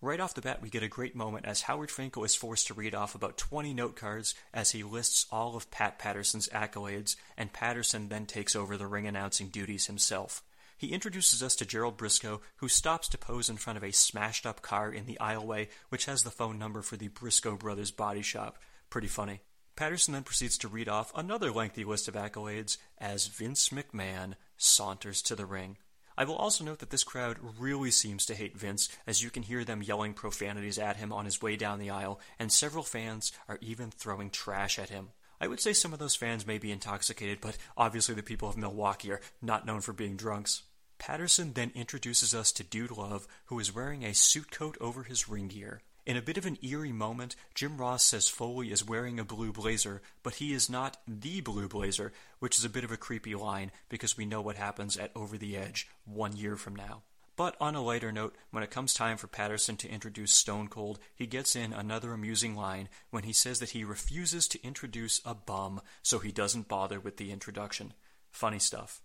Right 0.00 0.20
off 0.20 0.32
the 0.32 0.40
bat, 0.40 0.62
we 0.62 0.70
get 0.70 0.82
a 0.82 0.88
great 0.88 1.14
moment 1.14 1.44
as 1.44 1.60
Howard 1.60 1.90
Finkel 1.90 2.24
is 2.24 2.34
forced 2.34 2.68
to 2.68 2.74
read 2.74 2.94
off 2.94 3.14
about 3.14 3.36
20 3.36 3.74
note 3.74 3.94
cards 3.94 4.34
as 4.54 4.70
he 4.70 4.82
lists 4.82 5.26
all 5.30 5.54
of 5.54 5.70
Pat 5.70 5.98
Patterson's 5.98 6.48
accolades, 6.48 7.14
and 7.36 7.52
Patterson 7.52 8.08
then 8.08 8.24
takes 8.24 8.56
over 8.56 8.78
the 8.78 8.86
ring 8.86 9.06
announcing 9.06 9.48
duties 9.48 9.86
himself. 9.86 10.42
He 10.78 10.92
introduces 10.92 11.42
us 11.42 11.56
to 11.56 11.66
Gerald 11.66 11.98
Brisco, 11.98 12.40
who 12.56 12.68
stops 12.68 13.08
to 13.08 13.18
pose 13.18 13.50
in 13.50 13.56
front 13.56 13.76
of 13.76 13.82
a 13.82 13.92
smashed 13.92 14.46
up 14.46 14.62
car 14.62 14.92
in 14.92 15.06
the 15.06 15.18
aisleway, 15.20 15.66
which 15.88 16.04
has 16.04 16.22
the 16.22 16.30
phone 16.30 16.56
number 16.56 16.82
for 16.82 16.96
the 16.96 17.08
Brisco 17.08 17.58
Brothers 17.58 17.90
body 17.90 18.22
shop. 18.22 18.58
Pretty 18.88 19.08
funny. 19.08 19.40
Patterson 19.74 20.14
then 20.14 20.22
proceeds 20.22 20.56
to 20.58 20.68
read 20.68 20.88
off 20.88 21.12
another 21.16 21.50
lengthy 21.50 21.84
list 21.84 22.06
of 22.06 22.14
accolades 22.14 22.78
as 22.96 23.26
Vince 23.26 23.70
McMahon 23.70 24.34
saunters 24.56 25.20
to 25.22 25.34
the 25.34 25.46
ring. 25.46 25.78
I 26.16 26.24
will 26.24 26.36
also 26.36 26.64
note 26.64 26.78
that 26.78 26.90
this 26.90 27.04
crowd 27.04 27.38
really 27.58 27.90
seems 27.90 28.24
to 28.26 28.34
hate 28.34 28.56
Vince, 28.56 28.88
as 29.06 29.22
you 29.22 29.30
can 29.30 29.44
hear 29.44 29.64
them 29.64 29.82
yelling 29.82 30.14
profanities 30.14 30.78
at 30.78 30.96
him 30.96 31.12
on 31.12 31.24
his 31.24 31.42
way 31.42 31.56
down 31.56 31.78
the 31.78 31.90
aisle, 31.90 32.20
and 32.38 32.52
several 32.52 32.82
fans 32.82 33.32
are 33.48 33.58
even 33.60 33.90
throwing 33.90 34.30
trash 34.30 34.78
at 34.78 34.90
him. 34.90 35.10
I 35.40 35.46
would 35.46 35.60
say 35.60 35.72
some 35.72 35.92
of 35.92 36.00
those 36.00 36.16
fans 36.16 36.46
may 36.46 36.58
be 36.58 36.72
intoxicated, 36.72 37.40
but 37.40 37.56
obviously 37.76 38.16
the 38.16 38.24
people 38.24 38.48
of 38.48 38.56
Milwaukee 38.56 39.12
are 39.12 39.20
not 39.40 39.64
known 39.64 39.80
for 39.80 39.92
being 39.92 40.16
drunks. 40.16 40.62
Patterson 40.98 41.52
then 41.54 41.70
introduces 41.74 42.34
us 42.34 42.52
to 42.52 42.64
Dude 42.64 42.90
Love, 42.90 43.26
who 43.46 43.58
is 43.58 43.74
wearing 43.74 44.04
a 44.04 44.14
suit 44.14 44.50
coat 44.50 44.76
over 44.80 45.04
his 45.04 45.28
ring 45.28 45.48
gear. 45.48 45.80
In 46.04 46.16
a 46.16 46.22
bit 46.22 46.38
of 46.38 46.46
an 46.46 46.58
eerie 46.62 46.92
moment, 46.92 47.36
Jim 47.54 47.76
Ross 47.76 48.02
says 48.02 48.28
Foley 48.28 48.72
is 48.72 48.86
wearing 48.86 49.20
a 49.20 49.24
blue 49.24 49.52
blazer, 49.52 50.00
but 50.22 50.36
he 50.36 50.52
is 50.54 50.70
not 50.70 50.96
the 51.06 51.40
blue 51.42 51.68
blazer, 51.68 52.12
which 52.38 52.58
is 52.58 52.64
a 52.64 52.70
bit 52.70 52.82
of 52.82 52.90
a 52.90 52.96
creepy 52.96 53.34
line 53.34 53.70
because 53.88 54.16
we 54.16 54.24
know 54.24 54.40
what 54.40 54.56
happens 54.56 54.96
at 54.96 55.12
Over 55.14 55.36
the 55.36 55.56
Edge 55.56 55.86
one 56.06 56.34
year 56.34 56.56
from 56.56 56.74
now. 56.74 57.02
But 57.36 57.56
on 57.60 57.76
a 57.76 57.82
lighter 57.82 58.10
note, 58.10 58.34
when 58.50 58.64
it 58.64 58.70
comes 58.70 58.94
time 58.94 59.16
for 59.16 59.28
Patterson 59.28 59.76
to 59.76 59.88
introduce 59.88 60.32
Stone 60.32 60.68
Cold, 60.68 60.98
he 61.14 61.26
gets 61.26 61.54
in 61.54 61.72
another 61.72 62.12
amusing 62.12 62.56
line 62.56 62.88
when 63.10 63.22
he 63.22 63.32
says 63.32 63.60
that 63.60 63.70
he 63.70 63.84
refuses 63.84 64.48
to 64.48 64.64
introduce 64.66 65.20
a 65.24 65.34
bum, 65.34 65.80
so 66.02 66.18
he 66.18 66.32
doesn't 66.32 66.68
bother 66.68 66.98
with 66.98 67.16
the 67.16 67.30
introduction. 67.30 67.92
Funny 68.32 68.58
stuff. 68.58 69.02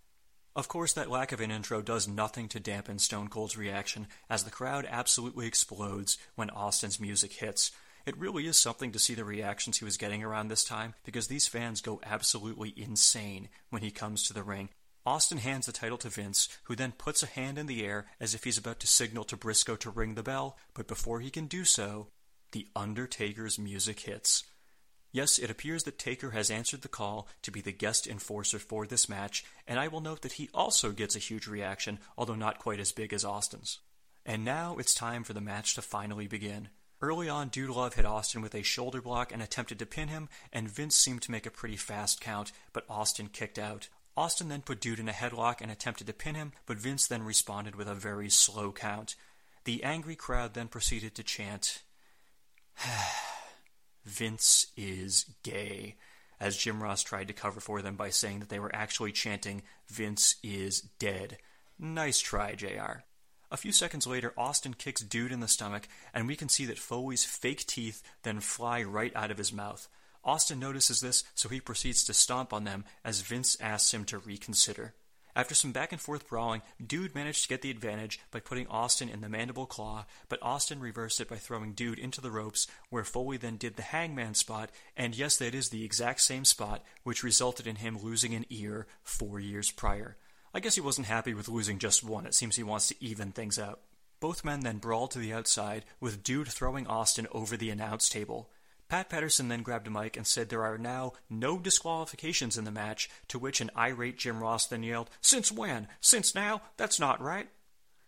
Of 0.56 0.68
course, 0.68 0.92
that 0.92 1.10
lack 1.10 1.32
of 1.32 1.40
an 1.40 1.50
intro 1.50 1.82
does 1.82 2.06
nothing 2.06 2.48
to 2.50 2.60
dampen 2.60 3.00
Stone 3.00 3.28
Cold's 3.28 3.56
reaction, 3.56 4.06
as 4.30 4.44
the 4.44 4.52
crowd 4.52 4.86
absolutely 4.88 5.48
explodes 5.48 6.16
when 6.36 6.48
Austin's 6.50 7.00
music 7.00 7.32
hits. 7.32 7.72
It 8.06 8.16
really 8.16 8.46
is 8.46 8.56
something 8.56 8.92
to 8.92 9.00
see 9.00 9.14
the 9.14 9.24
reactions 9.24 9.78
he 9.78 9.84
was 9.84 9.96
getting 9.96 10.22
around 10.22 10.48
this 10.48 10.62
time, 10.62 10.94
because 11.04 11.26
these 11.26 11.48
fans 11.48 11.80
go 11.80 12.00
absolutely 12.04 12.72
insane 12.76 13.48
when 13.70 13.82
he 13.82 13.90
comes 13.90 14.22
to 14.24 14.32
the 14.32 14.44
ring. 14.44 14.68
Austin 15.04 15.38
hands 15.38 15.66
the 15.66 15.72
title 15.72 15.98
to 15.98 16.08
Vince, 16.08 16.48
who 16.64 16.76
then 16.76 16.92
puts 16.92 17.24
a 17.24 17.26
hand 17.26 17.58
in 17.58 17.66
the 17.66 17.84
air 17.84 18.06
as 18.20 18.32
if 18.32 18.44
he's 18.44 18.58
about 18.58 18.78
to 18.80 18.86
signal 18.86 19.24
to 19.24 19.36
Brisco 19.36 19.76
to 19.80 19.90
ring 19.90 20.14
the 20.14 20.22
bell, 20.22 20.56
but 20.72 20.86
before 20.86 21.18
he 21.18 21.30
can 21.30 21.46
do 21.46 21.64
so, 21.64 22.08
The 22.52 22.68
Undertaker's 22.76 23.58
music 23.58 24.00
hits. 24.00 24.44
Yes, 25.14 25.38
it 25.38 25.48
appears 25.48 25.84
that 25.84 25.96
Taker 25.96 26.32
has 26.32 26.50
answered 26.50 26.82
the 26.82 26.88
call 26.88 27.28
to 27.42 27.52
be 27.52 27.60
the 27.60 27.70
guest 27.70 28.08
enforcer 28.08 28.58
for 28.58 28.84
this 28.84 29.08
match, 29.08 29.44
and 29.64 29.78
I 29.78 29.86
will 29.86 30.00
note 30.00 30.22
that 30.22 30.32
he 30.32 30.50
also 30.52 30.90
gets 30.90 31.14
a 31.14 31.20
huge 31.20 31.46
reaction, 31.46 32.00
although 32.18 32.34
not 32.34 32.58
quite 32.58 32.80
as 32.80 32.90
big 32.90 33.12
as 33.12 33.24
Austin's. 33.24 33.78
And 34.26 34.44
now 34.44 34.74
it's 34.76 34.92
time 34.92 35.22
for 35.22 35.32
the 35.32 35.40
match 35.40 35.76
to 35.76 35.82
finally 35.82 36.26
begin. 36.26 36.68
Early 37.00 37.28
on, 37.28 37.46
Dude 37.46 37.70
Love 37.70 37.94
hit 37.94 38.04
Austin 38.04 38.42
with 38.42 38.56
a 38.56 38.64
shoulder 38.64 39.00
block 39.00 39.32
and 39.32 39.40
attempted 39.40 39.78
to 39.78 39.86
pin 39.86 40.08
him, 40.08 40.28
and 40.52 40.68
Vince 40.68 40.96
seemed 40.96 41.22
to 41.22 41.30
make 41.30 41.46
a 41.46 41.50
pretty 41.50 41.76
fast 41.76 42.20
count, 42.20 42.50
but 42.72 42.84
Austin 42.90 43.28
kicked 43.28 43.58
out. 43.58 43.88
Austin 44.16 44.48
then 44.48 44.62
put 44.62 44.80
Dude 44.80 44.98
in 44.98 45.08
a 45.08 45.12
headlock 45.12 45.60
and 45.60 45.70
attempted 45.70 46.08
to 46.08 46.12
pin 46.12 46.34
him, 46.34 46.50
but 46.66 46.76
Vince 46.76 47.06
then 47.06 47.22
responded 47.22 47.76
with 47.76 47.86
a 47.86 47.94
very 47.94 48.30
slow 48.30 48.72
count. 48.72 49.14
The 49.62 49.84
angry 49.84 50.16
crowd 50.16 50.54
then 50.54 50.66
proceeded 50.66 51.14
to 51.14 51.22
chant, 51.22 51.82
Vince 54.04 54.66
is 54.76 55.26
gay, 55.42 55.96
as 56.40 56.56
Jim 56.56 56.82
Ross 56.82 57.02
tried 57.02 57.28
to 57.28 57.34
cover 57.34 57.60
for 57.60 57.80
them 57.82 57.96
by 57.96 58.10
saying 58.10 58.40
that 58.40 58.48
they 58.48 58.58
were 58.58 58.74
actually 58.74 59.12
chanting, 59.12 59.62
Vince 59.88 60.36
is 60.42 60.80
dead. 60.98 61.38
Nice 61.78 62.20
try, 62.20 62.54
JR. 62.54 63.02
A 63.50 63.56
few 63.56 63.72
seconds 63.72 64.06
later, 64.06 64.34
Austin 64.36 64.74
kicks 64.74 65.00
Dude 65.00 65.32
in 65.32 65.40
the 65.40 65.48
stomach, 65.48 65.88
and 66.12 66.26
we 66.26 66.36
can 66.36 66.48
see 66.48 66.66
that 66.66 66.78
Foley's 66.78 67.24
fake 67.24 67.66
teeth 67.66 68.02
then 68.22 68.40
fly 68.40 68.82
right 68.82 69.14
out 69.14 69.30
of 69.30 69.38
his 69.38 69.52
mouth. 69.52 69.88
Austin 70.24 70.58
notices 70.58 71.00
this, 71.00 71.22
so 71.34 71.48
he 71.48 71.60
proceeds 71.60 72.02
to 72.04 72.14
stomp 72.14 72.52
on 72.52 72.64
them 72.64 72.84
as 73.04 73.20
Vince 73.20 73.56
asks 73.60 73.94
him 73.94 74.04
to 74.06 74.18
reconsider. 74.18 74.94
After 75.36 75.54
some 75.54 75.72
back 75.72 75.90
and 75.90 76.00
forth 76.00 76.28
brawling, 76.28 76.62
Dude 76.84 77.14
managed 77.14 77.42
to 77.42 77.48
get 77.48 77.60
the 77.60 77.70
advantage 77.70 78.20
by 78.30 78.38
putting 78.38 78.68
Austin 78.68 79.08
in 79.08 79.20
the 79.20 79.28
mandible 79.28 79.66
claw, 79.66 80.06
but 80.28 80.38
Austin 80.40 80.78
reversed 80.78 81.20
it 81.20 81.28
by 81.28 81.36
throwing 81.36 81.72
Dude 81.72 81.98
into 81.98 82.20
the 82.20 82.30
ropes, 82.30 82.68
where 82.88 83.02
Foley 83.02 83.36
then 83.36 83.56
did 83.56 83.74
the 83.74 83.82
hangman 83.82 84.34
spot, 84.34 84.70
and 84.96 85.16
yes, 85.16 85.36
that 85.38 85.54
is 85.54 85.70
the 85.70 85.84
exact 85.84 86.20
same 86.20 86.44
spot, 86.44 86.84
which 87.02 87.24
resulted 87.24 87.66
in 87.66 87.76
him 87.76 87.98
losing 88.00 88.32
an 88.32 88.46
ear 88.48 88.86
four 89.02 89.40
years 89.40 89.72
prior. 89.72 90.16
I 90.52 90.60
guess 90.60 90.76
he 90.76 90.80
wasn't 90.80 91.08
happy 91.08 91.34
with 91.34 91.48
losing 91.48 91.80
just 91.80 92.04
one, 92.04 92.26
it 92.26 92.34
seems 92.34 92.54
he 92.54 92.62
wants 92.62 92.88
to 92.88 93.04
even 93.04 93.32
things 93.32 93.58
out. 93.58 93.80
Both 94.20 94.44
men 94.44 94.60
then 94.60 94.78
brawled 94.78 95.10
to 95.10 95.18
the 95.18 95.32
outside, 95.32 95.84
with 95.98 96.22
Dude 96.22 96.46
throwing 96.46 96.86
Austin 96.86 97.26
over 97.32 97.56
the 97.56 97.70
announce 97.70 98.08
table. 98.08 98.48
Pat 98.94 99.08
Patterson 99.08 99.48
then 99.48 99.64
grabbed 99.64 99.88
a 99.88 99.90
mic 99.90 100.16
and 100.16 100.24
said 100.24 100.48
there 100.48 100.62
are 100.62 100.78
now 100.78 101.14
no 101.28 101.58
disqualifications 101.58 102.56
in 102.56 102.62
the 102.62 102.70
match, 102.70 103.10
to 103.26 103.40
which 103.40 103.60
an 103.60 103.72
irate 103.76 104.16
Jim 104.16 104.40
Ross 104.40 104.68
then 104.68 104.84
yelled, 104.84 105.10
Since 105.20 105.50
when? 105.50 105.88
Since 106.00 106.32
now? 106.32 106.62
That's 106.76 107.00
not 107.00 107.20
right. 107.20 107.48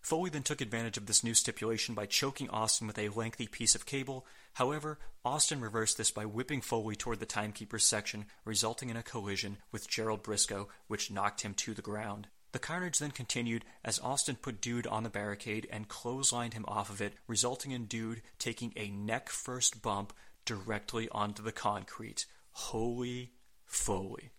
Foley 0.00 0.30
then 0.30 0.44
took 0.44 0.60
advantage 0.60 0.96
of 0.96 1.06
this 1.06 1.24
new 1.24 1.34
stipulation 1.34 1.96
by 1.96 2.06
choking 2.06 2.48
Austin 2.50 2.86
with 2.86 3.00
a 3.00 3.08
lengthy 3.08 3.48
piece 3.48 3.74
of 3.74 3.84
cable. 3.84 4.26
However, 4.52 5.00
Austin 5.24 5.60
reversed 5.60 5.98
this 5.98 6.12
by 6.12 6.24
whipping 6.24 6.60
Foley 6.60 6.94
toward 6.94 7.18
the 7.18 7.26
timekeeper's 7.26 7.84
section, 7.84 8.26
resulting 8.44 8.88
in 8.88 8.96
a 8.96 9.02
collision 9.02 9.56
with 9.72 9.90
Gerald 9.90 10.22
Brisco, 10.22 10.68
which 10.86 11.10
knocked 11.10 11.40
him 11.40 11.54
to 11.54 11.74
the 11.74 11.82
ground. 11.82 12.28
The 12.52 12.60
carnage 12.60 13.00
then 13.00 13.10
continued 13.10 13.64
as 13.84 13.98
Austin 13.98 14.36
put 14.36 14.60
Dude 14.60 14.86
on 14.86 15.02
the 15.02 15.10
barricade 15.10 15.66
and 15.68 15.88
clotheslined 15.88 16.54
him 16.54 16.64
off 16.68 16.90
of 16.90 17.00
it, 17.00 17.14
resulting 17.26 17.72
in 17.72 17.86
Dude 17.86 18.22
taking 18.38 18.72
a 18.76 18.88
neck 18.88 19.30
first 19.30 19.82
bump 19.82 20.12
directly 20.46 21.08
onto 21.10 21.42
the 21.42 21.52
concrete. 21.52 22.24
Holy 22.52 23.32
Foley. 23.66 24.30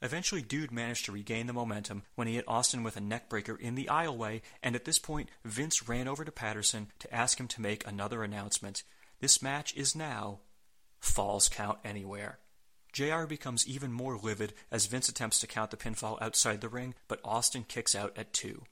Eventually, 0.00 0.42
Dude 0.42 0.70
managed 0.70 1.06
to 1.06 1.12
regain 1.12 1.48
the 1.48 1.52
momentum 1.52 2.04
when 2.14 2.28
he 2.28 2.36
hit 2.36 2.44
Austin 2.46 2.84
with 2.84 2.96
a 2.96 3.00
neckbreaker 3.00 3.58
in 3.58 3.74
the 3.74 3.86
aisleway, 3.86 4.42
and 4.62 4.76
at 4.76 4.84
this 4.84 5.00
point, 5.00 5.28
Vince 5.44 5.88
ran 5.88 6.06
over 6.06 6.24
to 6.24 6.30
Patterson 6.30 6.92
to 7.00 7.12
ask 7.12 7.40
him 7.40 7.48
to 7.48 7.60
make 7.60 7.84
another 7.84 8.22
announcement. 8.22 8.84
This 9.20 9.42
match 9.42 9.74
is 9.74 9.96
now 9.96 10.38
Falls 11.00 11.48
Count 11.48 11.78
Anywhere. 11.84 12.38
JR 12.92 13.24
becomes 13.24 13.66
even 13.66 13.92
more 13.92 14.16
livid 14.16 14.54
as 14.70 14.86
Vince 14.86 15.08
attempts 15.08 15.40
to 15.40 15.46
count 15.46 15.70
the 15.70 15.76
pinfall 15.76 16.20
outside 16.22 16.60
the 16.60 16.68
ring, 16.68 16.94
but 17.08 17.20
Austin 17.24 17.64
kicks 17.66 17.94
out 17.94 18.16
at 18.16 18.32
two. 18.32 18.62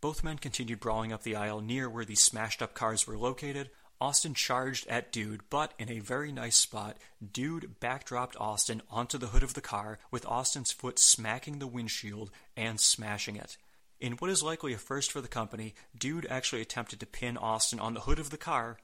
Both 0.00 0.22
men 0.22 0.38
continued 0.38 0.80
brawling 0.80 1.12
up 1.12 1.24
the 1.24 1.34
aisle 1.36 1.60
near 1.60 1.90
where 1.90 2.04
the 2.04 2.14
smashed 2.14 2.62
up 2.62 2.74
cars 2.74 3.06
were 3.06 3.18
located. 3.18 3.70
Austin 4.00 4.32
charged 4.32 4.86
at 4.86 5.10
Dude, 5.10 5.42
but 5.50 5.74
in 5.78 5.90
a 5.90 5.98
very 5.98 6.30
nice 6.30 6.56
spot, 6.56 6.96
Dude 7.32 7.80
backdropped 7.80 8.40
Austin 8.40 8.80
onto 8.90 9.18
the 9.18 9.28
hood 9.28 9.42
of 9.42 9.54
the 9.54 9.60
car, 9.60 9.98
with 10.10 10.26
Austin's 10.26 10.70
foot 10.70 10.98
smacking 10.98 11.58
the 11.58 11.66
windshield 11.66 12.30
and 12.56 12.80
smashing 12.80 13.36
it. 13.36 13.56
In 14.00 14.12
what 14.12 14.30
is 14.30 14.42
likely 14.42 14.72
a 14.72 14.78
first 14.78 15.10
for 15.10 15.20
the 15.20 15.26
company, 15.26 15.74
Dude 15.98 16.26
actually 16.30 16.62
attempted 16.62 17.00
to 17.00 17.06
pin 17.06 17.36
Austin 17.36 17.80
on 17.80 17.94
the 17.94 18.00
hood 18.00 18.20
of 18.20 18.30
the 18.30 18.36
car, 18.36 18.78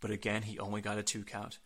but 0.00 0.10
again 0.10 0.42
he 0.42 0.58
only 0.58 0.80
got 0.80 0.98
a 0.98 1.02
two 1.04 1.22
count. 1.22 1.58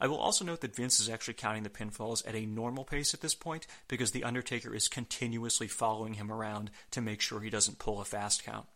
I 0.00 0.06
will 0.06 0.18
also 0.18 0.44
note 0.44 0.60
that 0.60 0.74
Vince 0.74 1.00
is 1.00 1.08
actually 1.08 1.34
counting 1.34 1.64
the 1.64 1.70
pinfalls 1.70 2.26
at 2.26 2.34
a 2.34 2.46
normal 2.46 2.84
pace 2.84 3.14
at 3.14 3.20
this 3.20 3.34
point 3.34 3.66
because 3.88 4.12
The 4.12 4.24
Undertaker 4.24 4.74
is 4.74 4.88
continuously 4.88 5.66
following 5.66 6.14
him 6.14 6.30
around 6.30 6.70
to 6.92 7.00
make 7.00 7.20
sure 7.20 7.40
he 7.40 7.50
doesn't 7.50 7.78
pull 7.80 8.00
a 8.00 8.04
fast 8.04 8.44
count. 8.44 8.66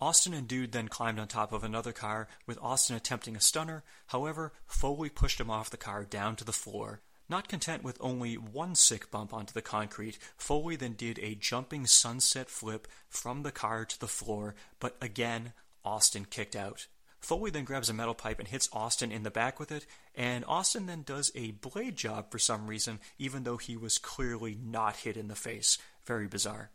Austin 0.00 0.32
and 0.32 0.48
Dude 0.48 0.72
then 0.72 0.88
climbed 0.88 1.20
on 1.20 1.28
top 1.28 1.52
of 1.52 1.62
another 1.62 1.92
car, 1.92 2.26
with 2.46 2.58
Austin 2.62 2.96
attempting 2.96 3.36
a 3.36 3.40
stunner. 3.40 3.84
However, 4.06 4.52
Foley 4.66 5.10
pushed 5.10 5.38
him 5.38 5.50
off 5.50 5.68
the 5.68 5.76
car 5.76 6.04
down 6.04 6.36
to 6.36 6.44
the 6.44 6.52
floor. 6.52 7.02
Not 7.28 7.48
content 7.48 7.84
with 7.84 7.98
only 8.00 8.34
one 8.34 8.74
sick 8.74 9.10
bump 9.10 9.34
onto 9.34 9.52
the 9.52 9.62
concrete, 9.62 10.18
Foley 10.36 10.74
then 10.74 10.94
did 10.94 11.18
a 11.18 11.34
jumping 11.34 11.86
sunset 11.86 12.48
flip 12.48 12.88
from 13.08 13.42
the 13.42 13.52
car 13.52 13.84
to 13.84 14.00
the 14.00 14.08
floor, 14.08 14.54
but 14.80 14.96
again, 15.02 15.52
Austin 15.84 16.24
kicked 16.24 16.56
out. 16.56 16.86
Foley 17.20 17.50
then 17.50 17.64
grabs 17.64 17.90
a 17.90 17.94
metal 17.94 18.14
pipe 18.14 18.38
and 18.38 18.48
hits 18.48 18.70
Austin 18.72 19.12
in 19.12 19.22
the 19.22 19.30
back 19.30 19.60
with 19.60 19.70
it, 19.70 19.86
and 20.14 20.44
Austin 20.46 20.86
then 20.86 21.02
does 21.02 21.30
a 21.34 21.50
blade 21.50 21.94
job 21.94 22.30
for 22.32 22.38
some 22.38 22.66
reason, 22.66 22.98
even 23.18 23.44
though 23.44 23.58
he 23.58 23.76
was 23.76 23.98
clearly 23.98 24.56
not 24.60 24.96
hit 24.96 25.16
in 25.18 25.28
the 25.28 25.34
face. 25.34 25.76
Very 26.06 26.26
bizarre. 26.26 26.70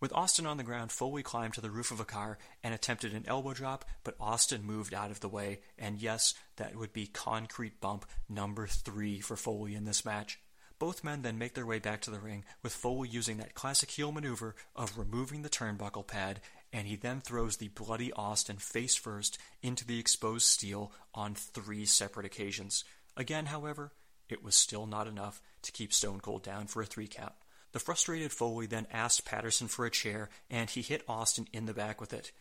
With 0.00 0.12
Austin 0.12 0.46
on 0.46 0.56
the 0.58 0.64
ground, 0.64 0.92
Foley 0.92 1.22
climbed 1.22 1.54
to 1.54 1.60
the 1.60 1.70
roof 1.70 1.90
of 1.90 1.98
a 1.98 2.04
car 2.04 2.38
and 2.62 2.72
attempted 2.72 3.12
an 3.12 3.24
elbow 3.26 3.52
drop, 3.52 3.84
but 4.04 4.14
Austin 4.20 4.62
moved 4.62 4.94
out 4.94 5.10
of 5.10 5.20
the 5.20 5.28
way, 5.28 5.60
and 5.76 6.00
yes, 6.00 6.34
that 6.56 6.76
would 6.76 6.92
be 6.92 7.06
concrete 7.06 7.80
bump 7.80 8.04
number 8.28 8.66
three 8.66 9.20
for 9.20 9.36
Foley 9.36 9.74
in 9.74 9.84
this 9.84 10.04
match. 10.04 10.38
Both 10.78 11.02
men 11.02 11.22
then 11.22 11.38
make 11.38 11.54
their 11.54 11.66
way 11.66 11.80
back 11.80 12.00
to 12.02 12.12
the 12.12 12.20
ring, 12.20 12.44
with 12.62 12.72
Foley 12.72 13.08
using 13.08 13.38
that 13.38 13.54
classic 13.54 13.90
heel 13.90 14.12
maneuver 14.12 14.54
of 14.76 14.96
removing 14.96 15.42
the 15.42 15.48
turnbuckle 15.48 16.06
pad 16.06 16.40
and 16.72 16.86
he 16.86 16.96
then 16.96 17.20
throws 17.20 17.56
the 17.56 17.68
bloody 17.68 18.12
Austin 18.12 18.56
face 18.56 18.94
first 18.94 19.38
into 19.62 19.86
the 19.86 19.98
exposed 19.98 20.46
steel 20.46 20.92
on 21.14 21.34
three 21.34 21.84
separate 21.84 22.26
occasions. 22.26 22.84
Again, 23.16 23.46
however, 23.46 23.92
it 24.28 24.44
was 24.44 24.54
still 24.54 24.86
not 24.86 25.06
enough 25.06 25.40
to 25.62 25.72
keep 25.72 25.92
Stone 25.92 26.20
Cold 26.20 26.42
down 26.42 26.66
for 26.66 26.82
a 26.82 26.86
three 26.86 27.08
count. 27.08 27.32
The 27.72 27.78
frustrated 27.78 28.32
Foley 28.32 28.66
then 28.66 28.86
asked 28.90 29.24
Patterson 29.24 29.68
for 29.68 29.84
a 29.84 29.90
chair, 29.90 30.30
and 30.50 30.70
he 30.70 30.82
hit 30.82 31.04
Austin 31.06 31.48
in 31.52 31.66
the 31.66 31.74
back 31.74 32.00
with 32.00 32.12
it. 32.12 32.32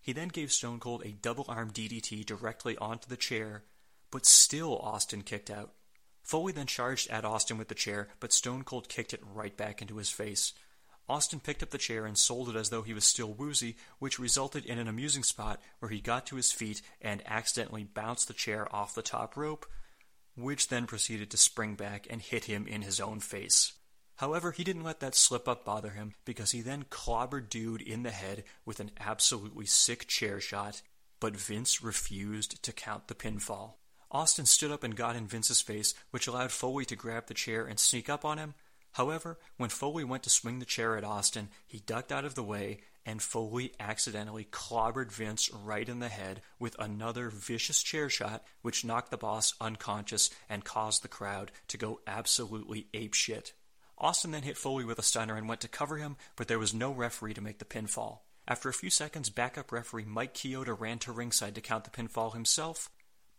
He 0.00 0.12
then 0.12 0.28
gave 0.28 0.52
Stone 0.52 0.78
Cold 0.78 1.02
a 1.04 1.10
double 1.10 1.44
arm 1.48 1.72
DDT 1.72 2.24
directly 2.24 2.76
onto 2.78 3.08
the 3.08 3.16
chair, 3.16 3.64
but 4.12 4.24
still 4.24 4.78
Austin 4.78 5.22
kicked 5.22 5.50
out. 5.50 5.72
Foley 6.22 6.52
then 6.52 6.66
charged 6.66 7.10
at 7.10 7.24
Austin 7.24 7.58
with 7.58 7.68
the 7.68 7.74
chair, 7.74 8.08
but 8.20 8.32
Stone 8.32 8.62
Cold 8.62 8.88
kicked 8.88 9.12
it 9.12 9.22
right 9.34 9.56
back 9.56 9.82
into 9.82 9.96
his 9.96 10.10
face. 10.10 10.52
Austin 11.08 11.38
picked 11.38 11.62
up 11.62 11.70
the 11.70 11.78
chair 11.78 12.04
and 12.04 12.18
sold 12.18 12.48
it 12.48 12.56
as 12.56 12.70
though 12.70 12.82
he 12.82 12.94
was 12.94 13.04
still 13.04 13.32
woozy, 13.32 13.76
which 13.98 14.18
resulted 14.18 14.64
in 14.64 14.78
an 14.78 14.88
amusing 14.88 15.22
spot 15.22 15.60
where 15.78 15.90
he 15.90 16.00
got 16.00 16.26
to 16.26 16.36
his 16.36 16.50
feet 16.50 16.82
and 17.00 17.22
accidentally 17.26 17.84
bounced 17.84 18.26
the 18.26 18.34
chair 18.34 18.72
off 18.74 18.94
the 18.94 19.02
top 19.02 19.36
rope, 19.36 19.66
which 20.36 20.68
then 20.68 20.86
proceeded 20.86 21.30
to 21.30 21.36
spring 21.36 21.74
back 21.74 22.06
and 22.10 22.20
hit 22.20 22.44
him 22.44 22.66
in 22.66 22.82
his 22.82 23.00
own 23.00 23.20
face. 23.20 23.72
However, 24.16 24.52
he 24.52 24.64
didn't 24.64 24.84
let 24.84 25.00
that 25.00 25.14
slip 25.14 25.46
up 25.46 25.64
bother 25.64 25.90
him 25.90 26.14
because 26.24 26.52
he 26.52 26.62
then 26.62 26.84
clobbered 26.84 27.48
Dude 27.48 27.82
in 27.82 28.02
the 28.02 28.10
head 28.10 28.44
with 28.64 28.80
an 28.80 28.90
absolutely 28.98 29.66
sick 29.66 30.06
chair 30.06 30.40
shot, 30.40 30.82
but 31.20 31.36
Vince 31.36 31.82
refused 31.82 32.62
to 32.62 32.72
count 32.72 33.08
the 33.08 33.14
pinfall. 33.14 33.74
Austin 34.10 34.46
stood 34.46 34.70
up 34.70 34.84
and 34.84 34.96
got 34.96 35.16
in 35.16 35.26
Vince's 35.26 35.60
face, 35.60 35.94
which 36.10 36.26
allowed 36.26 36.52
Foley 36.52 36.84
to 36.86 36.96
grab 36.96 37.26
the 37.26 37.34
chair 37.34 37.66
and 37.66 37.78
sneak 37.78 38.08
up 38.08 38.24
on 38.24 38.38
him, 38.38 38.54
However, 38.96 39.38
when 39.58 39.68
Foley 39.68 40.04
went 40.04 40.22
to 40.22 40.30
swing 40.30 40.58
the 40.58 40.64
chair 40.64 40.96
at 40.96 41.04
Austin, 41.04 41.50
he 41.66 41.80
ducked 41.80 42.10
out 42.10 42.24
of 42.24 42.34
the 42.34 42.42
way, 42.42 42.78
and 43.04 43.20
Foley 43.20 43.74
accidentally 43.78 44.44
clobbered 44.44 45.12
Vince 45.12 45.52
right 45.52 45.86
in 45.86 45.98
the 45.98 46.08
head 46.08 46.40
with 46.58 46.74
another 46.78 47.28
vicious 47.28 47.82
chair 47.82 48.08
shot, 48.08 48.42
which 48.62 48.86
knocked 48.86 49.10
the 49.10 49.18
boss 49.18 49.52
unconscious 49.60 50.30
and 50.48 50.64
caused 50.64 51.02
the 51.02 51.08
crowd 51.08 51.52
to 51.68 51.76
go 51.76 52.00
absolutely 52.06 52.86
apeshit. 52.94 53.52
Austin 53.98 54.30
then 54.30 54.42
hit 54.42 54.56
Foley 54.56 54.84
with 54.84 54.98
a 54.98 55.02
stunner 55.02 55.36
and 55.36 55.48
went 55.48 55.60
to 55.62 55.68
cover 55.68 55.96
him, 55.96 56.16
but 56.36 56.48
there 56.48 56.58
was 56.58 56.74
no 56.74 56.90
referee 56.90 57.34
to 57.34 57.40
make 57.40 57.58
the 57.58 57.64
pinfall. 57.64 58.20
After 58.46 58.68
a 58.68 58.74
few 58.74 58.90
seconds, 58.90 59.30
backup 59.30 59.72
referee 59.72 60.04
Mike 60.04 60.34
Chioda 60.34 60.78
ran 60.78 60.98
to 61.00 61.12
ringside 61.12 61.54
to 61.54 61.60
count 61.60 61.84
the 61.84 61.90
pinfall 61.90 62.32
himself, 62.32 62.90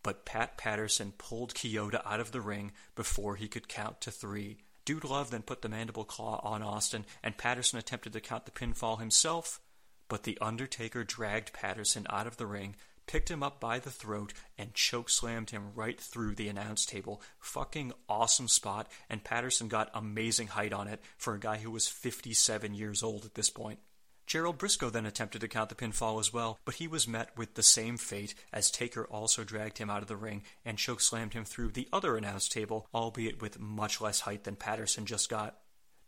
but 0.02 0.26
Pat 0.26 0.58
Patterson 0.58 1.12
pulled 1.16 1.54
Chioda 1.54 2.02
out 2.04 2.20
of 2.20 2.32
the 2.32 2.40
ring 2.40 2.72
before 2.94 3.36
he 3.36 3.48
could 3.48 3.68
count 3.68 4.00
to 4.02 4.10
three. 4.10 4.58
Dude 4.84 5.04
Love 5.04 5.30
then 5.30 5.42
put 5.42 5.62
the 5.62 5.68
mandible 5.68 6.04
claw 6.04 6.40
on 6.42 6.62
Austin, 6.62 7.04
and 7.22 7.36
Patterson 7.38 7.78
attempted 7.78 8.12
to 8.14 8.20
count 8.20 8.44
the 8.44 8.50
pinfall 8.50 8.98
himself, 8.98 9.60
but 10.08 10.22
The 10.22 10.38
Undertaker 10.40 11.04
dragged 11.04 11.52
Patterson 11.52 12.06
out 12.08 12.26
of 12.26 12.36
the 12.36 12.46
ring, 12.46 12.76
picked 13.08 13.30
him 13.30 13.42
up 13.42 13.58
by 13.58 13.80
the 13.80 13.90
throat, 13.90 14.32
and 14.56 14.72
choke 14.74 15.10
slammed 15.10 15.50
him 15.50 15.72
right 15.74 16.00
through 16.00 16.36
the 16.36 16.48
announce 16.48 16.86
table. 16.86 17.20
Fucking 17.40 17.92
awesome 18.08 18.46
spot, 18.46 18.86
and 19.10 19.24
Patterson 19.24 19.66
got 19.66 19.90
amazing 19.92 20.46
height 20.48 20.72
on 20.72 20.86
it 20.86 21.00
for 21.16 21.34
a 21.34 21.40
guy 21.40 21.56
who 21.56 21.72
was 21.72 21.88
57 21.88 22.74
years 22.74 23.02
old 23.02 23.24
at 23.24 23.34
this 23.34 23.50
point. 23.50 23.80
Gerald 24.28 24.58
Brisco 24.58 24.92
then 24.92 25.06
attempted 25.06 25.40
to 25.40 25.48
count 25.48 25.70
the 25.70 25.74
pinfall 25.74 26.20
as 26.20 26.34
well, 26.34 26.58
but 26.66 26.74
he 26.74 26.86
was 26.86 27.08
met 27.08 27.30
with 27.34 27.54
the 27.54 27.62
same 27.62 27.96
fate 27.96 28.34
as 28.52 28.70
Taker 28.70 29.06
also 29.06 29.42
dragged 29.42 29.78
him 29.78 29.88
out 29.88 30.02
of 30.02 30.08
the 30.08 30.18
ring 30.18 30.42
and 30.66 30.76
choke 30.76 31.00
slammed 31.00 31.32
him 31.32 31.46
through 31.46 31.70
the 31.70 31.88
other 31.94 32.14
announce 32.14 32.46
table, 32.46 32.86
albeit 32.94 33.40
with 33.40 33.58
much 33.58 34.02
less 34.02 34.20
height 34.20 34.44
than 34.44 34.54
Patterson 34.54 35.06
just 35.06 35.30
got. 35.30 35.56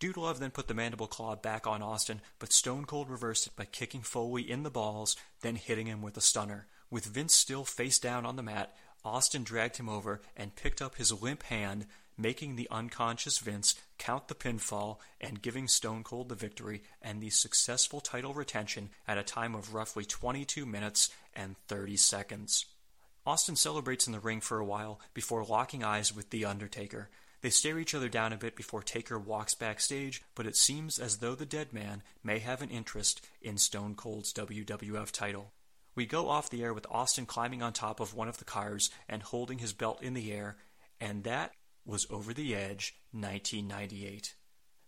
Dude 0.00 0.18
Love 0.18 0.38
then 0.38 0.50
put 0.50 0.68
the 0.68 0.74
mandible 0.74 1.06
claw 1.06 1.34
back 1.34 1.66
on 1.66 1.82
Austin, 1.82 2.20
but 2.38 2.52
Stone 2.52 2.84
Cold 2.84 3.08
reversed 3.08 3.46
it 3.46 3.56
by 3.56 3.64
kicking 3.64 4.02
Foley 4.02 4.50
in 4.50 4.64
the 4.64 4.70
balls, 4.70 5.16
then 5.40 5.56
hitting 5.56 5.86
him 5.86 6.02
with 6.02 6.16
a 6.18 6.22
stunner. 6.22 6.66
With 6.90 7.07
Vince 7.07 7.35
still 7.35 7.64
face 7.64 7.98
down 7.98 8.26
on 8.26 8.37
the 8.37 8.42
mat, 8.42 8.74
Austin 9.05 9.44
dragged 9.44 9.76
him 9.76 9.88
over 9.88 10.20
and 10.37 10.57
picked 10.57 10.83
up 10.83 10.96
his 10.96 11.22
limp 11.22 11.44
hand, 11.44 11.87
making 12.18 12.57
the 12.57 12.68
unconscious 12.70 13.38
Vince 13.38 13.76
count 13.96 14.29
the 14.29 14.35
pinfall 14.35 14.98
and 15.20 15.40
giving 15.40 15.68
Stone 15.68 16.03
Cold 16.03 16.29
the 16.29 16.35
victory 16.35 16.83
and 17.00 17.20
the 17.20 17.31
successful 17.31 18.00
title 18.00 18.35
retention 18.35 18.90
at 19.07 19.18
a 19.18 19.22
time 19.22 19.55
of 19.55 19.72
roughly 19.72 20.05
22 20.05 20.66
minutes 20.66 21.11
and 21.35 21.57
30 21.68 21.96
seconds. 21.96 22.66
Austin 23.24 23.57
celebrates 23.57 24.07
in 24.07 24.12
the 24.12 24.18
ring 24.18 24.40
for 24.40 24.59
a 24.59 24.64
while 24.64 25.00
before 25.14 25.44
locking 25.44 25.85
eyes 25.85 26.14
with 26.14 26.31
The 26.31 26.44
Undertaker. 26.44 27.09
They 27.42 27.50
stare 27.50 27.79
each 27.79 27.94
other 27.94 28.09
down 28.09 28.33
a 28.33 28.37
bit 28.37 28.57
before 28.57 28.83
Taker 28.83 29.18
walks 29.18 29.55
backstage, 29.55 30.22
but 30.35 30.46
it 30.46 30.57
seems 30.57 30.98
as 30.98 31.18
though 31.18 31.35
the 31.35 31.46
dead 31.46 31.72
man 31.72 32.03
may 32.24 32.40
have 32.40 32.61
an 32.61 32.70
interest 32.70 33.24
in 33.40 33.57
Stone 33.57 33.94
Cold's 33.94 34.33
WWF 34.33 35.11
title. 35.12 35.53
We 35.94 36.07
go 36.07 36.29
off 36.29 36.50
the 36.50 36.62
air 36.62 36.72
with 36.72 36.87
Austin 36.90 37.26
climbing 37.26 37.62
on 37.62 37.72
top 37.72 38.00
of 38.00 38.14
one 38.14 38.29
of 38.29 38.38
the 38.38 38.44
cars 38.44 38.90
and 39.09 39.22
holding 39.22 39.59
his 39.59 39.72
belt 39.72 40.03
in 40.03 40.14
the 40.14 40.33
air, 40.33 40.57
and 41.00 41.24
that 41.24 41.53
was 41.85 42.07
Over 42.11 42.33
the 42.33 42.55
Edge 42.55 42.94
1998. 43.12 44.35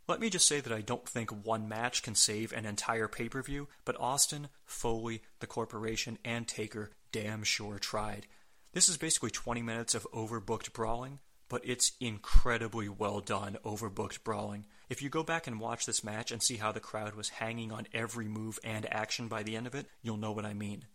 Let 0.09 0.21
me 0.21 0.31
just 0.31 0.49
say 0.49 0.61
that 0.61 0.73
I 0.73 0.81
don't 0.81 1.09
think 1.09 1.47
one 1.47 1.69
match 1.69 2.03
can 2.03 2.15
save 2.15 2.53
an 2.53 2.67
entire 2.67 3.09
pay 3.09 3.29
per 3.29 3.43
view, 3.43 3.69
but 3.85 4.01
Austin, 4.01 4.49
Foley, 4.65 5.23
the 5.41 5.47
corporation, 5.47 6.19
and 6.25 6.47
Taker 6.47 6.91
damn 7.13 7.45
sure 7.45 7.79
tried. 7.79 8.27
This 8.73 8.89
is 8.89 8.97
basically 8.97 9.31
20 9.31 9.63
minutes 9.63 9.95
of 9.95 10.07
overbooked 10.13 10.73
brawling, 10.73 11.21
but 11.49 11.63
it's 11.65 11.93
incredibly 12.01 12.89
well 12.89 13.21
done, 13.21 13.59
overbooked 13.65 14.25
brawling. 14.25 14.67
If 14.89 15.03
you 15.03 15.09
go 15.09 15.23
back 15.23 15.47
and 15.47 15.61
watch 15.61 15.87
this 15.87 16.05
match 16.05 16.31
and 16.31 16.43
see 16.43 16.57
how 16.57 16.73
the 16.73 16.81
crowd 16.81 17.15
was 17.15 17.29
hanging 17.29 17.73
on 17.73 17.87
every 17.93 18.29
move 18.29 18.59
and 18.63 18.87
action 18.93 19.29
by 19.29 19.43
the 19.43 19.57
end 19.57 19.67
of 19.67 19.75
it, 19.75 19.87
you'll 20.03 20.17
know 20.17 20.33
what 20.33 20.45
I 20.45 20.55
mean. 20.55 20.87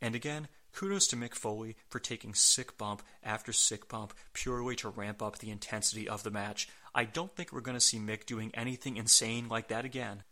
And 0.00 0.14
again, 0.14 0.48
kudos 0.74 1.06
to 1.08 1.16
Mick 1.16 1.34
Foley 1.34 1.76
for 1.88 1.98
taking 1.98 2.34
sick 2.34 2.78
bump 2.78 3.02
after 3.22 3.52
sick 3.52 3.88
bump 3.88 4.14
purely 4.32 4.76
to 4.76 4.88
ramp 4.88 5.22
up 5.22 5.38
the 5.38 5.50
intensity 5.50 6.08
of 6.08 6.22
the 6.22 6.30
match. 6.30 6.68
I 6.94 7.04
don't 7.04 7.34
think 7.34 7.52
we're 7.52 7.60
going 7.60 7.76
to 7.76 7.80
see 7.80 7.98
Mick 7.98 8.26
doing 8.26 8.50
anything 8.54 8.96
insane 8.96 9.48
like 9.48 9.68
that 9.68 9.84
again. 9.84 10.22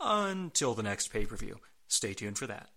Until 0.00 0.74
the 0.74 0.82
next 0.82 1.08
pay 1.08 1.26
per 1.26 1.36
view. 1.36 1.58
Stay 1.88 2.14
tuned 2.14 2.38
for 2.38 2.46
that. 2.46 2.70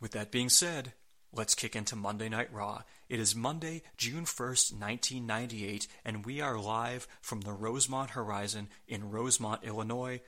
With 0.00 0.12
that 0.12 0.32
being 0.32 0.48
said, 0.48 0.92
Let's 1.36 1.54
kick 1.54 1.76
into 1.76 1.94
Monday 1.96 2.30
Night 2.30 2.50
Raw. 2.50 2.80
It 3.10 3.20
is 3.20 3.36
Monday, 3.36 3.82
June 3.98 4.24
1st, 4.24 4.72
1998, 4.80 5.86
and 6.02 6.24
we 6.24 6.40
are 6.40 6.58
live 6.58 7.06
from 7.20 7.42
the 7.42 7.52
Rosemont 7.52 8.12
Horizon 8.12 8.70
in 8.88 9.10
Rosemont, 9.10 9.62
Illinois. 9.62 10.22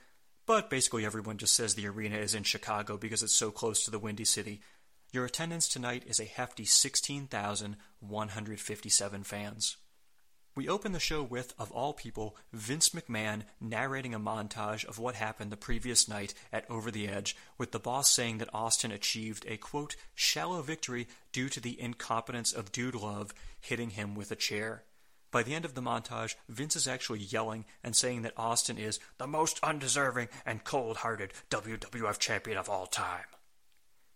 But 0.45 0.69
basically, 0.69 1.07
everyone 1.07 1.39
just 1.39 1.55
says 1.55 1.75
the 1.75 1.89
arena 1.89 2.19
is 2.19 2.35
in 2.35 2.43
Chicago 2.43 2.99
because 2.99 3.23
it's 3.23 3.33
so 3.33 3.51
close 3.51 3.83
to 3.85 3.91
the 3.91 3.99
Windy 3.99 4.27
City. 4.27 4.61
Your 5.11 5.25
attendance 5.25 5.67
tonight 5.67 6.03
is 6.07 6.21
a 6.21 6.27
hefty 6.27 6.67
16,157 6.67 9.25
fans. 9.25 9.79
We 10.59 10.69
open 10.69 10.91
the 10.91 10.99
show 10.99 11.23
with, 11.23 11.55
of 11.57 11.71
all 11.71 11.93
people, 11.93 12.37
Vince 12.53 12.89
McMahon 12.89 13.43
narrating 13.61 14.13
a 14.13 14.19
montage 14.19 14.85
of 14.87 14.99
what 14.99 15.15
happened 15.15 15.53
the 15.53 15.57
previous 15.57 16.09
night 16.09 16.35
at 16.53 16.69
Over 16.69 16.91
the 16.91 17.07
Edge, 17.07 17.37
with 17.59 17.71
the 17.71 17.79
boss 17.79 18.11
saying 18.11 18.39
that 18.39 18.53
Austin 18.53 18.91
achieved 18.91 19.45
a 19.47 19.57
quote, 19.57 19.95
shallow 20.17 20.61
victory 20.61 21.07
due 21.31 21.49
to 21.49 21.61
the 21.61 21.81
incompetence 21.81 22.53
of 22.53 22.73
Dude 22.73 22.97
Love 22.97 23.33
hitting 23.61 23.91
him 23.91 24.17
with 24.17 24.33
a 24.33 24.35
chair. 24.35 24.83
By 25.31 25.45
the 25.45 25.55
end 25.55 25.65
of 25.65 25.75
the 25.75 25.81
montage, 25.81 26.35
Vince 26.49 26.75
is 26.75 26.89
actually 26.89 27.21
yelling 27.21 27.65
and 27.85 27.95
saying 27.95 28.23
that 28.23 28.37
Austin 28.37 28.79
is 28.79 28.99
the 29.19 29.29
most 29.29 29.61
undeserving 29.63 30.27
and 30.45 30.65
cold 30.65 30.97
hearted 30.97 31.35
WWF 31.51 32.19
champion 32.19 32.59
of 32.59 32.69
all 32.69 32.87
time. 32.87 33.27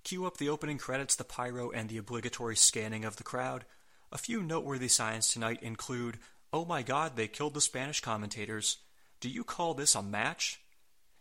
Cue 0.02 0.26
up 0.26 0.38
the 0.38 0.48
opening 0.48 0.78
credits, 0.78 1.14
the 1.14 1.22
pyro, 1.22 1.70
and 1.70 1.88
the 1.88 1.98
obligatory 1.98 2.56
scanning 2.56 3.04
of 3.04 3.14
the 3.14 3.22
crowd. 3.22 3.64
A 4.12 4.18
few 4.18 4.42
noteworthy 4.42 4.88
signs 4.88 5.28
tonight 5.28 5.62
include 5.62 6.18
Oh 6.52 6.66
my 6.66 6.82
god, 6.82 7.16
they 7.16 7.28
killed 7.28 7.54
the 7.54 7.62
Spanish 7.62 8.02
commentators. 8.02 8.76
Do 9.20 9.30
you 9.30 9.42
call 9.42 9.72
this 9.72 9.94
a 9.94 10.02
match? 10.02 10.60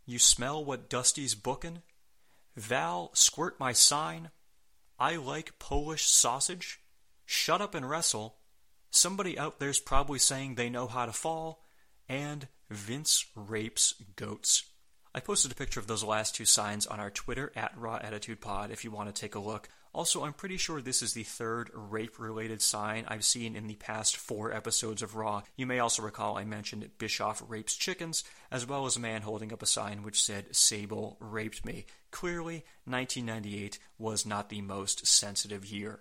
You 0.06 0.19
smell 0.19 0.65
what 0.65 0.89
Dusty's 0.89 1.34
bookin'? 1.34 1.84
Val, 2.58 3.12
squirt 3.13 3.58
my 3.58 3.71
sign. 3.71 4.30
I 4.99 5.15
like 5.15 5.58
Polish 5.58 6.06
sausage. 6.06 6.82
Shut 7.25 7.62
up 7.62 7.73
and 7.75 7.89
wrestle. 7.89 8.36
Somebody 8.89 9.39
out 9.39 9.60
there's 9.60 9.80
probably 9.80 10.19
saying 10.19 10.56
they 10.56 10.69
know 10.69 10.88
how 10.88 11.06
to 11.06 11.13
fall. 11.13 11.63
And 12.10 12.49
Vince 12.69 13.25
rapes 13.36 13.93
goats. 14.17 14.65
I 15.15 15.21
posted 15.21 15.54
a 15.54 15.56
picture 15.56 15.80
of 15.80 15.88
those 15.88 16.04
last 16.04 16.36
two 16.36 16.45
signs 16.45 16.88
on 16.88 16.99
our 16.99 17.10
Twitter 17.10 17.54
at 17.56 17.77
Raw 17.77 17.99
Attitude 18.01 18.41
Pod 18.41 18.69
if 18.69 18.84
you 18.84 18.91
want 18.91 19.13
to 19.13 19.17
take 19.17 19.36
a 19.36 19.39
look. 19.39 19.69
Also, 19.93 20.23
I'm 20.23 20.34
pretty 20.34 20.56
sure 20.56 20.82
this 20.82 21.01
is 21.01 21.13
the 21.13 21.23
third 21.23 21.69
rape 21.73 22.17
related 22.17 22.62
sign 22.62 23.04
I've 23.10 23.25
seen 23.25 23.58
in 23.58 23.67
the 23.67 23.75
past 23.75 24.15
four 24.15 24.54
episodes 24.54 25.01
of 25.01 25.15
Raw. 25.15 25.41
You 25.58 25.65
may 25.65 25.80
also 25.80 26.01
recall 26.01 26.38
I 26.38 26.45
mentioned 26.45 26.89
Bischoff 26.97 27.43
rapes 27.45 27.75
chickens, 27.75 28.23
as 28.49 28.65
well 28.65 28.86
as 28.86 28.95
a 28.95 29.01
man 29.01 29.23
holding 29.23 29.51
up 29.51 29.62
a 29.62 29.65
sign 29.65 30.04
which 30.04 30.21
said 30.21 30.56
Sable 30.56 31.17
raped 31.19 31.65
me. 31.65 31.86
Clearly, 32.10 32.63
1998 32.86 33.80
was 33.97 34.25
not 34.25 34.47
the 34.47 34.62
most 34.62 35.06
sensitive 35.06 35.65
year. 35.65 35.99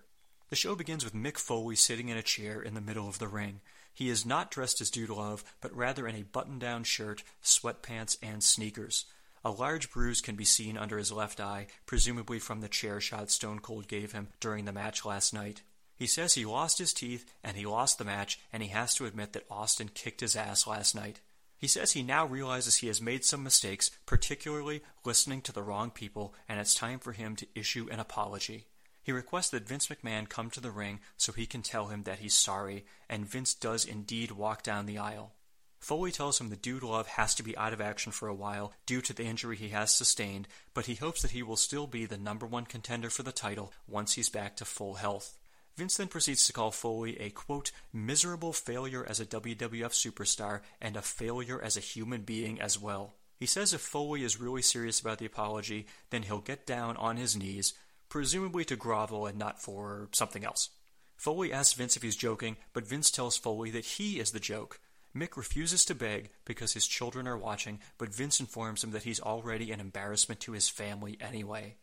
The 0.51 0.57
show 0.57 0.77
begins 0.77 1.05
with 1.05 1.15
Mick 1.15 1.39
Foley 1.39 1.77
sitting 1.77 2.09
in 2.09 2.17
a 2.17 2.23
chair 2.23 2.61
in 2.61 2.75
the 2.75 2.81
middle 2.81 3.09
of 3.09 3.19
the 3.19 3.29
ring. 3.29 3.61
He 3.93 4.09
is 4.09 4.25
not 4.25 4.53
dressed 4.53 4.81
as 4.81 4.91
Dude 4.91 5.11
Love, 5.11 5.43
but 5.61 5.75
rather 5.75 6.07
in 6.07 6.15
a 6.15 6.23
button 6.23 6.61
down 6.61 6.85
shirt, 6.85 7.25
sweatpants, 7.43 8.17
and 8.23 8.43
sneakers. 8.43 9.07
A 9.43 9.51
large 9.51 9.91
bruise 9.91 10.21
can 10.21 10.37
be 10.37 10.45
seen 10.45 10.77
under 10.77 10.99
his 10.99 11.11
left 11.11 11.41
eye, 11.41 11.67
presumably 11.87 12.39
from 12.39 12.61
the 12.61 12.69
chair 12.69 13.01
shot 13.01 13.31
Stone 13.31 13.61
Cold 13.61 13.89
gave 13.89 14.13
him 14.13 14.29
during 14.39 14.67
the 14.67 14.73
match 14.73 15.05
last 15.05 15.33
night. 15.33 15.63
He 15.97 16.07
says 16.07 16.35
he 16.35 16.45
lost 16.45 16.79
his 16.79 16.93
teeth 16.93 17.31
and 17.43 17.57
he 17.57 17.65
lost 17.65 17.99
the 17.99 18.05
match, 18.05 18.39
and 18.53 18.63
he 18.63 18.69
has 18.71 18.95
to 18.95 19.07
admit 19.07 19.33
that 19.33 19.47
Austin 19.51 19.91
kicked 19.93 20.21
his 20.21 20.37
ass 20.37 20.67
last 20.67 20.95
night. 20.95 21.21
He 21.57 21.67
says 21.67 21.93
he 21.93 22.03
now 22.03 22.27
realizes 22.27 22.77
he 22.77 22.87
has 22.87 23.03
made 23.03 23.25
some 23.25 23.43
mistakes, 23.43 23.91
particularly 24.07 24.83
listening 25.05 25.43
to 25.43 25.53
the 25.53 25.63
wrong 25.63 25.91
people, 25.91 26.35
and 26.49 26.59
it's 26.59 26.75
time 26.75 26.99
for 26.99 27.13
him 27.13 27.37
to 27.37 27.47
issue 27.55 27.89
an 27.91 28.01
apology. 28.01 28.67
He 29.03 29.13
requests 29.13 29.51
that 29.51 29.69
Vince 29.69 29.89
McMahon 29.89 30.29
come 30.29 30.51
to 30.51 30.61
the 30.61 30.71
ring 30.71 31.01
so 31.17 31.33
he 31.33 31.47
can 31.47 31.63
tell 31.63 31.89
him 31.89 32.05
that 32.05 32.21
he's 32.21 32.35
sorry, 32.35 32.85
and 33.09 33.29
Vince 33.29 33.55
does 33.55 33.85
indeed 33.85 34.31
walk 34.31 34.63
down 34.63 34.87
the 34.87 34.99
aisle. 34.99 35.33
Foley 35.81 36.13
tells 36.13 36.39
him 36.39 36.51
that 36.51 36.63
Dude 36.63 36.83
Love 36.83 37.07
has 37.09 37.35
to 37.35 37.43
be 37.43 37.57
out 37.57 37.73
of 37.73 37.81
action 37.81 38.13
for 38.13 38.29
a 38.29 38.35
while 38.35 38.75
due 38.85 39.01
to 39.01 39.15
the 39.15 39.25
injury 39.25 39.57
he 39.57 39.71
has 39.71 39.95
sustained, 39.95 40.47
but 40.75 40.87
he 40.87 40.95
hopes 40.95 41.23
that 41.23 41.31
he 41.31 41.43
will 41.43 41.57
still 41.57 41.87
be 41.87 42.05
the 42.05 42.19
number 42.19 42.47
one 42.47 42.67
contender 42.67 43.09
for 43.09 43.23
the 43.23 43.33
title 43.33 43.73
once 43.89 44.13
he's 44.13 44.29
back 44.29 44.57
to 44.57 44.65
full 44.67 44.95
health. 44.95 45.39
Vince 45.77 45.97
then 45.97 46.09
proceeds 46.09 46.47
to 46.47 46.53
call 46.53 46.71
Foley 46.71 47.19
a 47.19 47.31
quote, 47.31 47.73
miserable 47.93 48.53
failure 48.53 49.07
as 49.09 49.21
a 49.21 49.27
WWF 49.27 49.93
superstar 49.93 50.61
and 50.81 50.97
a 50.97 51.03
failure 51.03 51.61
as 51.63 51.79
a 51.79 51.81
human 51.81 52.23
being 52.23 52.61
as 52.61 52.79
well. 52.79 53.15
He 53.39 53.47
says 53.47 53.73
if 53.73 53.81
Foley 53.81 54.23
is 54.23 54.39
really 54.39 54.61
serious 54.61 55.01
about 55.01 55.17
the 55.17 55.25
apology, 55.25 55.87
then 56.11 56.25
he'll 56.25 56.41
get 56.41 56.67
down 56.67 56.99
on 56.99 57.17
his 57.17 57.35
knees, 57.35 57.73
presumably 58.11 58.67
to 58.67 58.77
grovel 58.77 59.25
and 59.25 59.39
not 59.39 59.63
for 59.63 60.11
something 60.13 60.45
else. 60.45 60.69
Foley 61.17 61.51
asks 61.51 61.73
Vince 61.73 61.97
if 61.97 62.03
he's 62.03 62.17
joking, 62.17 62.59
but 62.75 62.87
Vince 62.87 63.11
tells 63.11 63.39
Foley 63.39 63.71
that 63.71 63.85
he 63.85 64.21
is 64.21 64.33
the 64.33 64.41
joke. 64.41 64.79
Mick 65.15 65.37
refuses 65.37 65.85
to 65.87 65.95
beg 65.95 66.31
because 66.45 66.73
his 66.73 66.87
children 66.87 67.27
are 67.27 67.37
watching, 67.37 67.81
but 67.99 68.15
Vince 68.15 68.39
informs 68.39 68.85
him 68.85 68.93
that 68.93 69.03
he's 69.03 69.21
already 69.21 69.73
an 69.73 69.81
embarrassment 69.81 70.41
to 70.41 70.53
his 70.53 70.69
family 70.69 71.17
anyway. 71.21 71.77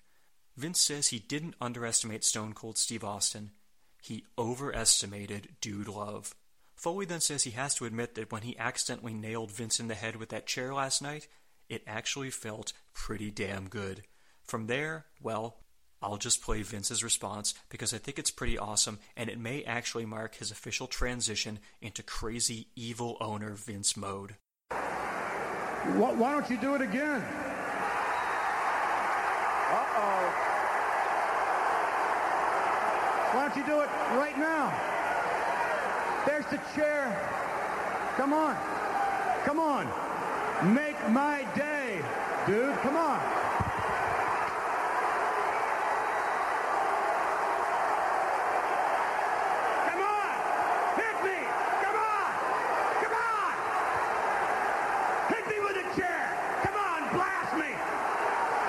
Vince 0.55 0.79
says 0.79 1.09
he 1.09 1.19
didn't 1.19 1.55
underestimate 1.59 2.23
Stone 2.23 2.53
Cold 2.53 2.77
Steve 2.77 3.03
Austin. 3.03 3.51
He 4.01 4.25
overestimated 4.37 5.49
Dude 5.61 5.87
Love. 5.87 6.33
Foley 6.75 7.05
then 7.05 7.19
says 7.19 7.43
he 7.43 7.51
has 7.51 7.75
to 7.75 7.85
admit 7.85 8.15
that 8.15 8.31
when 8.31 8.43
he 8.43 8.57
accidentally 8.57 9.13
nailed 9.13 9.51
Vince 9.51 9.79
in 9.79 9.87
the 9.87 9.95
head 9.95 10.15
with 10.15 10.29
that 10.29 10.47
chair 10.47 10.73
last 10.73 11.01
night, 11.01 11.27
it 11.69 11.83
actually 11.85 12.29
felt 12.29 12.73
pretty 12.93 13.29
damn 13.29 13.67
good. 13.67 14.03
From 14.43 14.67
there, 14.67 15.05
well, 15.21 15.57
I'll 16.01 16.17
just 16.17 16.41
play 16.41 16.61
Vince's 16.61 17.03
response 17.03 17.53
because 17.69 17.93
I 17.93 17.97
think 17.97 18.19
it's 18.19 18.31
pretty 18.31 18.57
awesome 18.57 18.99
and 19.15 19.29
it 19.29 19.39
may 19.39 19.63
actually 19.63 20.05
mark 20.05 20.35
his 20.35 20.51
official 20.51 20.87
transition 20.87 21.59
into 21.81 22.03
crazy 22.03 22.67
evil 22.75 23.17
owner 23.19 23.53
Vince 23.53 23.97
mode. 23.97 24.35
Why, 24.69 26.31
don't 26.31 26.49
you 26.49 26.57
do 26.57 26.75
it 26.75 26.81
again? 26.81 27.21
Uh-oh. 29.71 30.33
Why 33.33 33.47
don't 33.47 33.57
you 33.57 33.65
do 33.65 33.79
it 33.81 33.89
right 34.17 34.37
now? 34.37 34.73
There's 36.25 36.45
the 36.47 36.59
chair. 36.75 37.15
Come 38.17 38.33
on. 38.33 38.57
Come 39.45 39.59
on. 39.59 39.87
Make 40.73 40.97
my 41.09 41.45
day, 41.55 42.01
dude. 42.47 42.75
Come 42.79 42.97
on. 42.97 43.21
Come 49.87 50.01
on! 50.01 50.33
Hit 50.97 51.17
me! 51.23 51.37
Come 51.85 51.95
on! 51.95 52.31
Come 53.03 53.13
on! 53.13 53.53
Hit 55.29 55.45
me 55.47 55.59
with 55.61 55.77
a 55.77 55.95
chair! 55.95 56.33
Come 56.63 56.73
on, 56.73 57.13
blast 57.13 57.53
me! 57.53 57.71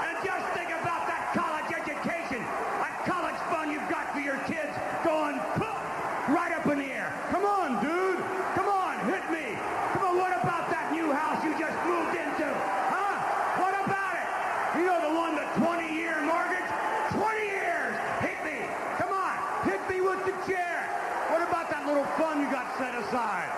And 0.05 0.17
just 0.23 0.47
think 0.53 0.69
about 0.69 1.09
that 1.09 1.33
college 1.33 1.73
education, 1.73 2.45
that 2.85 3.03
college 3.07 3.41
fund 3.49 3.73
you've 3.73 3.89
got 3.89 4.13
for 4.13 4.21
your 4.21 4.37
kids 4.47 4.77
going 5.03 5.41
poof 5.57 5.69
suicide. 23.09 23.51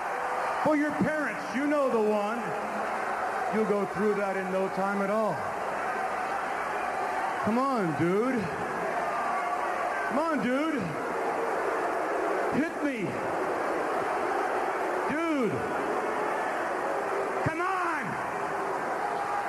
For 0.64 0.76
your 0.76 0.92
parents, 0.92 1.42
you 1.54 1.66
know 1.66 1.90
the 1.90 2.00
one. 2.00 2.40
You'll 3.54 3.64
go 3.64 3.86
through 3.94 4.14
that 4.14 4.36
in 4.36 4.50
no 4.52 4.68
time 4.68 5.02
at 5.02 5.10
all. 5.10 5.36
Come 7.44 7.58
on, 7.58 7.98
dude. 7.98 8.44
Come 10.08 10.18
on, 10.18 10.42
dude. 10.44 10.82
Hit 12.54 12.84
me. 12.84 13.08
Dude. 15.10 15.52
Come 17.44 17.60
on. 17.60 18.04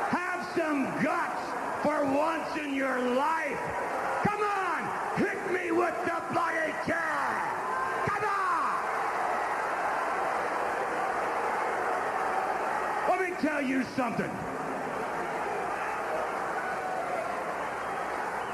Have 0.10 0.48
some 0.56 0.84
guts 1.04 1.42
for 1.84 2.06
once 2.06 2.56
in 2.58 2.74
your 2.92 3.16
life. 3.16 3.60
Come 4.24 4.42
on. 4.42 4.84
Hit 5.18 5.52
me 5.52 5.72
with 5.72 5.96
the 6.04 6.22
bloody 6.32 6.74
chair. 6.86 7.42
Come 8.06 8.26
on. 8.26 8.74
Let 13.10 13.30
me 13.30 13.36
tell 13.40 13.62
you 13.62 13.84
something. 13.96 14.30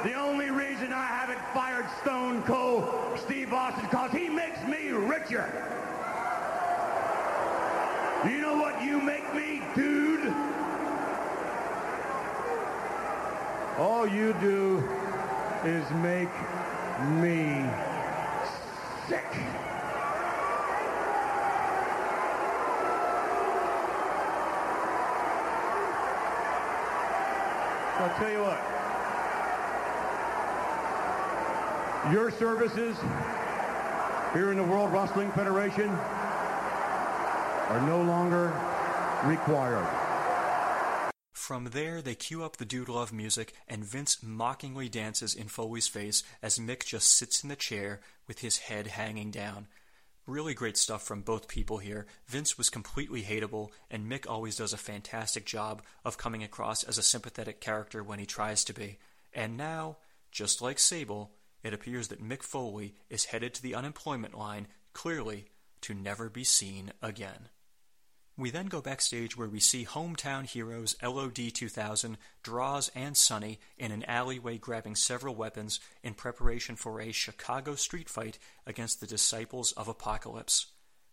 The 0.04 0.14
only 0.14 0.52
reason 0.52 0.94
I 0.94 1.06
haven't 1.06 1.40
fired 1.54 1.88
Stone 2.02 2.44
Cold 2.44 3.18
Steve 3.18 3.52
Austin 3.52 3.86
is 3.86 3.90
because 3.90 4.12
he 4.12 4.30
makes 4.30 4.62
me 4.68 4.90
richer. 4.90 5.52
You 8.26 8.42
know 8.42 8.56
what 8.56 8.84
you 8.84 9.02
make 9.02 9.34
me, 9.34 9.64
dude? 9.76 10.34
All 13.78 14.08
you 14.08 14.34
do 14.34 14.78
is 15.64 15.88
make 16.02 16.32
me 17.22 17.64
sick. 19.08 19.24
I'll 28.00 28.18
tell 28.18 28.32
you 28.32 28.42
what. 28.42 28.58
Your 32.12 32.32
services 32.32 32.98
here 34.34 34.50
in 34.50 34.58
the 34.58 34.64
World 34.64 34.92
Wrestling 34.92 35.32
Federation 35.34 35.90
are 37.70 37.82
no 37.82 38.02
longer 38.02 38.60
required. 39.24 40.07
From 41.48 41.70
there, 41.70 42.02
they 42.02 42.14
cue 42.14 42.44
up 42.44 42.58
the 42.58 42.66
Dude 42.66 42.90
Love 42.90 43.14
music, 43.14 43.54
and 43.70 43.82
Vince 43.82 44.22
mockingly 44.22 44.90
dances 44.90 45.34
in 45.34 45.48
Foley's 45.48 45.88
face 45.88 46.22
as 46.42 46.60
Mick 46.60 46.84
just 46.84 47.08
sits 47.08 47.42
in 47.42 47.48
the 47.48 47.56
chair 47.56 48.02
with 48.28 48.40
his 48.40 48.58
head 48.58 48.88
hanging 48.88 49.32
down. 49.32 49.68
Really 50.26 50.54
great 50.54 50.76
stuff 50.76 51.04
from 51.04 51.22
both 51.22 51.48
people 51.48 51.78
here. 51.78 52.06
Vince 52.26 52.58
was 52.58 52.70
completely 52.70 53.24
hateable, 53.24 53.70
and 53.90 54.12
Mick 54.12 54.30
always 54.30 54.58
does 54.58 54.74
a 54.74 54.78
fantastic 54.78 55.46
job 55.46 55.82
of 56.04 56.18
coming 56.18 56.44
across 56.44 56.84
as 56.84 56.98
a 56.98 57.02
sympathetic 57.02 57.62
character 57.62 58.04
when 58.04 58.20
he 58.20 58.26
tries 58.26 58.66
to 58.66 58.74
be. 58.74 58.98
And 59.34 59.56
now, 59.56 60.00
just 60.34 60.62
like 60.62 60.80
Sable, 60.80 61.32
it 61.64 61.74
appears 61.74 62.10
that 62.10 62.22
Mick 62.22 62.44
Foley 62.44 62.94
is 63.10 63.24
headed 63.24 63.54
to 63.54 63.64
the 63.64 63.74
unemployment 63.74 64.38
line, 64.38 64.68
clearly 64.92 65.46
to 65.80 65.94
never 65.94 66.30
be 66.30 66.44
seen 66.44 66.92
again. 67.02 67.48
We 68.40 68.52
then 68.52 68.68
go 68.68 68.82
backstage 68.82 69.36
where 69.36 69.48
we 69.48 69.60
see 69.60 69.84
hometown 69.84 70.46
heroes 70.46 70.96
LOD 71.02 71.40
2000, 71.52 72.20
Droz, 72.44 72.92
and 72.94 73.18
Sonny 73.18 73.60
in 73.80 73.92
an 73.92 74.04
alleyway 74.04 74.60
grabbing 74.60 74.96
several 74.96 75.34
weapons 75.34 75.80
in 76.04 76.14
preparation 76.14 76.76
for 76.76 77.02
a 77.02 77.12
Chicago 77.12 77.74
street 77.74 78.08
fight 78.08 78.38
against 78.68 79.02
the 79.02 79.08
Disciples 79.08 79.72
of 79.72 79.88
Apocalypse. 79.88 80.68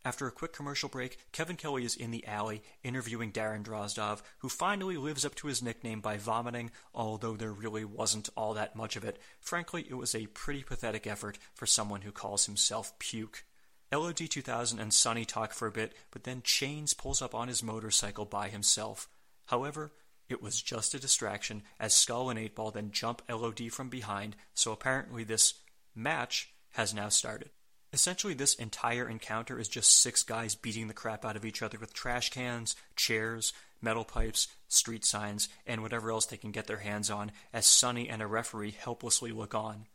After 0.05 0.27
a 0.27 0.33
quick 0.33 0.53
commercial 0.53 0.91
break, 0.91 1.17
Kevin 1.33 1.57
Kelly 1.57 1.87
is 1.87 1.97
in 1.97 2.11
the 2.11 2.27
alley 2.27 2.63
interviewing 2.83 3.33
Darren 3.33 3.65
Drozdov, 3.65 4.21
who 4.41 4.51
finally 4.51 4.99
lives 4.99 5.25
up 5.25 5.35
to 5.37 5.47
his 5.47 5.63
nickname 5.63 6.03
by 6.03 6.19
vomiting, 6.19 6.73
although 6.95 7.37
there 7.37 7.55
really 7.55 7.87
wasn't 7.87 8.29
all 8.37 8.53
that 8.53 8.77
much 8.77 8.97
of 8.97 9.05
it. 9.05 9.19
Frankly, 9.41 9.87
it 9.89 9.95
was 9.95 10.15
a 10.15 10.27
pretty 10.27 10.63
pathetic 10.63 11.07
effort 11.07 11.39
for 11.55 11.65
someone 11.65 12.03
who 12.03 12.13
calls 12.13 12.45
himself 12.45 12.99
Puke. 12.99 13.45
LOD 13.95 14.17
2000 14.29 14.81
and 14.81 14.93
Sonny 14.93 15.25
talk 15.25 15.53
for 15.53 15.69
a 15.69 15.73
bit, 15.73 15.93
but 16.11 16.25
then 16.25 16.43
Chains 16.43 16.95
pulls 16.95 17.23
up 17.23 17.33
on 17.33 17.47
his 17.47 17.63
motorcycle 17.63 18.25
by 18.25 18.49
himself. 18.49 19.09
However, 19.47 19.93
it 20.29 20.43
was 20.43 20.61
just 20.61 20.95
a 20.95 20.99
distraction 20.99 21.63
as 21.79 21.95
Skull 21.95 22.29
and 22.29 22.39
8 22.39 22.57
Ball 22.57 22.71
then 22.73 22.91
jump 22.91 23.23
LOD 23.29 23.71
from 23.71 23.91
behind, 23.91 24.35
so 24.53 24.73
apparently 24.73 25.23
this 25.23 25.55
match 25.95 26.53
has 26.73 26.93
now 26.93 27.09
started. 27.09 27.51
Essentially, 27.93 28.35
this 28.35 28.57
entire 28.57 29.09
encounter 29.09 29.61
is 29.61 29.69
just 29.69 30.01
six 30.01 30.25
guys 30.25 30.57
beating 30.57 30.89
the 30.89 30.95
crap 30.95 31.25
out 31.25 31.37
of 31.37 31.45
each 31.45 31.63
other 31.63 31.79
with 31.79 31.95
trash 31.95 32.31
cans, 32.31 32.75
chairs, 32.97 33.53
metal 33.81 34.05
pipes, 34.05 34.49
street 34.67 35.05
signs, 35.05 35.49
and 35.67 35.83
whatever 35.83 36.11
else 36.11 36.27
they 36.27 36.37
can 36.37 36.51
get 36.51 36.67
their 36.67 36.79
hands 36.79 37.11
on 37.11 37.31
as 37.53 37.67
Sonny 37.67 38.09
and 38.09 38.21
a 38.21 38.27
referee 38.27 38.73
helplessly 38.73 39.31
look 39.31 39.55
on. 39.55 39.87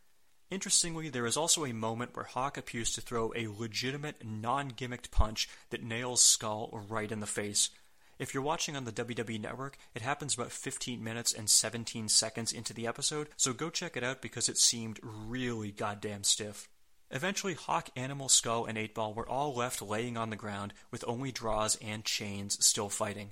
Interestingly, 0.51 1.09
there 1.09 1.27
is 1.27 1.37
also 1.37 1.63
a 1.63 1.73
moment 1.73 2.15
where 2.15 2.25
Hawk 2.25 2.57
appears 2.57 2.91
to 2.93 3.01
throw 3.01 3.31
a 3.35 3.47
legitimate, 3.47 4.25
non 4.25 4.71
gimmicked 4.71 5.11
punch 5.11 5.47
that 5.69 5.83
nails 5.83 6.23
Skull 6.23 6.85
right 6.89 7.11
in 7.11 7.19
the 7.19 7.27
face. 7.27 7.69
If 8.17 8.33
you're 8.33 8.43
watching 8.43 8.75
on 8.75 8.83
the 8.83 8.91
WWE 8.91 9.39
Network, 9.39 9.77
it 9.93 10.01
happens 10.01 10.33
about 10.33 10.51
15 10.51 11.03
minutes 11.03 11.33
and 11.33 11.49
17 11.49 12.09
seconds 12.09 12.51
into 12.51 12.73
the 12.73 12.87
episode, 12.87 13.29
so 13.37 13.53
go 13.53 13.69
check 13.69 13.95
it 13.95 14.03
out 14.03 14.21
because 14.21 14.49
it 14.49 14.57
seemed 14.57 14.99
really 15.03 15.71
goddamn 15.71 16.23
stiff. 16.23 16.67
Eventually, 17.11 17.53
Hawk, 17.53 17.89
Animal, 17.95 18.27
Skull, 18.27 18.65
and 18.65 18.77
8 18.77 18.93
Ball 18.93 19.13
were 19.13 19.29
all 19.29 19.55
left 19.55 19.81
laying 19.81 20.17
on 20.17 20.31
the 20.31 20.35
ground 20.35 20.73
with 20.91 21.05
only 21.07 21.31
Droz 21.31 21.77
and 21.81 22.03
Chains 22.03 22.63
still 22.63 22.89
fighting. 22.89 23.31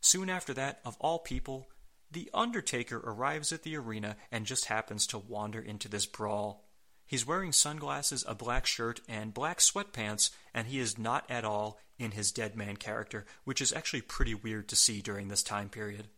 Soon 0.00 0.28
after 0.28 0.52
that, 0.54 0.80
of 0.84 0.96
all 1.00 1.18
people, 1.20 1.68
the 2.10 2.30
Undertaker 2.32 2.98
arrives 3.04 3.52
at 3.52 3.62
the 3.62 3.76
arena 3.76 4.16
and 4.30 4.46
just 4.46 4.66
happens 4.66 5.06
to 5.08 5.18
wander 5.18 5.60
into 5.60 5.88
this 5.88 6.06
brawl. 6.06 6.64
He's 7.06 7.26
wearing 7.26 7.52
sunglasses, 7.52 8.24
a 8.28 8.34
black 8.34 8.66
shirt, 8.66 9.00
and 9.08 9.32
black 9.32 9.58
sweatpants, 9.58 10.30
and 10.52 10.66
he 10.66 10.78
is 10.78 10.98
not 10.98 11.24
at 11.30 11.44
all 11.44 11.80
in 11.98 12.12
his 12.12 12.32
dead 12.32 12.54
man 12.54 12.76
character, 12.76 13.24
which 13.44 13.60
is 13.60 13.72
actually 13.72 14.02
pretty 14.02 14.34
weird 14.34 14.68
to 14.68 14.76
see 14.76 15.00
during 15.00 15.28
this 15.28 15.42
time 15.42 15.68
period. 15.68 16.08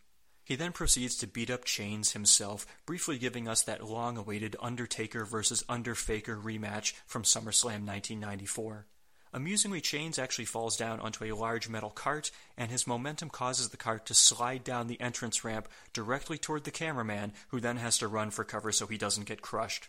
He 0.44 0.56
then 0.56 0.72
proceeds 0.72 1.16
to 1.18 1.28
beat 1.28 1.48
up 1.48 1.64
Chains 1.64 2.12
himself, 2.12 2.66
briefly 2.84 3.18
giving 3.18 3.46
us 3.46 3.62
that 3.62 3.84
long 3.84 4.16
awaited 4.16 4.56
Undertaker 4.60 5.24
vs. 5.24 5.62
Underfaker 5.68 6.36
rematch 6.36 6.94
from 7.06 7.22
SummerSlam 7.22 7.86
1994. 7.86 8.86
Amusingly, 9.32 9.80
Chains 9.80 10.18
actually 10.18 10.44
falls 10.44 10.76
down 10.76 10.98
onto 10.98 11.24
a 11.24 11.36
large 11.36 11.68
metal 11.68 11.90
cart, 11.90 12.32
and 12.56 12.70
his 12.70 12.86
momentum 12.86 13.30
causes 13.30 13.68
the 13.68 13.76
cart 13.76 14.04
to 14.06 14.14
slide 14.14 14.64
down 14.64 14.88
the 14.88 15.00
entrance 15.00 15.44
ramp 15.44 15.68
directly 15.92 16.36
toward 16.36 16.64
the 16.64 16.72
cameraman, 16.72 17.32
who 17.48 17.60
then 17.60 17.76
has 17.76 17.98
to 17.98 18.08
run 18.08 18.30
for 18.30 18.42
cover 18.42 18.72
so 18.72 18.86
he 18.86 18.98
doesn't 18.98 19.26
get 19.28 19.42
crushed. 19.42 19.88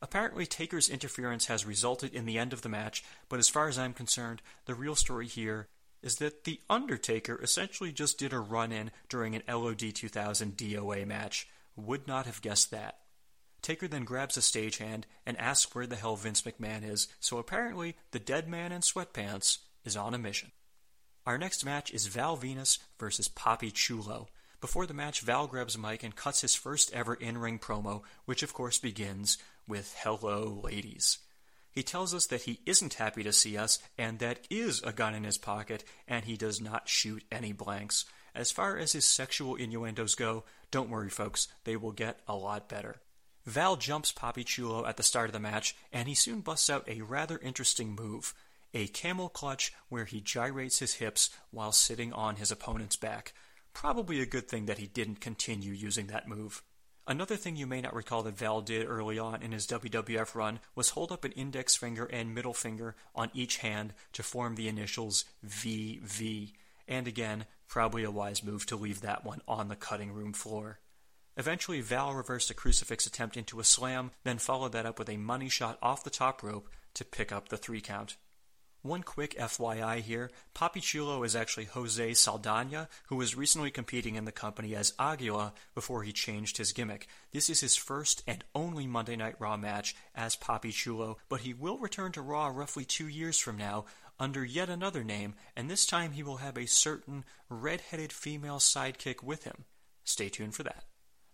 Apparently, 0.00 0.46
Taker's 0.46 0.88
interference 0.88 1.46
has 1.46 1.66
resulted 1.66 2.14
in 2.14 2.24
the 2.24 2.38
end 2.38 2.52
of 2.52 2.62
the 2.62 2.68
match, 2.68 3.04
but 3.28 3.38
as 3.38 3.48
far 3.48 3.68
as 3.68 3.78
I'm 3.78 3.92
concerned, 3.92 4.40
the 4.64 4.74
real 4.74 4.94
story 4.94 5.26
here 5.26 5.68
is 6.02 6.16
that 6.16 6.44
The 6.44 6.60
Undertaker 6.70 7.38
essentially 7.42 7.92
just 7.92 8.18
did 8.18 8.32
a 8.32 8.38
run 8.38 8.72
in 8.72 8.90
during 9.08 9.34
an 9.34 9.42
LOD 9.48 9.92
2000 9.94 10.56
DOA 10.56 11.04
match. 11.04 11.48
Would 11.76 12.06
not 12.06 12.26
have 12.26 12.40
guessed 12.40 12.70
that. 12.70 12.98
Taker 13.62 13.88
then 13.88 14.04
grabs 14.04 14.36
a 14.36 14.40
stagehand 14.40 15.04
and 15.26 15.36
asks 15.38 15.74
where 15.74 15.86
the 15.86 15.96
hell 15.96 16.16
Vince 16.16 16.42
McMahon 16.42 16.88
is, 16.88 17.08
so 17.20 17.38
apparently 17.38 17.96
the 18.12 18.18
dead 18.18 18.48
man 18.48 18.72
in 18.72 18.80
sweatpants 18.80 19.58
is 19.84 19.96
on 19.96 20.14
a 20.14 20.18
mission. 20.18 20.52
Our 21.26 21.38
next 21.38 21.64
match 21.64 21.92
is 21.92 22.06
Val 22.06 22.36
Venis 22.36 22.78
versus 22.98 23.28
Papi 23.28 23.72
Chulo. 23.72 24.28
Before 24.60 24.86
the 24.86 24.94
match, 24.94 25.20
Val 25.20 25.46
grabs 25.46 25.76
a 25.76 25.78
mic 25.78 26.02
and 26.02 26.16
cuts 26.16 26.40
his 26.40 26.54
first 26.54 26.92
ever 26.92 27.14
in 27.14 27.38
ring 27.38 27.58
promo, 27.58 28.02
which 28.24 28.42
of 28.42 28.54
course 28.54 28.78
begins 28.78 29.38
with 29.66 29.94
Hello, 30.02 30.60
ladies. 30.64 31.18
He 31.70 31.82
tells 31.82 32.14
us 32.14 32.26
that 32.26 32.42
he 32.42 32.60
isn't 32.66 32.94
happy 32.94 33.22
to 33.22 33.32
see 33.32 33.56
us, 33.56 33.78
and 33.96 34.18
that 34.18 34.40
is 34.50 34.82
a 34.82 34.92
gun 34.92 35.14
in 35.14 35.24
his 35.24 35.38
pocket, 35.38 35.84
and 36.08 36.24
he 36.24 36.36
does 36.36 36.60
not 36.60 36.88
shoot 36.88 37.22
any 37.30 37.52
blanks. 37.52 38.04
As 38.34 38.50
far 38.50 38.78
as 38.78 38.92
his 38.92 39.06
sexual 39.06 39.54
innuendos 39.54 40.14
go, 40.14 40.44
don't 40.70 40.90
worry, 40.90 41.10
folks, 41.10 41.48
they 41.64 41.76
will 41.76 41.92
get 41.92 42.20
a 42.26 42.34
lot 42.34 42.68
better. 42.68 42.96
Val 43.48 43.76
jumps 43.76 44.12
Papi 44.12 44.44
Chulo 44.44 44.84
at 44.84 44.98
the 44.98 45.02
start 45.02 45.30
of 45.30 45.32
the 45.32 45.40
match, 45.40 45.74
and 45.90 46.06
he 46.06 46.14
soon 46.14 46.42
busts 46.42 46.68
out 46.68 46.86
a 46.86 47.00
rather 47.00 47.38
interesting 47.38 47.94
move 47.94 48.34
a 48.74 48.88
camel 48.88 49.30
clutch 49.30 49.72
where 49.88 50.04
he 50.04 50.20
gyrates 50.20 50.80
his 50.80 50.94
hips 50.94 51.30
while 51.50 51.72
sitting 51.72 52.12
on 52.12 52.36
his 52.36 52.50
opponent's 52.52 52.96
back. 52.96 53.32
Probably 53.72 54.20
a 54.20 54.26
good 54.26 54.48
thing 54.48 54.66
that 54.66 54.76
he 54.76 54.86
didn't 54.86 55.22
continue 55.22 55.72
using 55.72 56.08
that 56.08 56.28
move. 56.28 56.62
Another 57.06 57.36
thing 57.36 57.56
you 57.56 57.66
may 57.66 57.80
not 57.80 57.94
recall 57.94 58.22
that 58.24 58.36
Val 58.36 58.60
did 58.60 58.86
early 58.86 59.18
on 59.18 59.42
in 59.42 59.52
his 59.52 59.66
WWF 59.66 60.34
run 60.34 60.60
was 60.74 60.90
hold 60.90 61.10
up 61.10 61.24
an 61.24 61.32
index 61.32 61.74
finger 61.74 62.04
and 62.04 62.34
middle 62.34 62.52
finger 62.52 62.96
on 63.14 63.30
each 63.32 63.56
hand 63.56 63.94
to 64.12 64.22
form 64.22 64.56
the 64.56 64.68
initials 64.68 65.24
VV. 65.46 66.52
And 66.86 67.08
again, 67.08 67.46
probably 67.66 68.04
a 68.04 68.10
wise 68.10 68.44
move 68.44 68.66
to 68.66 68.76
leave 68.76 69.00
that 69.00 69.24
one 69.24 69.40
on 69.48 69.68
the 69.68 69.76
cutting 69.76 70.12
room 70.12 70.34
floor. 70.34 70.80
Eventually, 71.38 71.80
Val 71.80 72.14
reversed 72.14 72.50
a 72.50 72.54
crucifix 72.54 73.06
attempt 73.06 73.36
into 73.36 73.60
a 73.60 73.64
slam, 73.64 74.10
then 74.24 74.38
followed 74.38 74.72
that 74.72 74.86
up 74.86 74.98
with 74.98 75.08
a 75.08 75.16
money 75.16 75.48
shot 75.48 75.78
off 75.80 76.02
the 76.02 76.10
top 76.10 76.42
rope 76.42 76.68
to 76.94 77.04
pick 77.04 77.30
up 77.30 77.48
the 77.48 77.56
three 77.56 77.80
count. 77.80 78.16
One 78.82 79.04
quick 79.04 79.36
FYI 79.38 80.00
here 80.00 80.32
Papi 80.52 80.82
Chulo 80.82 81.22
is 81.22 81.36
actually 81.36 81.66
Jose 81.66 82.14
Saldana, 82.14 82.88
who 83.06 83.14
was 83.14 83.36
recently 83.36 83.70
competing 83.70 84.16
in 84.16 84.24
the 84.24 84.32
company 84.32 84.74
as 84.74 84.94
Aguila 84.98 85.52
before 85.76 86.02
he 86.02 86.12
changed 86.12 86.56
his 86.56 86.72
gimmick. 86.72 87.06
This 87.30 87.48
is 87.48 87.60
his 87.60 87.76
first 87.76 88.24
and 88.26 88.42
only 88.52 88.88
Monday 88.88 89.14
Night 89.14 89.36
Raw 89.38 89.56
match 89.56 89.94
as 90.16 90.34
Papi 90.34 90.72
Chulo, 90.72 91.18
but 91.28 91.42
he 91.42 91.54
will 91.54 91.78
return 91.78 92.10
to 92.12 92.22
Raw 92.22 92.48
roughly 92.48 92.84
two 92.84 93.06
years 93.06 93.38
from 93.38 93.56
now 93.56 93.84
under 94.18 94.44
yet 94.44 94.68
another 94.68 95.04
name, 95.04 95.34
and 95.54 95.70
this 95.70 95.86
time 95.86 96.12
he 96.12 96.24
will 96.24 96.38
have 96.38 96.58
a 96.58 96.66
certain 96.66 97.24
red 97.48 97.80
headed 97.80 98.12
female 98.12 98.58
sidekick 98.58 99.22
with 99.22 99.44
him. 99.44 99.64
Stay 100.02 100.28
tuned 100.28 100.56
for 100.56 100.64
that. 100.64 100.84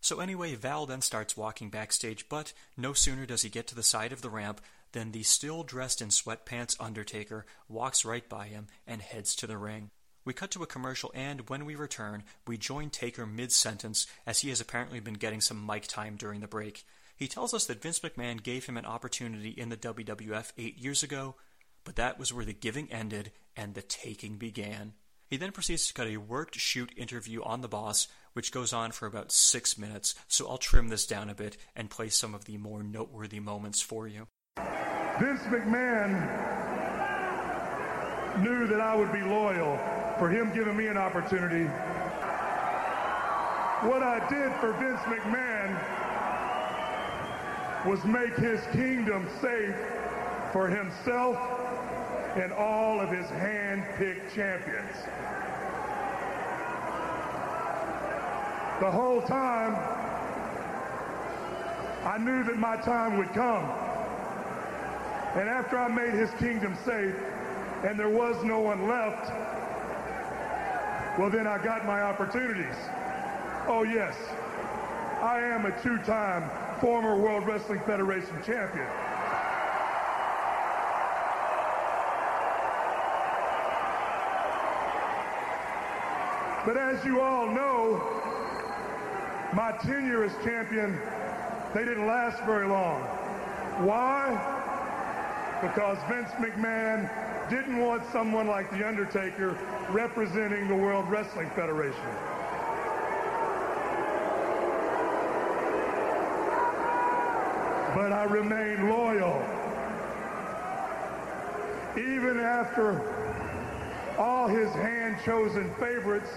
So, 0.05 0.20
anyway, 0.20 0.55
Val 0.55 0.84
then 0.84 1.00
starts 1.00 1.34
walking 1.34 1.70
backstage, 1.70 2.28
but 2.28 2.52
no 2.76 2.92
sooner 2.92 3.24
does 3.24 3.40
he 3.40 3.48
get 3.48 3.66
to 3.68 3.74
the 3.74 3.82
side 3.82 4.12
of 4.12 4.20
the 4.20 4.28
ramp 4.28 4.61
than 4.92 5.12
the 5.12 5.22
still 5.22 5.62
dressed 5.62 6.02
in 6.02 6.09
sweatpants 6.09 6.76
Undertaker 6.78 7.46
walks 7.70 8.05
right 8.05 8.28
by 8.28 8.48
him 8.48 8.66
and 8.86 9.00
heads 9.00 9.34
to 9.36 9.46
the 9.46 9.57
ring. 9.57 9.88
We 10.22 10.34
cut 10.34 10.50
to 10.50 10.62
a 10.62 10.66
commercial, 10.66 11.11
and 11.14 11.48
when 11.48 11.64
we 11.64 11.74
return, 11.74 12.24
we 12.46 12.59
join 12.59 12.90
Taker 12.90 13.24
mid 13.24 13.50
sentence 13.50 14.07
as 14.26 14.40
he 14.40 14.50
has 14.50 14.61
apparently 14.61 15.00
been 15.00 15.14
getting 15.14 15.40
some 15.40 15.64
mic 15.64 15.86
time 15.86 16.16
during 16.16 16.40
the 16.40 16.46
break. 16.46 16.84
He 17.16 17.26
tells 17.26 17.55
us 17.55 17.64
that 17.64 17.80
Vince 17.80 18.00
McMahon 18.00 18.42
gave 18.42 18.66
him 18.66 18.76
an 18.76 18.84
opportunity 18.84 19.52
in 19.52 19.70
the 19.70 19.78
WWF 19.78 20.52
eight 20.59 20.76
years 20.76 21.02
ago, 21.02 21.36
but 21.82 21.96
that 21.96 22.18
was 22.18 22.30
where 22.30 22.44
the 22.44 22.52
giving 22.52 22.92
ended 22.92 23.32
and 23.57 23.72
the 23.72 23.80
taking 23.80 24.36
began. 24.36 24.92
He 25.30 25.38
then 25.38 25.52
proceeds 25.52 25.88
to 25.88 25.94
cut 25.94 26.07
a 26.07 26.18
worked 26.18 26.57
shoot 26.57 26.92
interview 26.96 27.42
on 27.42 27.62
the 27.62 27.68
boss, 27.68 28.07
which 28.35 28.53
goes 28.53 28.72
on 28.72 28.93
for 28.93 29.07
about 29.07 29.32
six 29.32 29.78
minutes, 29.78 30.14
so 30.28 30.49
I'll 30.49 30.59
trim 30.59 30.89
this 30.89 31.07
down 31.07 31.30
a 31.30 31.35
bit 31.35 31.57
and 31.74 31.89
play 31.89 32.11
some 32.11 32.35
of 32.35 32.45
the 32.45 32.59
more 32.59 32.82
noteworthy 32.82 33.41
moments 33.41 33.80
for 33.80 34.07
you. 34.07 34.28
Vince 35.18 35.41
McMahon 35.45 36.11
knew 38.43 38.66
that 38.66 38.80
I 38.80 38.95
would 38.97 39.12
be 39.12 39.22
loyal 39.22 39.78
for 40.18 40.28
him 40.28 40.53
giving 40.53 40.76
me 40.76 40.89
an 40.89 40.97
opportunity. 40.97 41.64
What 43.89 44.03
I 44.03 44.26
did 44.28 44.53
for 44.61 44.72
Vince 44.72 45.01
McMahon 45.03 45.78
was 47.87 48.05
make 48.05 48.35
his 48.37 48.61
kingdom 48.72 49.28
safe 49.41 49.76
for 50.53 50.68
himself 50.68 51.37
and 52.37 52.53
all 52.53 52.99
of 52.99 53.11
his 53.11 53.26
hand-picked 53.26 54.35
champions. 54.35 54.97
The 58.80 58.90
whole 58.90 59.22
time, 59.22 59.76
I 62.04 62.18
knew 62.18 62.42
that 62.42 62.58
my 62.58 62.76
time 62.76 63.16
would 63.18 63.32
come. 63.32 63.64
And 65.36 65.48
after 65.48 65.78
I 65.78 65.88
made 65.88 66.14
his 66.14 66.30
kingdom 66.32 66.76
safe 66.84 67.14
and 67.84 67.98
there 67.98 68.08
was 68.08 68.42
no 68.44 68.60
one 68.60 68.88
left, 68.88 69.30
well, 71.18 71.30
then 71.30 71.46
I 71.46 71.62
got 71.62 71.86
my 71.86 72.02
opportunities. 72.02 72.74
Oh, 73.68 73.84
yes, 73.84 74.16
I 75.22 75.40
am 75.40 75.66
a 75.66 75.80
two-time 75.80 76.50
former 76.80 77.16
World 77.16 77.46
Wrestling 77.46 77.80
Federation 77.86 78.36
champion. 78.44 78.88
But 86.66 86.76
as 86.76 87.04
you 87.04 87.20
all 87.20 87.46
know, 87.46 88.23
my 89.55 89.70
tenure 89.82 90.24
as 90.24 90.32
champion, 90.44 90.98
they 91.74 91.84
didn't 91.84 92.07
last 92.07 92.42
very 92.44 92.66
long. 92.66 93.02
Why? 93.86 94.32
Because 95.62 95.96
Vince 96.09 96.30
McMahon 96.32 97.09
didn't 97.48 97.78
want 97.78 98.02
someone 98.11 98.48
like 98.48 98.70
The 98.70 98.86
Undertaker 98.86 99.57
representing 99.90 100.66
the 100.66 100.74
World 100.74 101.09
Wrestling 101.09 101.50
Federation. 101.50 102.00
But 107.94 108.12
I 108.12 108.26
remained 108.28 108.88
loyal. 108.90 109.40
Even 111.96 112.40
after 112.40 113.00
all 114.18 114.48
his 114.48 114.70
hand-chosen 114.72 115.72
favorites 115.74 116.30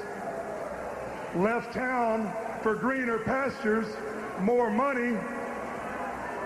left 1.36 1.74
town 1.74 2.32
for 2.62 2.76
greener 2.76 3.20
pastures, 3.20 3.88
more 4.42 4.70
money, 4.70 5.18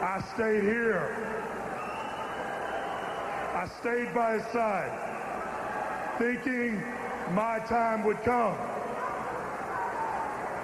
I 0.01 0.21
stayed 0.33 0.63
here. 0.63 1.15
I 3.53 3.67
stayed 3.79 4.13
by 4.13 4.39
his 4.39 4.45
side, 4.51 4.91
thinking 6.17 6.81
my 7.33 7.59
time 7.59 8.03
would 8.03 8.21
come. 8.23 8.55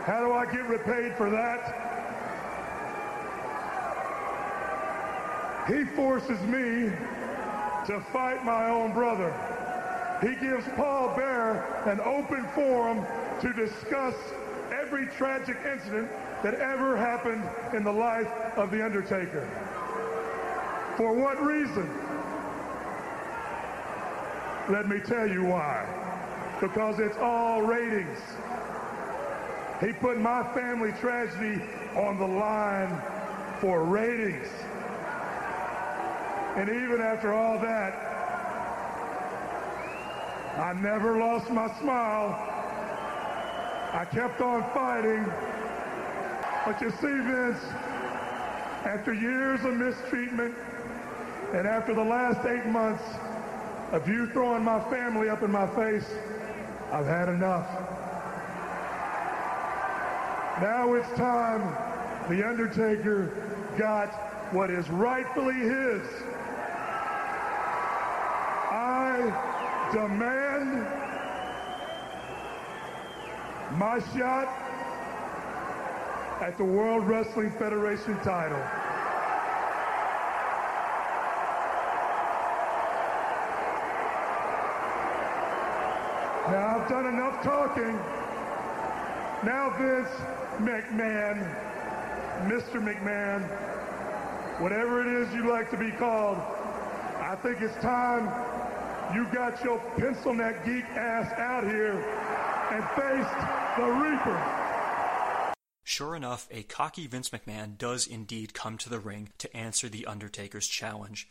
How 0.06 0.22
do 0.26 0.32
I 0.34 0.46
get 0.46 0.68
repaid 0.68 1.16
for 1.16 1.30
that? 1.30 1.84
He 5.68 5.84
forces 5.84 6.42
me 6.44 6.92
to 7.88 8.00
fight 8.12 8.44
my 8.46 8.70
own 8.70 8.94
brother. 8.94 9.34
He 10.22 10.36
gives 10.36 10.66
Paul 10.76 11.16
Bearer 11.16 11.84
an 11.86 12.00
open 12.00 12.48
forum 12.56 13.06
to 13.42 13.54
discuss 13.54 14.16
every 14.88 15.06
tragic 15.18 15.58
incident 15.70 16.10
that 16.42 16.54
ever 16.54 16.96
happened 16.96 17.44
in 17.76 17.84
the 17.84 17.92
life 17.92 18.30
of 18.56 18.72
The 18.72 18.86
Undertaker. 18.86 19.46
For 20.96 21.12
what 21.12 21.44
reason? 21.44 21.90
Let 24.70 24.88
me 24.88 25.02
tell 25.02 25.30
you 25.30 25.44
why. 25.44 25.86
Because 26.62 27.00
it's 27.00 27.18
all 27.18 27.64
ratings. 27.64 28.18
He 29.82 29.92
put 29.92 30.22
my 30.22 30.42
family 30.54 30.94
tragedy 30.94 31.62
on 31.98 32.18
the 32.18 32.26
line 32.26 33.02
for 33.60 33.84
ratings. 33.84 34.48
And 36.56 36.70
even 36.70 37.02
after 37.02 37.34
all 37.34 37.60
that, 37.60 37.94
I 40.58 40.72
never 40.82 41.18
lost 41.18 41.50
my 41.50 41.68
smile. 41.78 42.57
I 43.94 44.06
kept 44.06 44.42
on 44.42 44.64
fighting. 44.74 45.26
But 46.66 46.82
you 46.82 46.92
see, 46.92 47.22
Vince, 47.22 47.64
after 48.86 49.14
years 49.14 49.64
of 49.64 49.74
mistreatment 49.76 50.54
and 51.54 51.66
after 51.66 51.94
the 51.94 52.04
last 52.04 52.46
eight 52.46 52.66
months 52.66 53.04
of 53.94 54.08
you 54.08 54.28
throwing 54.28 54.64
my 54.64 54.80
family 54.90 55.30
up 55.30 55.44
in 55.44 55.52
my 55.52 55.68
face, 55.76 56.06
I've 56.92 57.06
had 57.06 57.30
enough. 57.30 57.68
Now 60.62 60.94
it's 60.96 61.10
time 61.18 61.62
The 62.30 62.46
Undertaker 62.46 63.32
got 63.78 64.10
what 64.52 64.70
is 64.70 64.90
rightfully 64.90 65.56
his. 65.56 66.02
I 68.70 69.90
demand 69.94 71.07
my 73.72 74.00
shot 74.16 74.48
at 76.42 76.58
the 76.58 76.64
World 76.64 77.06
Wrestling 77.08 77.52
Federation 77.52 78.18
title. 78.20 78.58
Now 86.48 86.80
I've 86.80 86.88
done 86.88 87.08
enough 87.08 87.44
talking. 87.44 87.94
Now 89.44 89.76
Vince 89.78 90.10
McMahon, 90.60 91.44
Mr. 92.48 92.82
McMahon, 92.82 93.44
whatever 94.62 95.02
it 95.02 95.08
is 95.22 95.34
you 95.34 95.50
like 95.50 95.70
to 95.72 95.78
be 95.78 95.92
called, 95.92 96.38
I 97.20 97.38
think 97.44 97.62
it's 97.62 97.76
time 97.82 98.26
you 99.14 99.26
got 99.34 99.62
your 99.64 99.80
pencil 99.98 100.34
neck 100.34 100.66
geek 100.66 100.86
ass 100.96 101.32
out 101.38 101.66
here 101.66 102.37
and 102.72 102.84
faced 102.90 103.78
the 103.78 103.86
Reaper. 103.86 105.54
Sure 105.84 106.16
enough, 106.16 106.48
a 106.52 106.64
cocky 106.64 107.08
Vince 107.08 107.30
McMahon 107.30 107.78
does 107.78 108.08
indeed 108.08 108.54
come 108.54 108.78
to 108.78 108.90
the 108.90 109.00
ring 109.00 109.30
to 109.38 109.56
answer 109.56 109.88
The 109.88 110.06
Undertaker's 110.06 110.68
challenge. 110.68 111.30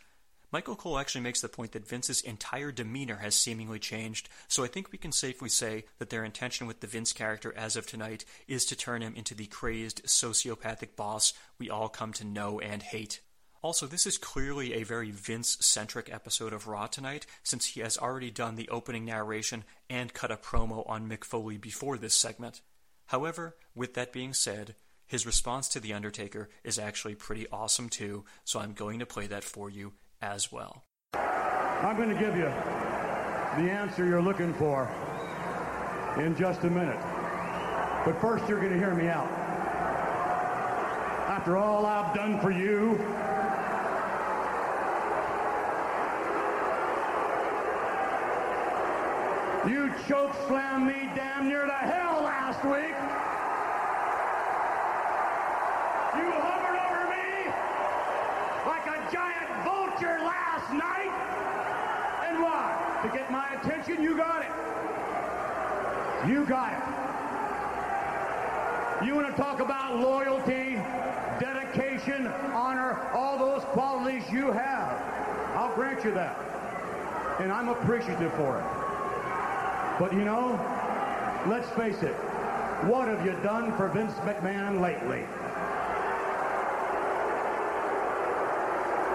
Michael 0.53 0.77
Cole 0.77 0.99
actually 0.99 1.21
makes 1.21 1.41
the 1.41 1.49
point 1.49 1.73
that 1.73 1.87
Vince's 1.87 2.23
entire 2.23 2.73
demeanor 2.73 3.17
has 3.17 3.35
seemingly 3.35 3.79
changed, 3.79 4.29
so 4.49 4.65
I 4.65 4.69
think 4.69 4.91
we 4.91 4.99
can 4.99 5.13
safely 5.13 5.49
say 5.49 5.85
that 5.99 6.09
their 6.09 6.25
intention 6.25 6.67
with 6.67 6.81
the 6.81 6.87
Vince 6.87 7.13
character 7.13 7.53
as 7.57 7.77
of 7.77 7.87
tonight 7.87 8.25
is 8.49 8.65
to 8.67 8.77
turn 8.77 9.03
him 9.03 9.15
into 9.15 9.35
the 9.35 9.47
crazed, 9.47 10.05
sociopathic 10.05 10.97
boss 10.97 11.35
we 11.59 11.69
all 11.69 11.89
come 11.89 12.13
to 12.15 12.25
know 12.25 12.61
and 12.61 12.83
hate. 12.83 13.21
Also, 13.63 13.87
this 13.87 14.07
is 14.07 14.19
clearly 14.19 14.75
a 14.75 14.85
very 14.85 15.11
Vince 15.11 15.57
centric 15.61 16.13
episode 16.13 16.53
of 16.53 16.67
Raw 16.67 16.87
tonight, 16.87 17.27
since 17.43 17.67
he 17.67 17.81
has 17.81 17.99
already 17.99 18.31
done 18.31 18.55
the 18.55 18.69
opening 18.69 19.05
narration 19.05 19.65
and 19.91 20.15
cut 20.15 20.31
a 20.31 20.37
promo 20.37 20.89
on 20.89 21.09
Mick 21.09 21.25
Foley 21.25 21.57
before 21.57 21.99
this 21.99 22.15
segment. 22.15 22.61
However, 23.07 23.57
with 23.75 23.95
that 23.95 24.13
being 24.13 24.35
said, 24.35 24.75
his 25.07 25.27
response 25.27 25.69
to 25.69 25.81
The 25.81 25.93
Undertaker 25.93 26.49
is 26.65 26.79
actually 26.79 27.15
pretty 27.15 27.47
awesome 27.53 27.89
too, 27.89 28.25
so 28.45 28.61
I'm 28.61 28.73
going 28.73 28.99
to 28.99 29.07
play 29.07 29.27
that 29.29 29.45
for 29.45 29.71
you 29.71 29.93
as 30.21 30.51
well. 30.51 30.83
I'm 31.15 31.97
going 31.97 32.09
to 32.09 32.19
give 32.19 32.37
you 32.37 32.45
the 32.45 33.71
answer 33.71 34.07
you're 34.07 34.23
looking 34.23 34.53
for 34.55 34.91
in 36.19 36.37
just 36.37 36.63
a 36.65 36.71
minute. 36.71 36.99
But 38.05 38.21
first, 38.21 38.49
you're 38.49 38.61
going 38.61 38.73
to 38.73 38.79
hear 38.79 38.95
me 38.95 39.09
out. 39.09 39.29
After 41.29 41.57
all 41.57 41.87
I've 41.87 42.15
done 42.15 42.41
for 42.41 42.51
you, 42.51 42.97
you 49.69 49.93
choke 50.07 50.33
slammed 50.47 50.87
me 50.87 51.11
damn 51.17 51.49
near 51.49 51.67
to 51.67 51.73
hell 51.73 52.23
last 52.23 52.65
week. 52.65 52.95
You 56.15 56.31
hovered 56.39 56.79
over 56.87 57.11
me 57.11 57.51
like 58.65 58.87
a 58.87 59.03
giant 59.13 59.51
vulture 59.65 60.21
last 60.23 60.71
night. 60.73 61.11
And 62.29 62.41
why? 62.41 62.79
To 63.03 63.09
get 63.09 63.29
my 63.33 63.49
attention, 63.55 64.01
you 64.03 64.17
got 64.17 64.43
it. 64.43 64.53
You 66.29 66.47
got 66.47 66.73
it. 66.73 66.79
You 69.05 69.17
want 69.17 69.29
to 69.29 69.35
talk 69.41 69.59
about 69.61 69.97
loyalty, 69.97 70.81
dedication, 71.41 72.29
honor, 72.55 73.01
all 73.13 73.37
those 73.37 73.65
qualities 73.65 74.23
you 74.31 74.53
have. 74.53 74.97
I'll 75.57 75.75
grant 75.75 76.05
you 76.05 76.13
that. 76.13 76.39
And 77.41 77.53
I'm 77.53 77.69
appreciative 77.69 78.33
for 78.35 78.61
it. 78.61 78.76
But 79.99 80.13
you 80.13 80.25
know, 80.25 80.61
let's 81.49 81.69
face 81.71 82.03
it. 82.03 82.15
What 82.85 83.09
have 83.09 83.25
you 83.25 83.33
done 83.43 83.75
for 83.77 83.89
Vince 83.89 84.13
McMahon 84.25 84.81
lately? 84.81 85.25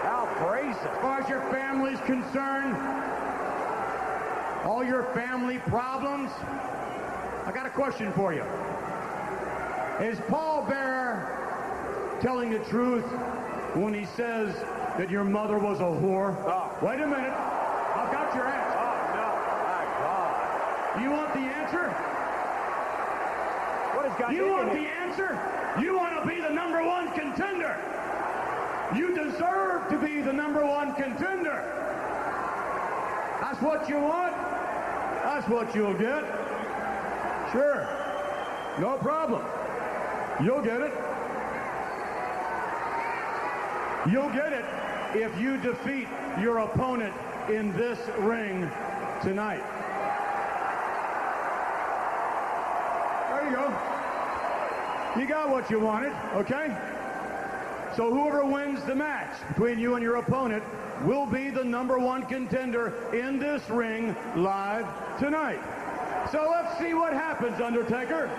How 0.04 0.26
crazy. 0.38 0.80
As 0.80 1.02
far 1.02 1.22
as 1.22 1.30
your 1.30 1.42
family's 1.52 2.00
concerned, 2.02 2.76
all 4.66 4.84
your 4.84 5.04
family 5.14 5.60
problems, 5.60 6.32
I 7.46 7.52
got 7.54 7.66
a 7.66 7.70
question 7.70 8.12
for 8.14 8.34
you. 8.34 8.44
Is 10.02 10.20
Paul 10.28 10.64
Bearer 10.64 12.18
telling 12.22 12.50
the 12.50 12.60
truth 12.66 13.06
when 13.76 13.94
he 13.94 14.06
says 14.06 14.56
that 14.98 15.10
your 15.12 15.24
mother 15.24 15.60
was 15.60 15.80
a 15.80 15.84
whore? 15.84 16.36
Oh. 16.48 16.72
Wait 16.82 17.00
a 17.00 17.06
minute. 17.06 17.32
I've 17.32 18.12
got 18.12 18.34
your 18.34 18.48
answer. 18.48 18.78
Oh, 18.80 18.96
no. 19.14 19.28
My 19.68 19.86
God. 20.02 21.02
You 21.04 21.12
want 21.12 21.34
the 21.34 21.40
answer? 21.74 21.90
What 23.96 24.06
has 24.06 24.20
got 24.20 24.34
You 24.34 24.50
want 24.50 24.74
the 24.74 24.88
answer? 24.88 25.40
You 25.80 25.96
want 25.96 26.22
to 26.22 26.28
be 26.28 26.42
the 26.42 26.50
number 26.50 26.84
one 26.86 27.12
contender. 27.14 27.78
You 28.96 29.16
deserve 29.16 29.90
to 29.90 29.98
be 29.98 30.22
the 30.22 30.34
number 30.34 30.66
one 30.66 30.94
contender. 30.96 31.64
That's 33.40 33.62
what 33.62 33.88
you 33.88 34.00
want. 34.00 34.36
That's 35.24 35.48
what 35.48 35.74
you'll 35.74 35.94
get. 35.94 36.24
Sure. 37.52 37.88
No 38.80 38.98
problem. 38.98 39.44
You'll 40.44 40.62
get 40.62 40.82
it. 40.82 40.94
You'll 44.10 44.30
get 44.30 44.52
it 44.52 44.66
if 45.14 45.40
you 45.40 45.58
defeat 45.58 46.08
your 46.42 46.60
opponent 46.60 47.14
in 47.50 47.72
this 47.74 48.00
ring 48.20 48.70
tonight. 49.22 49.64
There 53.30 53.50
you 53.50 53.56
go. 53.56 53.68
You 55.18 55.28
got 55.28 55.50
what 55.50 55.70
you 55.70 55.80
wanted, 55.80 56.14
okay? 56.36 56.76
So 57.98 58.14
whoever 58.14 58.46
wins 58.46 58.82
the 58.86 58.96
match 58.96 59.36
between 59.50 59.78
you 59.78 59.96
and 59.96 60.04
your 60.04 60.16
opponent 60.16 60.64
will 61.04 61.26
be 61.26 61.50
the 61.50 61.64
number 61.64 62.00
one 62.00 62.26
contender 62.26 62.94
in 63.14 63.38
this 63.38 63.70
ring 63.70 64.16
live 64.38 64.88
tonight. 65.20 65.60
So 66.32 66.50
let's 66.50 66.80
see 66.80 66.94
what 66.94 67.12
happens, 67.12 67.60
Undertaker. 67.60 68.30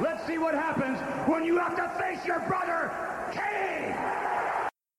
Let's 0.00 0.26
see 0.26 0.38
what 0.38 0.54
happens 0.54 0.98
when 1.28 1.44
you 1.44 1.58
have 1.58 1.76
to 1.76 1.88
face 2.02 2.24
your 2.26 2.40
brother, 2.40 2.90
Kane. 3.32 4.37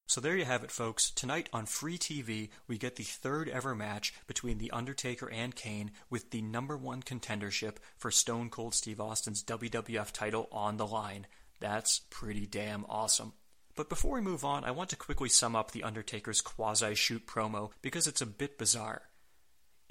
So 0.10 0.20
there 0.20 0.36
you 0.36 0.46
have 0.46 0.64
it, 0.64 0.72
folks. 0.72 1.12
Tonight 1.12 1.50
on 1.54 1.68
Free 1.68 2.00
TV, 2.00 2.50
we 2.68 2.80
get 2.80 2.96
the 2.96 3.04
third 3.04 3.48
ever 3.48 3.76
match 3.76 4.12
between 4.26 4.58
The 4.58 4.72
Undertaker 4.72 5.30
and 5.30 5.56
Kane 5.56 5.92
with 6.10 6.32
the 6.32 6.42
number 6.42 6.76
one 6.76 7.04
contendership 7.04 7.76
for 7.96 8.10
Stone 8.10 8.50
Cold 8.50 8.74
Steve 8.74 9.00
Austin's 9.00 9.44
WWF 9.44 10.12
title 10.12 10.50
on 10.52 10.78
the 10.78 10.88
line. 10.88 11.28
That's 11.60 12.00
pretty 12.10 12.48
damn 12.48 12.86
awesome. 12.90 13.34
But 13.76 13.88
before 13.88 14.14
we 14.14 14.22
move 14.22 14.44
on, 14.44 14.64
I 14.64 14.72
want 14.72 14.90
to 14.90 14.96
quickly 14.96 15.30
sum 15.30 15.56
up 15.56 15.70
The 15.70 15.84
Undertaker's 15.84 16.42
quasi 16.42 16.96
shoot 16.96 17.28
promo 17.28 17.70
because 17.84 18.08
it's 18.08 18.22
a 18.22 18.26
bit 18.26 18.58
bizarre. 18.58 19.04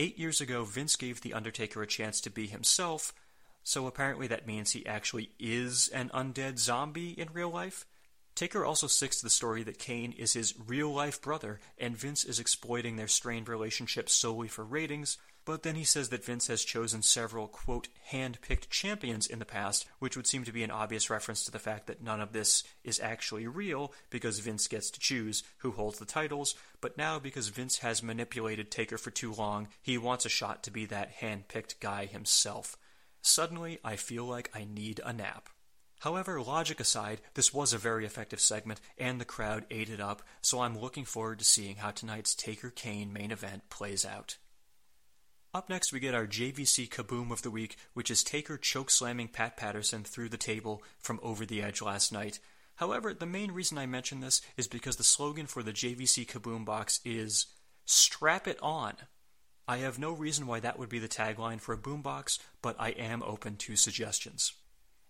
Eight 0.00 0.18
years 0.18 0.40
ago, 0.40 0.64
Vince 0.64 0.96
gave 0.96 1.20
The 1.20 1.34
Undertaker 1.34 1.80
a 1.80 1.86
chance 1.86 2.20
to 2.22 2.30
be 2.30 2.48
himself, 2.48 3.14
so 3.62 3.86
apparently 3.86 4.26
that 4.26 4.48
means 4.48 4.72
he 4.72 4.84
actually 4.84 5.30
is 5.38 5.86
an 5.94 6.10
undead 6.12 6.58
zombie 6.58 7.10
in 7.10 7.28
real 7.32 7.50
life. 7.50 7.86
Taker 8.38 8.64
also 8.64 8.86
sticks 8.86 9.16
to 9.16 9.24
the 9.24 9.30
story 9.30 9.64
that 9.64 9.80
Kane 9.80 10.12
is 10.12 10.34
his 10.34 10.54
real 10.64 10.94
life 10.94 11.20
brother 11.20 11.58
and 11.76 11.96
Vince 11.96 12.22
is 12.22 12.38
exploiting 12.38 12.94
their 12.94 13.08
strained 13.08 13.48
relationship 13.48 14.08
solely 14.08 14.46
for 14.46 14.64
ratings, 14.64 15.18
but 15.44 15.64
then 15.64 15.74
he 15.74 15.82
says 15.82 16.10
that 16.10 16.24
Vince 16.24 16.46
has 16.46 16.62
chosen 16.62 17.02
several, 17.02 17.48
quote, 17.48 17.88
hand 18.00 18.38
picked 18.40 18.70
champions 18.70 19.26
in 19.26 19.40
the 19.40 19.44
past, 19.44 19.86
which 19.98 20.16
would 20.16 20.28
seem 20.28 20.44
to 20.44 20.52
be 20.52 20.62
an 20.62 20.70
obvious 20.70 21.10
reference 21.10 21.42
to 21.46 21.50
the 21.50 21.58
fact 21.58 21.88
that 21.88 22.00
none 22.00 22.20
of 22.20 22.32
this 22.32 22.62
is 22.84 23.00
actually 23.00 23.48
real 23.48 23.92
because 24.08 24.38
Vince 24.38 24.68
gets 24.68 24.88
to 24.92 25.00
choose 25.00 25.42
who 25.56 25.72
holds 25.72 25.98
the 25.98 26.04
titles, 26.04 26.54
but 26.80 26.96
now 26.96 27.18
because 27.18 27.48
Vince 27.48 27.78
has 27.78 28.04
manipulated 28.04 28.70
Taker 28.70 28.98
for 28.98 29.10
too 29.10 29.34
long, 29.34 29.66
he 29.82 29.98
wants 29.98 30.24
a 30.24 30.28
shot 30.28 30.62
to 30.62 30.70
be 30.70 30.86
that 30.86 31.10
hand 31.10 31.48
picked 31.48 31.80
guy 31.80 32.06
himself. 32.06 32.76
Suddenly, 33.20 33.80
I 33.82 33.96
feel 33.96 34.26
like 34.26 34.48
I 34.54 34.62
need 34.62 35.00
a 35.04 35.12
nap. 35.12 35.48
However, 36.00 36.40
logic 36.40 36.80
aside, 36.80 37.20
this 37.34 37.52
was 37.52 37.72
a 37.72 37.78
very 37.78 38.06
effective 38.06 38.40
segment, 38.40 38.80
and 38.96 39.20
the 39.20 39.24
crowd 39.24 39.66
ate 39.70 39.90
it 39.90 40.00
up, 40.00 40.22
so 40.40 40.60
I'm 40.60 40.78
looking 40.78 41.04
forward 41.04 41.40
to 41.40 41.44
seeing 41.44 41.76
how 41.76 41.90
tonight's 41.90 42.34
Taker 42.34 42.70
Kane 42.70 43.12
main 43.12 43.30
event 43.30 43.68
plays 43.68 44.04
out. 44.04 44.36
Up 45.54 45.68
next, 45.68 45.92
we 45.92 46.00
get 46.00 46.14
our 46.14 46.26
JVC 46.26 46.88
kaboom 46.88 47.30
of 47.32 47.42
the 47.42 47.50
week, 47.50 47.76
which 47.94 48.10
is 48.10 48.22
Taker 48.22 48.56
choke 48.56 48.90
slamming 48.90 49.28
Pat 49.28 49.56
Patterson 49.56 50.04
through 50.04 50.28
the 50.28 50.36
table 50.36 50.82
from 50.98 51.18
over 51.22 51.46
the 51.46 51.62
edge 51.62 51.82
last 51.82 52.12
night. 52.12 52.38
However, 52.76 53.12
the 53.12 53.26
main 53.26 53.50
reason 53.50 53.78
I 53.78 53.86
mention 53.86 54.20
this 54.20 54.40
is 54.56 54.68
because 54.68 54.96
the 54.96 55.04
slogan 55.04 55.46
for 55.46 55.62
the 55.62 55.72
JVC 55.72 56.26
kaboom 56.26 56.64
box 56.64 57.00
is 57.04 57.46
Strap 57.90 58.46
it 58.46 58.58
on. 58.60 58.92
I 59.66 59.78
have 59.78 59.98
no 59.98 60.12
reason 60.12 60.46
why 60.46 60.60
that 60.60 60.78
would 60.78 60.90
be 60.90 60.98
the 60.98 61.08
tagline 61.08 61.58
for 61.58 61.72
a 61.72 61.78
boombox, 61.78 62.38
but 62.60 62.76
I 62.78 62.90
am 62.90 63.22
open 63.22 63.56
to 63.56 63.76
suggestions. 63.76 64.52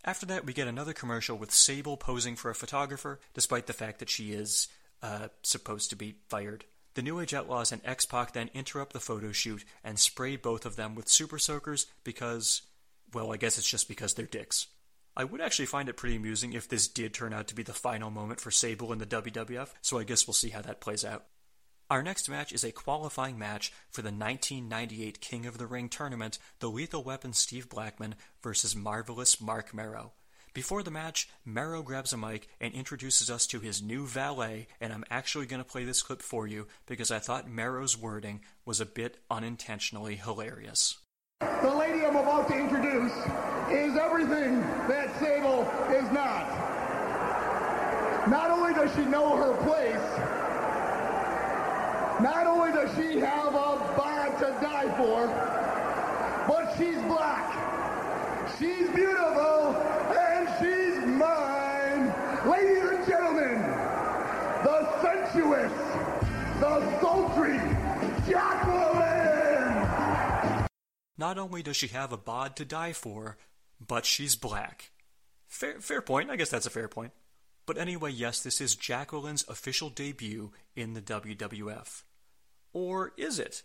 After 0.05 0.27
that, 0.27 0.47
we 0.47 0.53
get 0.53 0.69
another 0.69 0.93
commercial 0.93 1.37
with 1.37 1.51
Sable 1.51 1.97
posing 1.97 2.37
for 2.37 2.51
a 2.51 2.55
photographer, 2.55 3.21
despite 3.35 3.67
the 3.67 3.73
fact 3.73 3.99
that 3.99 4.11
she 4.11 4.33
is, 4.33 4.69
uh, 5.03 5.29
supposed 5.43 5.91
to 5.91 5.97
be 5.97 6.17
fired. 6.29 6.65
The 6.95 7.03
New 7.03 7.21
Age 7.21 7.35
Outlaws 7.35 7.71
and 7.73 7.83
X 7.85 8.07
Pac 8.07 8.33
then 8.33 8.51
interrupt 8.55 8.93
the 8.93 9.01
photo 9.01 9.33
shoot 9.33 9.65
and 9.85 9.99
spray 9.99 10.37
both 10.37 10.67
of 10.67 10.77
them 10.77 10.95
with 10.95 11.09
super 11.09 11.39
soakers 11.39 11.87
because, 12.03 12.63
well, 13.13 13.33
I 13.33 13.37
guess 13.37 13.59
it's 13.59 13.71
just 13.71 13.89
because 13.89 14.15
they're 14.15 14.27
dicks. 14.27 14.67
I 15.17 15.25
would 15.25 15.41
actually 15.41 15.67
find 15.67 15.89
it 15.89 15.97
pretty 15.97 16.17
amusing 16.17 16.53
if 16.53 16.69
this 16.69 16.87
did 16.89 17.13
turn 17.13 17.33
out 17.33 17.49
to 17.49 17.55
be 17.55 17.65
the 17.65 17.73
final 17.73 18.11
moment 18.11 18.41
for 18.41 18.51
Sable 18.51 18.93
in 18.93 18.99
the 18.99 19.07
WWF, 19.07 19.69
so 19.83 19.99
I 19.99 20.05
guess 20.05 20.27
we'll 20.27 20.35
see 20.35 20.51
how 20.51 20.63
that 20.63 20.81
plays 20.81 21.05
out. 21.05 21.25
Our 21.91 22.03
next 22.03 22.29
match 22.29 22.53
is 22.53 22.65
a 22.65 22.73
qualifying 22.73 23.39
match 23.39 23.73
for 23.91 24.03
the 24.03 24.09
1998 24.09 25.23
King 25.23 25.47
of 25.47 25.57
the 25.57 25.67
Ring 25.67 25.89
tournament, 25.89 26.39
the 26.59 26.69
Lethal 26.69 27.03
Weapon 27.03 27.33
Steve 27.33 27.71
Blackman 27.71 28.15
versus 28.43 28.77
Marvelous 28.77 29.41
Marc 29.41 29.73
Mero. 29.73 30.13
Before 30.53 30.83
the 30.83 30.91
match, 30.91 31.31
Mero 31.47 31.81
grabs 31.83 32.13
a 32.13 32.19
mic 32.19 32.49
and 32.61 32.75
introduces 32.75 33.31
us 33.31 33.47
to 33.47 33.61
his 33.61 33.81
new 33.81 34.07
valet, 34.07 34.69
and 34.83 34.93
I'm 34.93 35.05
actually 35.11 35.47
going 35.47 35.63
to 35.63 35.69
play 35.69 35.85
this 35.85 36.03
clip 36.03 36.21
for 36.21 36.47
you 36.47 36.67
because 36.85 37.11
I 37.11 37.21
thought 37.21 37.49
Mero's 37.49 37.97
wording 37.97 38.43
was 38.67 38.83
a 38.83 38.87
bit 38.87 39.17
unintentionally 39.31 40.17
hilarious. 40.17 40.99
The 41.41 41.75
lady 41.75 42.05
I'm 42.05 42.17
about 42.17 42.49
to 42.49 42.59
introduce 42.59 43.13
is 43.71 43.97
everything 43.97 44.61
that 44.89 45.19
Sable 45.19 45.63
is 45.91 46.13
not. 46.13 46.69
Not 48.29 48.51
only 48.51 48.75
does 48.75 48.95
she 48.95 49.07
know 49.07 49.39
her 49.39 49.55
place, 49.65 50.38
not 52.21 52.47
only 52.47 52.73
does 52.73 52.95
she 52.97 53.19
have 53.21 53.55
a 53.55 53.95
bod 53.97 54.39
to 54.39 54.47
die 54.61 54.93
for, 54.97 55.27
but 56.49 56.75
she's 56.77 57.01
black. 57.03 57.55
She's 58.59 58.89
beautiful, 58.91 59.77
and 60.17 60.49
she's 60.59 61.07
mine. 61.07 62.13
Ladies 62.49 62.91
and 62.91 63.07
gentlemen, 63.07 63.61
the 64.65 65.01
sensuous, 65.01 65.73
the 66.61 67.01
sultry 67.01 67.59
Jacqueline! 68.29 69.09
Not 71.17 71.39
only 71.39 71.63
does 71.63 71.77
she 71.77 71.89
have 71.89 72.13
a 72.13 72.17
bod 72.17 72.57
to 72.57 72.65
die 72.65 72.93
for, 72.93 73.39
but 73.85 74.05
she's 74.05 74.37
black. 74.37 74.91
Fair, 75.47 75.81
fair 75.81 76.03
point. 76.03 76.31
I 76.31 76.37
guess 76.37 76.51
that's 76.51 76.67
a 76.67 76.71
fair 76.71 76.89
point. 76.89 77.13
But 77.67 77.79
anyway, 77.79 78.13
yes, 78.13 78.43
this 78.43 78.61
is 78.61 78.77
Jacqueline's 78.77 79.45
official 79.49 79.91
debut 79.91 80.53
in 80.75 80.95
the 80.95 81.03
WWF. 81.03 82.03
Or 82.79 83.13
is 83.17 83.41
it? 83.41 83.65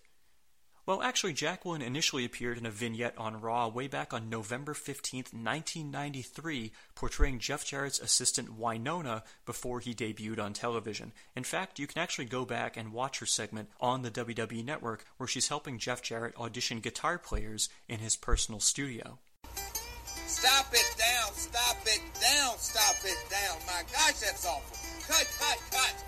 Well, 0.87 1.03
actually, 1.03 1.33
Jacqueline 1.33 1.83
initially 1.83 2.25
appeared 2.25 2.57
in 2.57 2.65
a 2.65 2.71
vignette 2.71 3.15
on 3.15 3.39
Raw 3.39 3.67
way 3.67 3.87
back 3.87 4.11
on 4.11 4.27
November 4.27 4.73
15th, 4.73 5.31
1993, 5.31 6.71
portraying 6.95 7.37
Jeff 7.37 7.63
Jarrett's 7.63 7.99
assistant 7.99 8.59
Wynonna 8.59 9.21
before 9.45 9.81
he 9.81 9.93
debuted 9.93 10.39
on 10.39 10.53
television. 10.53 11.11
In 11.35 11.43
fact, 11.43 11.77
you 11.77 11.85
can 11.85 12.01
actually 12.01 12.25
go 12.25 12.43
back 12.43 12.75
and 12.75 12.91
watch 12.91 13.19
her 13.19 13.27
segment 13.27 13.69
on 13.79 14.01
the 14.01 14.09
WWE 14.09 14.65
Network 14.65 15.05
where 15.17 15.27
she's 15.27 15.47
helping 15.47 15.77
Jeff 15.77 16.01
Jarrett 16.01 16.35
audition 16.35 16.79
guitar 16.79 17.19
players 17.19 17.69
in 17.87 17.99
his 17.99 18.15
personal 18.15 18.59
studio. 18.59 19.19
Stop 20.25 20.73
it 20.73 20.95
down, 20.97 21.33
stop 21.35 21.77
it 21.85 22.01
down, 22.19 22.57
stop 22.57 22.95
it 23.05 23.29
down. 23.29 23.59
My 23.67 23.83
gosh, 23.93 24.19
that's 24.21 24.47
awful. 24.47 24.75
Cut, 25.07 25.27
cut, 25.39 25.59
cut. 25.69 26.03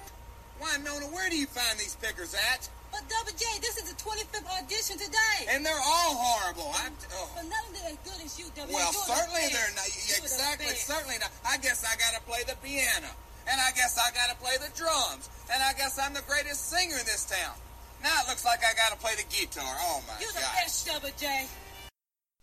Wynonna, 0.60 1.14
where 1.14 1.30
do 1.30 1.38
you 1.38 1.46
find 1.46 1.78
these 1.78 1.96
pickers 2.02 2.34
at? 2.34 2.68
But 2.92 3.04
Double 3.10 3.36
J, 3.36 3.44
this 3.60 3.76
is 3.78 3.92
the 3.92 3.98
25th 4.00 4.48
audition 4.62 4.98
today. 4.98 5.38
And 5.52 5.66
they're 5.66 5.76
all 5.84 6.14
horrible. 6.16 6.72
I'm, 6.80 6.94
oh. 7.14 7.30
But 7.36 7.46
none 7.52 7.64
of 7.68 7.74
them 7.76 7.86
as 7.92 8.00
good 8.08 8.20
as 8.24 8.40
you, 8.40 8.46
Double 8.56 8.72
Well, 8.74 8.88
You're 8.92 9.04
the 9.04 9.12
certainly 9.20 9.46
best. 9.48 9.54
they're 9.54 9.76
not. 9.76 9.88
You're 9.92 10.22
Exactly, 10.24 10.72
best. 10.72 10.88
certainly 10.88 11.18
not. 11.20 11.32
I 11.44 11.58
guess 11.60 11.84
I 11.84 11.94
gotta 12.00 12.24
play 12.24 12.44
the 12.48 12.56
piano. 12.64 13.12
And 13.52 13.60
I 13.62 13.70
guess 13.76 14.00
I 14.00 14.10
gotta 14.16 14.34
play 14.42 14.56
the 14.58 14.72
drums. 14.74 15.30
And 15.54 15.62
I 15.62 15.74
guess 15.74 16.00
I'm 16.00 16.14
the 16.16 16.24
greatest 16.26 16.70
singer 16.72 16.98
in 16.98 17.06
this 17.06 17.26
town. 17.28 17.54
Now 18.02 18.16
it 18.24 18.30
looks 18.30 18.46
like 18.46 18.64
I 18.64 18.74
gotta 18.74 18.98
play 18.98 19.14
the 19.20 19.28
guitar. 19.30 19.70
Oh 19.92 20.02
my 20.08 20.16
You're 20.24 20.32
the 20.34 20.40
god. 20.42 20.56
best, 20.64 20.86
Double 20.88 21.12
J. 21.20 21.46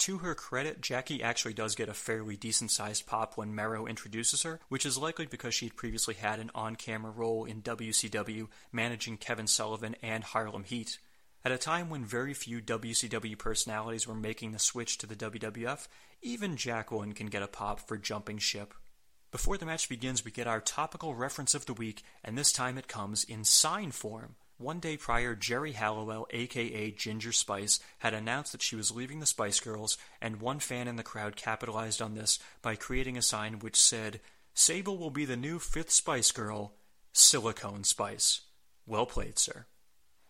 To 0.03 0.19
her 0.19 0.35
credit, 0.35 0.81
Jackie 0.81 1.23
actually 1.23 1.55
does 1.55 1.77
get 1.77 1.89
a 1.89 1.95
fairly 1.95 2.37
decent 2.37 2.73
sized 2.73 3.07
pop 3.07 3.37
when 3.37 3.55
Mero 3.55 3.87
introduces 3.87 4.43
her, 4.43 4.59
which 4.69 4.85
is 4.85 4.99
likely 4.99 5.27
because 5.27 5.55
she 5.55 5.67
had 5.67 5.77
previously 5.77 6.15
had 6.15 6.41
an 6.41 6.51
on 6.57 6.75
camera 6.75 7.13
role 7.13 7.45
in 7.45 7.63
WCW 7.63 8.49
managing 8.73 9.17
Kevin 9.17 9.47
Sullivan 9.47 9.95
and 10.03 10.25
Harlem 10.25 10.65
Heat. 10.65 10.99
At 11.45 11.53
a 11.53 11.57
time 11.57 11.89
when 11.89 12.05
very 12.05 12.35
few 12.35 12.61
WCW 12.61 13.39
personalities 13.39 14.05
were 14.05 14.17
making 14.17 14.51
the 14.51 14.59
switch 14.59 14.99
to 14.99 15.07
the 15.07 15.15
WWF, 15.15 15.87
even 16.21 16.57
Jacqueline 16.57 17.13
can 17.13 17.29
get 17.29 17.45
a 17.45 17.47
pop 17.47 17.79
for 17.79 17.97
jumping 17.97 18.39
ship. 18.39 18.75
Before 19.31 19.57
the 19.57 19.67
match 19.67 19.89
begins, 19.89 20.25
we 20.25 20.33
get 20.33 20.49
our 20.49 20.61
topical 20.61 21.15
reference 21.15 21.55
of 21.55 21.67
the 21.67 21.75
week, 21.75 22.03
and 22.25 22.37
this 22.37 22.51
time 22.51 22.77
it 22.77 22.89
comes 22.89 23.23
in 23.23 23.45
sign 23.45 23.93
form. 23.93 24.35
One 24.63 24.79
day 24.79 24.97
prior, 24.97 25.35
Geri 25.35 25.73
Halliwell, 25.73 26.29
aka 26.31 26.93
Ginger 26.93 27.33
Spice, 27.33 27.81
had 27.99 28.15
announced 28.15 28.53
that 28.53 28.63
she 28.63 28.77
was 28.77 28.95
leaving 28.95 29.19
the 29.19 29.27
Spice 29.27 29.59
Girls, 29.59 29.99
and 30.21 30.41
one 30.41 30.61
fan 30.61 30.87
in 30.87 30.95
the 30.95 31.03
crowd 31.03 31.35
capitalized 31.35 32.01
on 32.01 32.15
this 32.15 32.39
by 32.63 32.77
creating 32.77 33.17
a 33.17 33.23
sign 33.23 33.59
which 33.59 33.75
said, 33.75 34.21
Sable 34.55 34.99
will 34.99 35.11
be 35.11 35.25
the 35.25 35.37
new 35.37 35.59
fifth 35.59 35.91
Spice 35.91 36.31
Girl, 36.31 36.75
Silicone 37.13 37.83
Spice. 37.83 38.43
Well 38.87 39.05
played, 39.05 39.37
sir. 39.37 39.67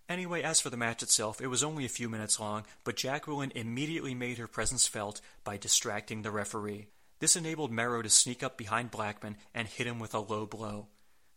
Anyway, 0.09 0.41
as 0.41 0.62
for 0.62 0.70
the 0.70 0.78
match 0.78 1.03
itself, 1.03 1.43
it 1.43 1.49
was 1.49 1.62
only 1.62 1.85
a 1.85 1.91
few 1.91 2.09
minutes 2.09 2.41
long, 2.41 2.64
but 2.85 2.97
Jacqueline 2.97 3.53
immediately 3.55 4.14
made 4.14 4.39
her 4.39 4.49
presence 4.49 4.87
felt 4.87 5.20
by 5.45 5.59
distracting 5.59 6.22
the 6.22 6.30
referee. 6.30 6.87
This 7.18 7.37
enabled 7.37 7.70
Mero 7.70 8.01
to 8.01 8.09
sneak 8.09 8.43
up 8.43 8.57
behind 8.57 8.91
Blackman 8.91 9.37
and 9.55 9.68
hit 9.68 9.87
him 9.87 9.99
with 9.99 10.14
a 10.14 10.20
low 10.20 10.47
blow. 10.47 10.87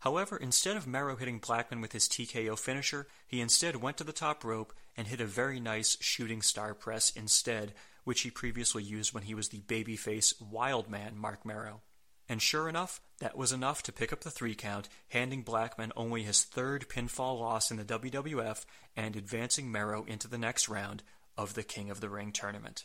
However, 0.00 0.36
instead 0.36 0.76
of 0.76 0.86
Mero 0.86 1.16
hitting 1.16 1.38
Blackman 1.38 1.80
with 1.80 1.92
his 1.92 2.08
TKO 2.08 2.58
finisher, 2.58 3.06
he 3.26 3.40
instead 3.40 3.76
went 3.76 3.96
to 3.96 4.04
the 4.04 4.12
top 4.12 4.44
rope 4.44 4.72
and 4.96 5.06
hit 5.06 5.20
a 5.20 5.26
very 5.26 5.58
nice 5.58 5.96
shooting 6.00 6.42
star 6.42 6.74
press 6.74 7.10
instead, 7.10 7.74
which 8.04 8.20
he 8.20 8.30
previously 8.30 8.82
used 8.82 9.12
when 9.12 9.24
he 9.24 9.34
was 9.34 9.48
the 9.48 9.62
babyface 9.62 10.40
Wildman 10.40 11.16
Marc 11.16 11.44
Mero. 11.44 11.80
And 12.28 12.42
sure 12.42 12.68
enough, 12.68 13.00
that 13.20 13.36
was 13.36 13.52
enough 13.52 13.82
to 13.84 13.92
pick 13.92 14.12
up 14.12 14.20
the 14.20 14.30
three 14.30 14.54
count, 14.54 14.88
handing 15.08 15.42
Blackman 15.42 15.92
only 15.96 16.22
his 16.24 16.42
third 16.42 16.88
pinfall 16.88 17.38
loss 17.38 17.70
in 17.70 17.76
the 17.76 17.84
WWF 17.84 18.64
and 18.96 19.16
advancing 19.16 19.70
Mero 19.70 20.04
into 20.04 20.28
the 20.28 20.38
next 20.38 20.68
round 20.68 21.02
of 21.38 21.54
the 21.54 21.62
King 21.62 21.90
of 21.90 22.00
the 22.00 22.08
Ring 22.08 22.32
tournament. 22.32 22.84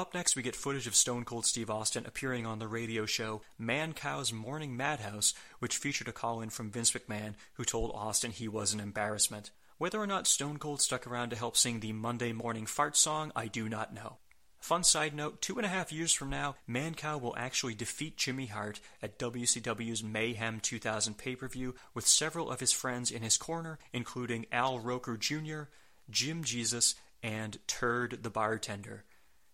Up 0.00 0.14
next, 0.14 0.34
we 0.34 0.40
get 0.40 0.56
footage 0.56 0.86
of 0.86 0.94
Stone 0.94 1.26
Cold 1.26 1.44
Steve 1.44 1.68
Austin 1.68 2.06
appearing 2.06 2.46
on 2.46 2.58
the 2.58 2.66
radio 2.66 3.04
show 3.04 3.42
Mancow's 3.60 4.32
Morning 4.32 4.74
Madhouse, 4.74 5.34
which 5.58 5.76
featured 5.76 6.08
a 6.08 6.12
call 6.12 6.40
in 6.40 6.48
from 6.48 6.70
Vince 6.70 6.92
McMahon, 6.92 7.34
who 7.56 7.66
told 7.66 7.90
Austin 7.94 8.30
he 8.30 8.48
was 8.48 8.72
an 8.72 8.80
embarrassment. 8.80 9.50
Whether 9.76 10.00
or 10.00 10.06
not 10.06 10.26
Stone 10.26 10.56
Cold 10.56 10.80
stuck 10.80 11.06
around 11.06 11.28
to 11.28 11.36
help 11.36 11.54
sing 11.54 11.80
the 11.80 11.92
Monday 11.92 12.32
Morning 12.32 12.64
Fart 12.64 12.96
song, 12.96 13.30
I 13.36 13.46
do 13.46 13.68
not 13.68 13.92
know. 13.92 14.16
Fun 14.58 14.84
side 14.84 15.14
note 15.14 15.42
two 15.42 15.58
and 15.58 15.66
a 15.66 15.68
half 15.68 15.92
years 15.92 16.14
from 16.14 16.30
now, 16.30 16.56
Mancow 16.66 17.20
will 17.20 17.36
actually 17.36 17.74
defeat 17.74 18.16
Jimmy 18.16 18.46
Hart 18.46 18.80
at 19.02 19.18
WCW's 19.18 20.02
Mayhem 20.02 20.60
2000 20.60 21.18
pay 21.18 21.36
per 21.36 21.46
view 21.46 21.74
with 21.92 22.06
several 22.06 22.50
of 22.50 22.60
his 22.60 22.72
friends 22.72 23.10
in 23.10 23.20
his 23.20 23.36
corner, 23.36 23.78
including 23.92 24.46
Al 24.50 24.78
Roker 24.78 25.18
Jr., 25.18 25.64
Jim 26.08 26.42
Jesus, 26.42 26.94
and 27.22 27.58
Turd 27.66 28.22
the 28.22 28.30
Bartender. 28.30 29.04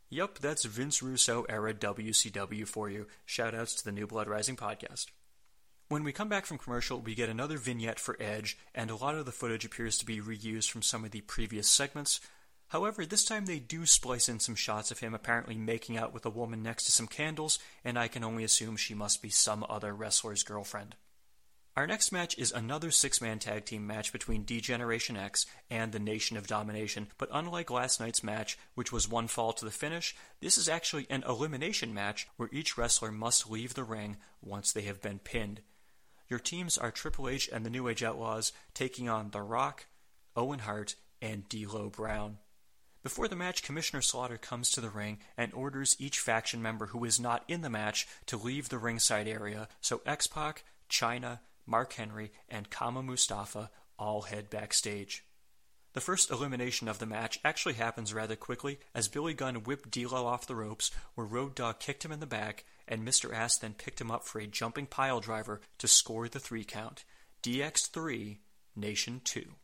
Yup, 0.09 0.39
that's 0.39 0.65
Vince 0.65 1.03
Russo 1.03 1.45
era 1.49 1.75
WCW 1.75 2.65
for 2.69 2.89
you. 2.89 3.09
Shoutouts 3.27 3.77
to 3.77 3.85
the 3.85 3.91
New 3.91 4.07
Blood 4.07 4.29
Rising 4.29 4.55
podcast. 4.55 5.07
When 5.89 6.05
we 6.05 6.13
come 6.13 6.29
back 6.29 6.47
from 6.47 6.59
commercial, 6.59 7.01
we 7.01 7.17
get 7.17 7.29
another 7.29 7.59
vignette 7.59 7.99
for 7.99 8.17
Edge, 8.21 8.57
and 8.73 8.89
a 8.89 8.95
lot 8.95 9.17
of 9.17 9.27
the 9.27 9.33
footage 9.33 9.65
appears 9.65 9.99
to 9.99 10.07
be 10.07 10.21
reused 10.21 10.71
from 10.71 10.83
some 10.83 11.05
of 11.05 11.11
the 11.11 11.23
previous 11.23 11.67
segments. 11.67 12.21
However, 12.69 13.05
this 13.05 13.25
time 13.25 13.47
they 13.47 13.59
do 13.59 13.85
splice 13.85 14.29
in 14.29 14.39
some 14.39 14.55
shots 14.55 14.93
of 14.93 15.01
him 15.01 15.13
apparently 15.13 15.57
making 15.57 15.97
out 15.97 16.15
with 16.15 16.25
a 16.25 16.31
woman 16.31 16.63
next 16.63 16.85
to 16.85 16.93
some 16.93 17.09
candles, 17.09 17.59
and 17.85 17.99
I 17.99 18.07
can 18.07 18.23
only 18.23 18.45
assume 18.45 18.77
she 18.77 18.95
must 18.95 19.23
be 19.23 19.31
some 19.31 19.67
other 19.69 19.93
wrestler's 19.93 20.45
girlfriend. 20.45 20.95
Our 21.77 21.87
next 21.87 22.11
match 22.11 22.39
is 22.39 22.53
another 22.53 22.91
six 22.91 23.21
man 23.21 23.39
tag 23.39 23.67
team 23.67 23.87
match 23.87 24.11
between 24.11 24.45
D-Generation 24.45 25.15
X 25.15 25.45
and 25.71 25.93
the 25.93 25.99
Nation 25.99 26.39
of 26.39 26.47
Domination, 26.47 27.09
but 27.19 27.29
unlike 27.31 27.71
last 27.71 28.01
night's 28.01 28.25
match, 28.25 28.57
which 28.75 28.93
was 28.93 29.11
one 29.11 29.29
fall 29.29 29.53
to 29.53 29.65
the 29.67 29.71
finish, 29.71 30.17
this 30.41 30.57
is 30.57 30.71
actually 30.71 31.07
an 31.11 31.23
elimination 31.29 31.93
match 31.93 32.29
where 32.39 32.49
each 32.51 32.79
wrestler 32.79 33.13
must 33.13 33.51
leave 33.51 33.75
the 33.75 33.85
ring 33.85 34.17
once 34.41 34.73
they 34.73 34.83
have 34.83 35.03
been 35.03 35.19
pinned. 35.19 35.61
Your 36.29 36.39
teams 36.39 36.79
are 36.79 36.91
Triple 36.91 37.29
H 37.29 37.47
and 37.53 37.67
the 37.67 37.71
New 37.71 37.89
Age 37.89 38.03
Outlaws 38.03 38.53
taking 38.73 39.11
on 39.11 39.33
The 39.33 39.43
Rock, 39.43 39.85
Owen 40.35 40.61
Hart, 40.61 40.95
and 41.21 41.47
D'Lo 41.51 41.91
Brown. 41.91 42.39
Before 43.03 43.29
the 43.29 43.37
match, 43.37 43.63
Commissioner 43.63 44.01
Slaughter 44.01 44.39
comes 44.39 44.71
to 44.71 44.81
the 44.81 44.89
ring 44.89 45.19
and 45.37 45.53
orders 45.53 45.95
each 45.99 46.21
faction 46.21 46.63
member 46.63 46.87
who 46.87 47.05
is 47.05 47.21
not 47.21 47.45
in 47.49 47.61
the 47.61 47.69
match 47.69 48.09
to 48.25 48.39
leave 48.39 48.71
the 48.71 48.79
ringside 48.79 49.29
area, 49.29 49.69
so 49.83 50.01
X-Pac, 50.07 50.65
Chyna, 50.89 51.41
Mark 51.67 51.93
Henry, 51.95 52.33
and 52.49 52.71
Kama 52.71 53.03
Mustafa 53.03 53.71
all 53.99 54.23
head 54.23 54.51
backstage. 54.51 55.25
The 55.95 56.01
first 56.01 56.31
elimination 56.31 56.89
of 56.89 56.99
the 56.99 57.07
match 57.07 57.41
actually 57.43 57.75
happens 57.75 58.13
rather 58.13 58.37
quickly 58.37 58.79
as 58.95 59.09
Billy 59.09 59.33
Gunn 59.33 59.65
whipped 59.65 59.91
D'Lo 59.91 60.27
off 60.27 60.47
the 60.47 60.55
ropes, 60.55 60.91
where 61.15 61.27
Road 61.27 61.55
Dogg 61.55 61.79
kicked 61.79 62.05
him 62.05 62.13
in 62.13 62.21
the 62.21 62.27
back, 62.27 62.65
and 62.87 63.01
Mr. 63.01 63.35
Ass 63.35 63.57
then 63.57 63.73
picked 63.73 64.01
him 64.01 64.11
up 64.11 64.25
for 64.25 64.39
a 64.39 64.47
jumping 64.47 64.87
pile 64.87 65.21
driver 65.21 65.63
to 65.79 65.89
score 65.89 66.29
the 66.29 66.39
three 66.39 66.65
count. 66.65 67.05
DX3, 67.43 68.37
Nation 68.77 69.23
2. 69.25 69.55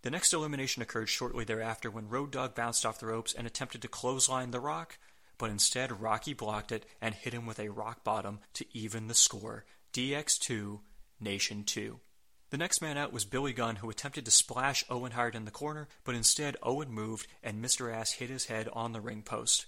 The 0.00 0.10
next 0.10 0.32
elimination 0.32 0.82
occurred 0.82 1.08
shortly 1.08 1.44
thereafter 1.44 1.90
when 1.90 2.08
Road 2.08 2.30
Dogg 2.30 2.54
bounced 2.54 2.86
off 2.86 2.98
the 2.98 3.06
ropes 3.06 3.34
and 3.34 3.46
attempted 3.46 3.82
to 3.82 3.88
clothesline 3.88 4.52
The 4.52 4.60
Rock, 4.60 4.98
but 5.36 5.50
instead 5.50 6.00
Rocky 6.00 6.32
blocked 6.32 6.72
it 6.72 6.86
and 7.00 7.14
hit 7.14 7.34
him 7.34 7.44
with 7.44 7.58
a 7.58 7.68
rock 7.68 8.04
bottom 8.04 8.40
to 8.54 8.64
even 8.72 9.08
the 9.08 9.14
score. 9.14 9.64
DX2, 9.92 10.80
Nation 11.24 11.64
2. 11.64 11.98
The 12.50 12.58
next 12.58 12.80
man 12.80 12.96
out 12.96 13.12
was 13.12 13.24
Billy 13.24 13.52
Gunn, 13.52 13.76
who 13.76 13.90
attempted 13.90 14.24
to 14.26 14.30
splash 14.30 14.84
Owen 14.88 15.10
Hart 15.10 15.34
in 15.34 15.44
the 15.44 15.50
corner, 15.50 15.88
but 16.04 16.14
instead 16.14 16.56
Owen 16.62 16.92
moved 16.92 17.26
and 17.42 17.64
Mr. 17.64 17.92
Ass 17.92 18.12
hit 18.12 18.30
his 18.30 18.46
head 18.46 18.68
on 18.72 18.92
the 18.92 19.00
ring 19.00 19.22
post. 19.22 19.66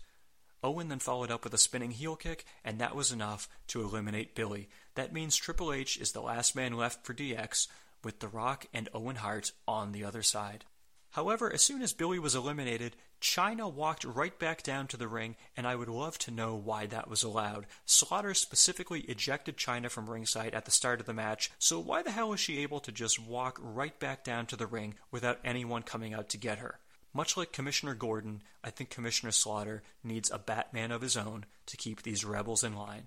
Owen 0.63 0.89
then 0.89 1.01
followed 1.01 1.31
up 1.31 1.43
with 1.43 1.53
a 1.55 1.59
spinning 1.59 1.91
heel 1.91 2.15
kick, 2.15 2.45
and 2.65 2.79
that 2.79 2.95
was 2.95 3.11
enough 3.11 3.49
to 3.69 3.83
eliminate 3.83 4.37
Billy. 4.37 4.69
That 4.95 5.13
means 5.13 5.35
Triple 5.35 5.73
H 5.73 5.97
is 5.97 6.13
the 6.13 6.21
last 6.21 6.55
man 6.55 6.75
left 6.75 7.05
for 7.05 7.13
DX, 7.13 7.67
with 8.05 8.21
The 8.21 8.29
Rock 8.29 8.67
and 8.73 8.89
Owen 8.95 9.17
Hart 9.17 9.51
on 9.67 9.93
the 9.93 10.05
other 10.05 10.23
side. 10.23 10.65
However, 11.11 11.53
as 11.53 11.63
soon 11.63 11.83
as 11.83 11.93
Billy 11.93 12.19
was 12.19 12.35
eliminated, 12.35 12.97
Chyna 13.21 13.73
walked 13.73 14.05
right 14.05 14.39
back 14.39 14.63
down 14.63 14.87
to 14.89 14.97
the 14.97 15.09
ring, 15.09 15.37
and 15.57 15.67
I 15.67 15.75
would 15.75 15.89
love 15.89 16.19
to 16.19 16.31
know 16.31 16.55
why 16.55 16.87
that 16.87 17.09
was 17.09 17.23
allowed. 17.23 17.67
Slaughter 17.87 18.35
specifically 18.35 19.01
ejected 19.01 19.57
Chyna 19.57 19.91
from 19.91 20.11
ringside 20.11 20.55
at 20.55 20.67
the 20.67 20.71
start 20.71 21.01
of 21.01 21.07
the 21.07 21.15
match, 21.15 21.51
so 21.59 21.79
why 21.79 22.03
the 22.03 22.11
hell 22.11 22.33
is 22.35 22.41
she 22.41 22.59
able 22.59 22.81
to 22.81 22.93
just 22.93 23.19
walk 23.19 23.59
right 23.61 23.99
back 23.99 24.25
down 24.25 24.47
to 24.47 24.57
the 24.57 24.67
ring 24.67 24.97
without 25.11 25.41
anyone 25.43 25.83
coming 25.83 26.13
out 26.13 26.29
to 26.31 26.39
get 26.39 26.59
her? 26.59 26.81
Much 27.15 27.35
like 27.35 27.51
Commissioner 27.51 27.95
Gordon, 27.95 28.43
I 28.63 28.69
think 28.69 28.91
Commissioner 28.91 29.33
Slaughter 29.33 29.83
needs 30.05 30.31
a 30.31 30.39
Batman 30.39 30.93
of 30.93 31.01
his 31.01 31.17
own 31.17 31.47
to 31.65 31.79
keep 31.79 32.03
these 32.03 32.27
rebels 32.27 32.63
in 32.63 32.75
line. 32.75 33.07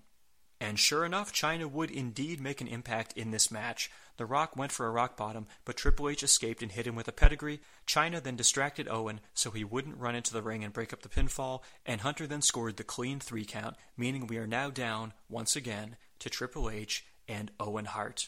And 0.62 0.78
sure 0.78 1.06
enough, 1.06 1.32
Chyna 1.32 1.72
would 1.72 1.90
indeed 1.90 2.42
make 2.42 2.60
an 2.60 2.68
impact 2.68 3.14
in 3.14 3.32
this 3.32 3.50
match. 3.50 3.90
The 4.18 4.26
Rock 4.26 4.58
went 4.58 4.74
for 4.74 4.86
a 4.86 4.92
rock 4.92 5.16
bottom, 5.16 5.48
but 5.64 5.78
Triple 5.78 6.10
H 6.10 6.22
escaped 6.22 6.62
and 6.62 6.72
hit 6.72 6.86
him 6.86 6.96
with 6.96 7.08
a 7.08 7.14
pedigree. 7.14 7.62
Chyna 7.88 8.22
then 8.22 8.36
distracted 8.36 8.90
Owen 8.90 9.22
so 9.34 9.52
he 9.52 9.64
wouldn't 9.64 9.98
run 9.98 10.16
into 10.16 10.34
the 10.34 10.42
ring 10.42 10.66
and 10.66 10.74
break 10.74 10.92
up 10.92 11.02
the 11.02 11.08
pinfall, 11.08 11.62
and 11.86 12.02
Hunter 12.02 12.28
then 12.28 12.42
scored 12.42 12.76
the 12.76 12.84
clean 12.84 13.22
three 13.22 13.46
count, 13.46 13.78
meaning 13.96 14.28
we 14.28 14.38
are 14.38 14.48
now 14.48 14.70
down, 14.70 15.14
once 15.30 15.56
again, 15.56 15.96
to 16.20 16.30
Triple 16.30 16.70
H 16.70 17.06
and 17.28 17.52
Owen 17.58 17.86
Hart. 17.86 18.28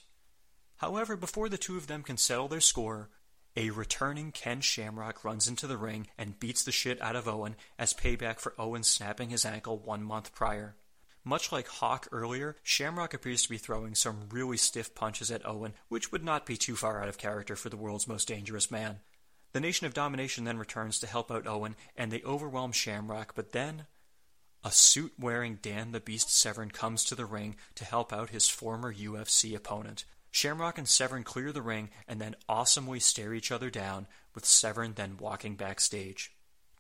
However, 0.77 1.17
before 1.17 1.49
the 1.49 1.57
two 1.57 1.75
of 1.75 1.88
them 1.88 2.01
can 2.01 2.15
settle 2.15 2.47
their 2.47 2.61
score, 2.61 3.09
a 3.57 3.71
returning 3.71 4.32
Ken 4.32 4.61
Shamrock 4.61 5.25
runs 5.25 5.49
into 5.49 5.67
the 5.67 5.77
ring 5.77 6.07
and 6.17 6.39
beats 6.39 6.63
the 6.63 6.71
shit 6.71 7.01
out 7.01 7.17
of 7.17 7.27
Owen 7.27 7.57
as 7.77 7.93
payback 7.93 8.39
for 8.39 8.53
Owen 8.57 8.84
snapping 8.84 9.29
his 9.29 9.45
ankle 9.45 9.77
one 9.77 10.01
month 10.01 10.34
prior. 10.34 10.77
Much 11.24 11.51
like 11.51 11.67
Hawk 11.67 12.07
earlier, 12.11 12.55
Shamrock 12.63 13.13
appears 13.13 13.43
to 13.43 13.49
be 13.49 13.57
throwing 13.57 13.93
some 13.93 14.28
really 14.32 14.57
stiff 14.57 14.95
punches 14.95 15.30
at 15.30 15.45
Owen, 15.45 15.74
which 15.88 16.11
would 16.11 16.24
not 16.24 16.45
be 16.45 16.57
too 16.57 16.76
far 16.76 17.01
out 17.01 17.07
of 17.07 17.19
character 17.19 17.55
for 17.55 17.69
the 17.69 17.78
world's 17.78 18.07
most 18.07 18.28
dangerous 18.28 18.72
man. 18.72 18.99
The 19.53 19.59
Nation 19.59 19.86
of 19.86 19.93
Domination 19.93 20.45
then 20.45 20.57
returns 20.57 20.97
to 20.99 21.07
help 21.07 21.30
out 21.30 21.45
Owen, 21.45 21.76
and 21.95 22.11
they 22.11 22.24
overwhelm 22.24 22.72
Shamrock, 22.72 23.36
but 23.36 23.51
then 23.51 23.86
a 24.63 24.72
suit 24.72 25.13
wearing 25.19 25.59
Dan 25.61 25.91
the 25.91 25.99
Beast 25.99 26.32
Severn 26.32 26.72
comes 26.72 27.03
to 27.05 27.15
the 27.15 27.26
ring 27.26 27.55
to 27.76 27.86
help 27.86 28.13
out 28.13 28.30
his 28.30 28.47
former 28.47 28.93
UFC 28.93 29.55
opponent. 29.55 30.05
Shamrock 30.32 30.78
and 30.78 30.88
Severn 30.88 31.24
clear 31.24 31.51
the 31.51 31.61
ring 31.61 31.89
and 32.07 32.22
then 32.22 32.36
awesomely 32.47 32.99
stare 32.99 33.34
each 33.34 33.51
other 33.51 33.69
down, 33.69 34.07
with 34.34 34.45
Severn 34.45 34.93
then 34.93 35.17
walking 35.17 35.55
backstage. 35.55 36.32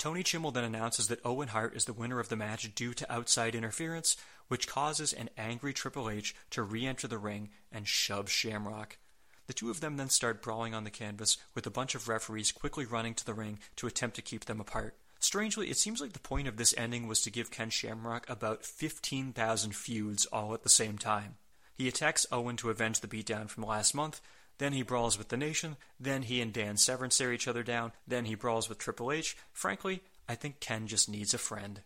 Tony 0.01 0.23
Chimel 0.23 0.51
then 0.51 0.63
announces 0.63 1.09
that 1.09 1.23
Owen 1.23 1.49
Hart 1.49 1.75
is 1.75 1.85
the 1.85 1.93
winner 1.93 2.19
of 2.19 2.27
the 2.27 2.35
match 2.35 2.73
due 2.73 2.91
to 2.91 3.13
outside 3.13 3.53
interference, 3.53 4.17
which 4.47 4.67
causes 4.67 5.13
an 5.13 5.29
angry 5.37 5.73
Triple 5.73 6.09
H 6.09 6.33
to 6.49 6.63
re 6.63 6.87
enter 6.87 7.07
the 7.07 7.19
ring 7.19 7.49
and 7.71 7.87
shove 7.87 8.27
Shamrock. 8.27 8.97
The 9.45 9.53
two 9.53 9.69
of 9.69 9.79
them 9.79 9.97
then 9.97 10.09
start 10.09 10.41
brawling 10.41 10.73
on 10.73 10.85
the 10.85 10.89
canvas, 10.89 11.37
with 11.53 11.67
a 11.67 11.69
bunch 11.69 11.93
of 11.93 12.07
referees 12.07 12.51
quickly 12.51 12.83
running 12.83 13.13
to 13.13 13.23
the 13.23 13.35
ring 13.35 13.59
to 13.75 13.85
attempt 13.85 14.15
to 14.15 14.23
keep 14.23 14.45
them 14.45 14.59
apart. 14.59 14.95
Strangely, 15.19 15.69
it 15.69 15.77
seems 15.77 16.01
like 16.01 16.13
the 16.13 16.19
point 16.19 16.47
of 16.47 16.57
this 16.57 16.73
ending 16.75 17.07
was 17.07 17.21
to 17.21 17.29
give 17.29 17.51
Ken 17.51 17.69
Shamrock 17.69 18.27
about 18.27 18.65
15,000 18.65 19.75
feuds 19.75 20.25
all 20.25 20.55
at 20.55 20.63
the 20.63 20.69
same 20.69 20.97
time. 20.97 21.35
He 21.75 21.87
attacks 21.87 22.25
Owen 22.31 22.57
to 22.57 22.71
avenge 22.71 23.01
the 23.01 23.07
beatdown 23.07 23.49
from 23.49 23.67
last 23.67 23.93
month, 23.93 24.19
then 24.61 24.73
he 24.73 24.83
brawls 24.83 25.17
with 25.17 25.29
the 25.29 25.37
Nation, 25.37 25.75
then 25.99 26.21
he 26.21 26.39
and 26.39 26.53
Dan 26.53 26.77
Severn 26.77 27.09
stare 27.09 27.33
each 27.33 27.47
other 27.47 27.63
down, 27.63 27.93
then 28.07 28.25
he 28.25 28.35
brawls 28.35 28.69
with 28.69 28.77
Triple 28.77 29.11
H. 29.11 29.35
Frankly, 29.51 30.03
I 30.29 30.35
think 30.35 30.59
Ken 30.59 30.85
just 30.85 31.09
needs 31.09 31.33
a 31.33 31.39
friend. 31.39 31.81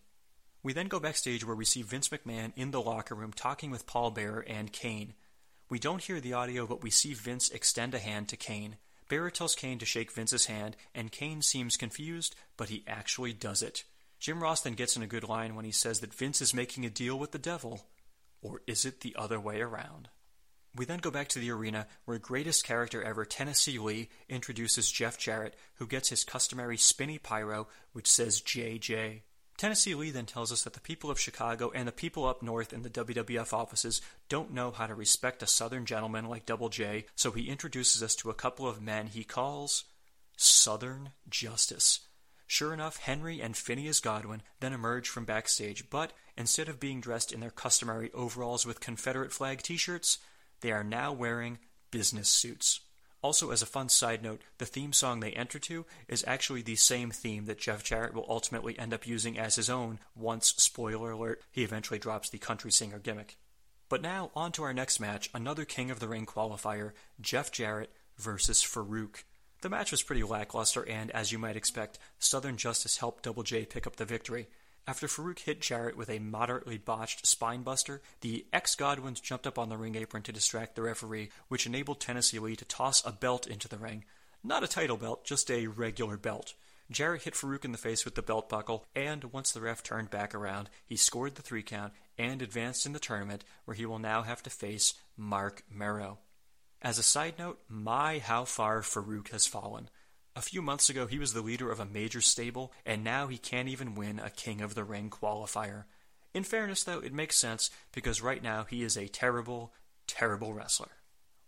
We 0.62 0.74
then 0.74 0.88
go 0.88 1.00
backstage 1.00 1.42
where 1.42 1.56
we 1.56 1.64
see 1.64 1.80
Vince 1.80 2.10
McMahon 2.10 2.52
in 2.54 2.72
the 2.72 2.82
locker 2.82 3.14
room 3.14 3.32
talking 3.32 3.70
with 3.70 3.86
Paul 3.86 4.10
Bearer 4.10 4.44
and 4.46 4.70
Kane. 4.70 5.14
We 5.70 5.78
don't 5.78 6.02
hear 6.02 6.20
the 6.20 6.34
audio, 6.34 6.66
but 6.66 6.82
we 6.82 6.90
see 6.90 7.14
Vince 7.14 7.48
extend 7.48 7.94
a 7.94 7.98
hand 7.98 8.28
to 8.28 8.36
Kane. 8.36 8.76
Bearer 9.08 9.30
tells 9.30 9.54
Kane 9.54 9.78
to 9.78 9.86
shake 9.86 10.12
Vince's 10.12 10.44
hand, 10.44 10.76
and 10.94 11.10
Kane 11.10 11.40
seems 11.40 11.78
confused, 11.78 12.36
but 12.58 12.68
he 12.68 12.84
actually 12.86 13.32
does 13.32 13.62
it. 13.62 13.84
Jim 14.20 14.42
Ross 14.42 14.60
then 14.60 14.74
gets 14.74 14.96
in 14.98 15.02
a 15.02 15.06
good 15.06 15.26
line 15.26 15.54
when 15.54 15.64
he 15.64 15.72
says 15.72 16.00
that 16.00 16.12
Vince 16.12 16.42
is 16.42 16.52
making 16.52 16.84
a 16.84 16.90
deal 16.90 17.18
with 17.18 17.32
the 17.32 17.38
devil. 17.38 17.86
Or 18.42 18.60
is 18.66 18.84
it 18.84 19.00
the 19.00 19.16
other 19.16 19.40
way 19.40 19.62
around? 19.62 20.10
We 20.76 20.84
then 20.84 20.98
go 20.98 21.10
back 21.10 21.28
to 21.28 21.38
the 21.38 21.50
arena 21.50 21.86
where 22.04 22.18
greatest 22.18 22.64
character 22.64 23.02
ever 23.02 23.24
Tennessee 23.24 23.78
Lee 23.78 24.10
introduces 24.28 24.90
Jeff 24.90 25.18
Jarrett, 25.18 25.56
who 25.76 25.86
gets 25.86 26.10
his 26.10 26.24
customary 26.24 26.76
spinny 26.76 27.18
pyro, 27.18 27.68
which 27.92 28.06
says 28.06 28.42
JJ. 28.42 29.22
Tennessee 29.56 29.94
Lee 29.94 30.10
then 30.10 30.26
tells 30.26 30.52
us 30.52 30.64
that 30.64 30.74
the 30.74 30.80
people 30.80 31.10
of 31.10 31.18
Chicago 31.18 31.70
and 31.74 31.88
the 31.88 31.92
people 31.92 32.26
up 32.26 32.42
north 32.42 32.74
in 32.74 32.82
the 32.82 32.90
WWF 32.90 33.54
offices 33.54 34.02
don't 34.28 34.52
know 34.52 34.70
how 34.70 34.86
to 34.86 34.94
respect 34.94 35.42
a 35.42 35.46
southern 35.46 35.86
gentleman 35.86 36.26
like 36.26 36.44
Double 36.44 36.68
J, 36.68 37.06
so 37.14 37.30
he 37.30 37.48
introduces 37.48 38.02
us 38.02 38.14
to 38.16 38.28
a 38.28 38.34
couple 38.34 38.68
of 38.68 38.82
men 38.82 39.06
he 39.06 39.24
calls 39.24 39.84
Southern 40.36 41.12
Justice. 41.30 42.00
Sure 42.46 42.74
enough, 42.74 42.98
Henry 42.98 43.40
and 43.40 43.56
Phineas 43.56 43.98
Godwin 43.98 44.42
then 44.60 44.74
emerge 44.74 45.08
from 45.08 45.24
backstage, 45.24 45.88
but 45.88 46.12
instead 46.36 46.68
of 46.68 46.78
being 46.78 47.00
dressed 47.00 47.32
in 47.32 47.40
their 47.40 47.50
customary 47.50 48.10
overalls 48.12 48.66
with 48.66 48.80
Confederate 48.80 49.32
flag 49.32 49.62
t 49.62 49.78
shirts, 49.78 50.18
they 50.60 50.72
are 50.72 50.84
now 50.84 51.12
wearing 51.12 51.58
business 51.90 52.28
suits. 52.28 52.80
Also, 53.22 53.50
as 53.50 53.62
a 53.62 53.66
fun 53.66 53.88
side 53.88 54.22
note, 54.22 54.40
the 54.58 54.66
theme 54.66 54.92
song 54.92 55.20
they 55.20 55.32
enter 55.32 55.58
to 55.58 55.84
is 56.06 56.24
actually 56.26 56.62
the 56.62 56.76
same 56.76 57.10
theme 57.10 57.46
that 57.46 57.58
Jeff 57.58 57.82
Jarrett 57.82 58.14
will 58.14 58.26
ultimately 58.28 58.78
end 58.78 58.94
up 58.94 59.06
using 59.06 59.38
as 59.38 59.56
his 59.56 59.70
own 59.70 59.98
once, 60.14 60.54
spoiler 60.58 61.10
alert, 61.12 61.42
he 61.50 61.64
eventually 61.64 61.98
drops 61.98 62.28
the 62.28 62.38
country 62.38 62.70
singer 62.70 62.98
gimmick. 62.98 63.36
But 63.88 64.02
now, 64.02 64.30
on 64.34 64.52
to 64.52 64.62
our 64.62 64.74
next 64.74 65.00
match, 65.00 65.30
another 65.34 65.64
King 65.64 65.90
of 65.90 66.00
the 66.00 66.08
Ring 66.08 66.26
qualifier, 66.26 66.92
Jeff 67.20 67.50
Jarrett 67.50 67.92
versus 68.16 68.62
Faarooq. 68.62 69.24
The 69.62 69.70
match 69.70 69.90
was 69.90 70.02
pretty 70.02 70.22
lackluster, 70.22 70.86
and 70.88 71.10
as 71.12 71.32
you 71.32 71.38
might 71.38 71.56
expect, 71.56 71.98
Southern 72.18 72.56
Justice 72.56 72.98
helped 72.98 73.24
Double 73.24 73.42
J 73.42 73.64
pick 73.64 73.86
up 73.86 73.96
the 73.96 74.04
victory. 74.04 74.48
After 74.88 75.08
Faarooq 75.08 75.40
hit 75.40 75.60
Jarrett 75.60 75.96
with 75.96 76.08
a 76.08 76.20
moderately 76.20 76.78
botched 76.78 77.24
spinebuster, 77.24 77.98
the 78.20 78.46
ex 78.52 78.76
Godwins 78.76 79.20
jumped 79.20 79.44
up 79.44 79.58
on 79.58 79.68
the 79.68 79.76
ring 79.76 79.96
apron 79.96 80.22
to 80.22 80.32
distract 80.32 80.76
the 80.76 80.82
referee, 80.82 81.30
which 81.48 81.66
enabled 81.66 81.98
Tennessee 82.00 82.38
Lee 82.38 82.54
to 82.54 82.64
toss 82.64 83.04
a 83.04 83.10
belt 83.10 83.48
into 83.48 83.66
the 83.66 83.78
ring. 83.78 84.04
Not 84.44 84.62
a 84.62 84.68
title 84.68 84.96
belt, 84.96 85.24
just 85.24 85.50
a 85.50 85.66
regular 85.66 86.16
belt. 86.16 86.54
Jarrett 86.88 87.22
hit 87.22 87.34
Faarooq 87.34 87.64
in 87.64 87.72
the 87.72 87.78
face 87.78 88.04
with 88.04 88.14
the 88.14 88.22
belt 88.22 88.48
buckle, 88.48 88.84
and 88.94 89.24
once 89.24 89.50
the 89.50 89.60
ref 89.60 89.82
turned 89.82 90.08
back 90.08 90.36
around, 90.36 90.70
he 90.86 90.96
scored 90.96 91.34
the 91.34 91.42
three 91.42 91.64
count 91.64 91.92
and 92.16 92.40
advanced 92.40 92.86
in 92.86 92.92
the 92.92 93.00
tournament, 93.00 93.44
where 93.64 93.74
he 93.74 93.86
will 93.86 93.98
now 93.98 94.22
have 94.22 94.40
to 94.44 94.50
face 94.50 94.94
Marc 95.16 95.64
Mero. 95.68 96.18
As 96.80 97.00
a 97.00 97.02
side 97.02 97.40
note, 97.40 97.58
my 97.68 98.18
how 98.18 98.44
far 98.44 98.82
Faarooq 98.82 99.30
has 99.30 99.48
fallen. 99.48 99.88
A 100.36 100.42
few 100.42 100.60
months 100.60 100.90
ago, 100.90 101.06
he 101.06 101.18
was 101.18 101.32
the 101.32 101.40
leader 101.40 101.70
of 101.72 101.80
a 101.80 101.86
major 101.86 102.20
stable, 102.20 102.70
and 102.84 103.02
now 103.02 103.26
he 103.26 103.38
can't 103.38 103.70
even 103.70 103.94
win 103.94 104.18
a 104.18 104.28
King 104.28 104.60
of 104.60 104.74
the 104.74 104.84
Ring 104.84 105.08
qualifier. 105.08 105.84
In 106.34 106.44
fairness, 106.44 106.84
though, 106.84 106.98
it 106.98 107.14
makes 107.14 107.38
sense 107.38 107.70
because 107.90 108.20
right 108.20 108.42
now 108.42 108.64
he 108.64 108.82
is 108.82 108.98
a 108.98 109.08
terrible, 109.08 109.72
terrible 110.06 110.52
wrestler. 110.52 110.90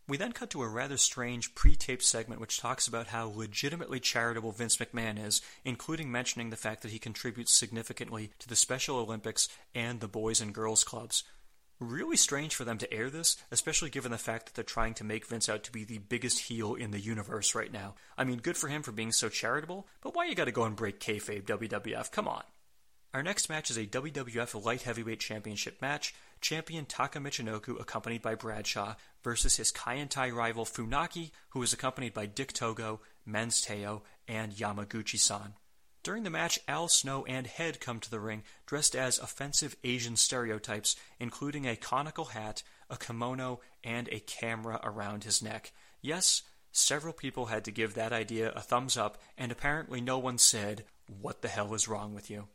We 0.09 0.17
then 0.17 0.33
cut 0.33 0.49
to 0.51 0.63
a 0.63 0.69
rather 0.69 0.97
strange 0.97 1.55
pre 1.55 1.77
taped 1.77 2.03
segment 2.03 2.41
which 2.41 2.61
talks 2.61 2.89
about 2.89 3.09
how 3.09 3.29
legitimately 3.29 4.01
charitable 4.01 4.53
Vince 4.53 4.79
McMahon 4.79 5.23
is, 5.23 5.43
including 5.67 6.11
mentioning 6.11 6.49
the 6.49 6.57
fact 6.57 6.81
that 6.81 6.91
he 6.91 6.99
contributes 6.99 7.53
significantly 7.53 8.31
to 8.39 8.49
the 8.49 8.57
Special 8.57 8.97
Olympics 8.97 9.51
and 9.75 10.01
the 10.01 10.09
Boys 10.09 10.41
and 10.41 10.55
Girls 10.55 10.83
Clubs. 10.83 11.25
Really 11.81 12.17
strange 12.17 12.57
for 12.57 12.65
them 12.65 12.79
to 12.79 12.93
air 12.93 13.09
this, 13.09 13.37
especially 13.53 13.91
given 13.91 14.11
the 14.11 14.19
fact 14.19 14.47
that 14.47 14.55
they're 14.55 14.65
trying 14.65 14.95
to 14.95 15.05
make 15.05 15.27
Vince 15.27 15.49
out 15.49 15.63
to 15.65 15.73
be 15.73 15.85
the 15.85 15.99
biggest 15.99 16.41
heel 16.41 16.75
in 16.75 16.91
the 16.91 16.99
universe 16.99 17.55
right 17.55 17.73
now. 17.73 17.95
I 18.17 18.25
mean, 18.25 18.39
good 18.39 18.57
for 18.57 18.67
him 18.67 18.83
for 18.83 18.91
being 18.91 19.13
so 19.13 19.29
charitable, 19.29 19.87
but 20.01 20.15
why 20.15 20.27
you 20.27 20.35
gotta 20.35 20.51
go 20.51 20.65
and 20.65 20.75
break 20.75 20.99
kayfabe, 20.99 21.45
WWF? 21.45 22.11
Come 22.11 22.27
on. 22.27 22.43
Our 23.15 23.23
next 23.23 23.49
match 23.49 23.71
is 23.71 23.77
a 23.77 23.87
WWF 23.87 24.65
Light 24.65 24.83
Heavyweight 24.83 25.21
Championship 25.21 25.81
match. 25.81 26.15
Champion 26.41 26.85
Taka 26.85 27.21
Michinoku, 27.21 27.81
accompanied 27.81 28.23
by 28.23 28.35
Bradshaw, 28.35 28.97
versus 29.23 29.57
his 29.57 29.73
Kaientai 29.73 30.33
rival 30.33 30.65
Funaki, 30.65 31.31
who 31.51 31.63
is 31.63 31.73
accompanied 31.73 32.13
by 32.13 32.27
Dick 32.27 32.53
Togo, 32.53 33.01
Men's 33.25 33.65
Teioh, 33.65 34.03
and 34.27 34.53
Yamaguchi 34.53 35.19
san. 35.19 35.55
During 36.09 36.23
the 36.23 36.31
match, 36.31 36.59
Al 36.67 36.89
Snow 36.89 37.27
and 37.27 37.47
Head 37.47 37.81
come 37.81 38.01
to 38.01 38.11
the 38.11 38.19
ring 38.19 38.43
dressed 38.65 38.97
as 38.97 39.19
offensive 39.19 39.77
Asian 39.85 40.17
stereotypes, 40.17 40.97
including 41.21 41.67
a 41.67 41.77
conical 41.77 42.25
hat, 42.25 42.63
a 42.89 42.97
kimono, 42.97 43.61
and 43.85 44.09
a 44.09 44.21
camera 44.21 44.81
around 44.83 45.25
his 45.25 45.43
neck. 45.43 45.71
Yes, 46.01 46.45
several 46.73 47.13
people 47.13 47.45
had 47.45 47.63
to 47.67 47.71
give 47.71 47.93
that 47.93 48.15
idea 48.15 48.53
a 48.53 48.63
thumbs 48.63 48.97
up, 48.97 49.21
and 49.37 49.53
apparently 49.53 50.01
no 50.01 50.17
one 50.17 50.39
said, 50.39 50.87
What 51.21 51.43
the 51.43 51.49
hell 51.49 51.75
is 51.75 51.89
wrong 51.89 52.15
with 52.15 52.31
you? 52.31 52.49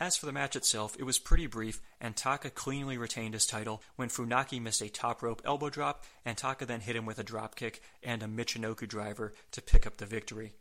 As 0.00 0.16
for 0.16 0.24
the 0.24 0.32
match 0.32 0.56
itself, 0.56 0.96
it 0.98 1.04
was 1.04 1.18
pretty 1.18 1.46
brief, 1.46 1.82
and 2.00 2.16
Taka 2.16 2.48
cleanly 2.48 2.96
retained 2.96 3.34
his 3.34 3.44
title 3.44 3.82
when 3.96 4.08
Funaki 4.08 4.58
missed 4.58 4.80
a 4.80 4.88
top 4.88 5.22
rope 5.22 5.42
elbow 5.44 5.68
drop, 5.68 6.06
and 6.24 6.38
Taka 6.38 6.64
then 6.64 6.80
hit 6.80 6.96
him 6.96 7.04
with 7.04 7.18
a 7.18 7.24
dropkick 7.24 7.80
and 8.02 8.22
a 8.22 8.26
Michinoku 8.26 8.88
driver 8.88 9.34
to 9.50 9.60
pick 9.60 9.86
up 9.86 9.98
the 9.98 10.06
victory. 10.06 10.54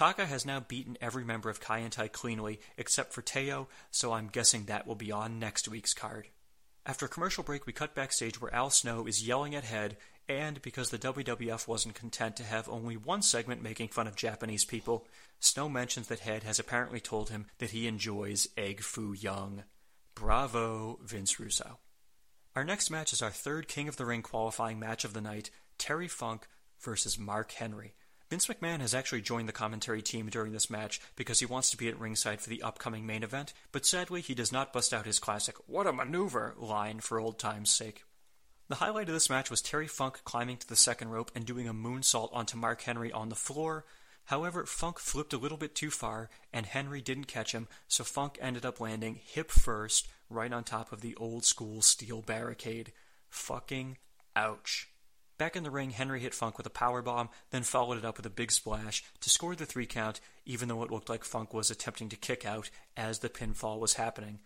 Taka 0.00 0.24
has 0.24 0.46
now 0.46 0.60
beaten 0.60 0.96
every 1.02 1.26
member 1.26 1.50
of 1.50 1.60
Kaientai 1.60 2.10
cleanly 2.10 2.58
except 2.78 3.12
for 3.12 3.20
Teioh, 3.20 3.66
so 3.90 4.14
I'm 4.14 4.28
guessing 4.28 4.64
that 4.64 4.86
will 4.86 4.94
be 4.94 5.12
on 5.12 5.38
next 5.38 5.68
week's 5.68 5.92
card. 5.92 6.28
After 6.86 7.04
a 7.04 7.08
commercial 7.10 7.44
break, 7.44 7.66
we 7.66 7.74
cut 7.74 7.94
backstage 7.94 8.40
where 8.40 8.54
Al 8.54 8.70
Snow 8.70 9.06
is 9.06 9.28
yelling 9.28 9.54
at 9.54 9.64
Head, 9.64 9.98
and 10.26 10.62
because 10.62 10.88
the 10.88 10.98
WWF 10.98 11.68
wasn't 11.68 11.96
content 11.96 12.36
to 12.36 12.44
have 12.44 12.66
only 12.66 12.96
one 12.96 13.20
segment 13.20 13.62
making 13.62 13.88
fun 13.88 14.06
of 14.06 14.16
Japanese 14.16 14.64
people, 14.64 15.06
Snow 15.38 15.68
mentions 15.68 16.08
that 16.08 16.20
Head 16.20 16.44
has 16.44 16.58
apparently 16.58 17.00
told 17.00 17.28
him 17.28 17.44
that 17.58 17.72
he 17.72 17.86
enjoys 17.86 18.48
Egg 18.56 18.80
Foo 18.80 19.12
Young. 19.12 19.64
Bravo, 20.14 20.98
Vince 21.04 21.38
Russo. 21.38 21.78
Our 22.56 22.64
next 22.64 22.88
match 22.90 23.12
is 23.12 23.20
our 23.20 23.30
third 23.30 23.68
King 23.68 23.86
of 23.86 23.98
the 23.98 24.06
Ring 24.06 24.22
qualifying 24.22 24.78
match 24.78 25.04
of 25.04 25.12
the 25.12 25.20
night 25.20 25.50
Terry 25.76 26.08
Funk 26.08 26.48
versus 26.80 27.18
Mark 27.18 27.52
Henry. 27.52 27.92
Vince 28.30 28.46
McMahon 28.46 28.80
has 28.80 28.94
actually 28.94 29.22
joined 29.22 29.48
the 29.48 29.52
commentary 29.52 30.00
team 30.00 30.28
during 30.28 30.52
this 30.52 30.70
match 30.70 31.00
because 31.16 31.40
he 31.40 31.46
wants 31.46 31.68
to 31.72 31.76
be 31.76 31.88
at 31.88 31.98
ringside 31.98 32.40
for 32.40 32.48
the 32.48 32.62
upcoming 32.62 33.04
main 33.04 33.24
event, 33.24 33.52
but 33.72 33.84
sadly 33.84 34.20
he 34.20 34.34
does 34.34 34.52
not 34.52 34.72
bust 34.72 34.94
out 34.94 35.04
his 35.04 35.18
classic, 35.18 35.56
what 35.66 35.88
a 35.88 35.92
maneuver 35.92 36.54
line 36.56 37.00
for 37.00 37.18
old 37.18 37.40
time's 37.40 37.70
sake. 37.70 38.04
The 38.68 38.76
highlight 38.76 39.08
of 39.08 39.14
this 39.14 39.28
match 39.28 39.50
was 39.50 39.60
Terry 39.60 39.88
Funk 39.88 40.20
climbing 40.24 40.58
to 40.58 40.68
the 40.68 40.76
second 40.76 41.08
rope 41.08 41.32
and 41.34 41.44
doing 41.44 41.66
a 41.66 41.74
moonsault 41.74 42.30
onto 42.32 42.56
Mark 42.56 42.82
Henry 42.82 43.10
on 43.10 43.30
the 43.30 43.34
floor. 43.34 43.84
However, 44.26 44.64
Funk 44.64 45.00
flipped 45.00 45.32
a 45.32 45.38
little 45.38 45.58
bit 45.58 45.74
too 45.74 45.90
far, 45.90 46.30
and 46.52 46.66
Henry 46.66 47.00
didn't 47.00 47.24
catch 47.24 47.50
him, 47.50 47.66
so 47.88 48.04
Funk 48.04 48.38
ended 48.40 48.64
up 48.64 48.78
landing 48.78 49.18
hip 49.20 49.50
first 49.50 50.06
right 50.28 50.52
on 50.52 50.62
top 50.62 50.92
of 50.92 51.00
the 51.00 51.16
old 51.16 51.44
school 51.44 51.82
steel 51.82 52.22
barricade. 52.22 52.92
Fucking 53.28 53.98
ouch. 54.36 54.88
Back 55.40 55.56
in 55.56 55.62
the 55.62 55.70
ring, 55.70 55.88
Henry 55.88 56.20
hit 56.20 56.34
Funk 56.34 56.58
with 56.58 56.66
a 56.66 56.70
power 56.70 57.00
bomb, 57.00 57.30
then 57.48 57.62
followed 57.62 57.96
it 57.96 58.04
up 58.04 58.18
with 58.18 58.26
a 58.26 58.30
big 58.30 58.52
splash 58.52 59.02
to 59.20 59.30
score 59.30 59.56
the 59.56 59.64
three 59.64 59.86
count, 59.86 60.20
even 60.44 60.68
though 60.68 60.82
it 60.82 60.90
looked 60.90 61.08
like 61.08 61.24
Funk 61.24 61.54
was 61.54 61.70
attempting 61.70 62.10
to 62.10 62.16
kick 62.16 62.44
out 62.44 62.68
as 62.94 63.20
the 63.20 63.30
pinfall 63.30 63.80
was 63.80 63.94
happening. 63.94 64.40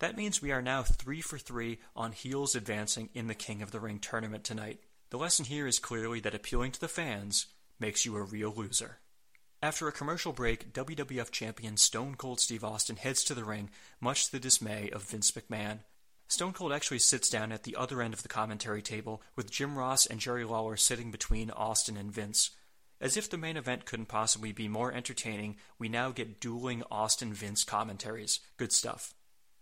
That 0.00 0.16
means 0.16 0.42
we 0.42 0.50
are 0.50 0.60
now 0.60 0.82
three 0.82 1.20
for 1.20 1.38
three 1.38 1.78
on 1.94 2.10
heels 2.10 2.56
advancing 2.56 3.08
in 3.14 3.28
the 3.28 3.36
King 3.36 3.62
of 3.62 3.70
the 3.70 3.78
Ring 3.78 4.00
tournament 4.00 4.42
tonight. 4.42 4.80
The 5.10 5.16
lesson 5.16 5.44
here 5.44 5.68
is 5.68 5.78
clearly 5.78 6.18
that 6.18 6.34
appealing 6.34 6.72
to 6.72 6.80
the 6.80 6.88
fans 6.88 7.46
makes 7.78 8.04
you 8.04 8.16
a 8.16 8.22
real 8.24 8.52
loser. 8.52 8.98
After 9.62 9.86
a 9.86 9.92
commercial 9.92 10.32
break, 10.32 10.72
WWF 10.72 11.30
champion 11.30 11.76
Stone 11.76 12.16
Cold 12.16 12.40
Steve 12.40 12.64
Austin 12.64 12.96
heads 12.96 13.22
to 13.24 13.34
the 13.34 13.44
ring, 13.44 13.70
much 14.00 14.26
to 14.26 14.32
the 14.32 14.40
dismay 14.40 14.90
of 14.90 15.04
Vince 15.04 15.30
McMahon. 15.30 15.78
Stone 16.32 16.54
Cold 16.54 16.72
actually 16.72 16.98
sits 16.98 17.28
down 17.28 17.52
at 17.52 17.64
the 17.64 17.76
other 17.76 18.00
end 18.00 18.14
of 18.14 18.22
the 18.22 18.28
commentary 18.28 18.80
table, 18.80 19.22
with 19.36 19.50
Jim 19.50 19.76
Ross 19.76 20.06
and 20.06 20.18
Jerry 20.18 20.44
Lawler 20.46 20.78
sitting 20.78 21.10
between 21.10 21.50
Austin 21.50 21.94
and 21.94 22.10
Vince. 22.10 22.52
As 23.02 23.18
if 23.18 23.28
the 23.28 23.36
main 23.36 23.58
event 23.58 23.84
couldn't 23.84 24.06
possibly 24.06 24.50
be 24.50 24.66
more 24.66 24.90
entertaining, 24.90 25.56
we 25.78 25.90
now 25.90 26.10
get 26.10 26.40
dueling 26.40 26.84
Austin 26.90 27.34
Vince 27.34 27.64
commentaries. 27.64 28.40
Good 28.56 28.72
stuff. 28.72 29.12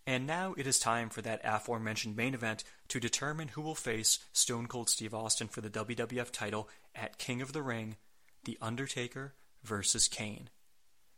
And 0.07 0.29
now 0.29 0.55
it 0.57 0.64
is 0.64 0.79
time 0.79 1.09
for 1.11 1.23
that 1.23 1.41
aforementioned 1.43 2.14
main 2.14 2.35
event 2.35 2.62
to 2.87 3.01
determine 3.01 3.49
who 3.49 3.62
will 3.62 3.75
face 3.75 4.21
Stone 4.33 4.68
Cold 4.68 4.89
Steve 4.89 5.12
Austin 5.12 5.49
for 5.49 5.61
the 5.61 5.71
WWF 5.71 6.31
title 6.31 6.68
at 6.95 7.18
King 7.18 7.43
of 7.43 7.53
the 7.53 7.62
Ring 7.62 7.97
The 8.45 8.57
Undertaker 8.62 9.35
versus 9.64 10.07
Kane. 10.07 10.51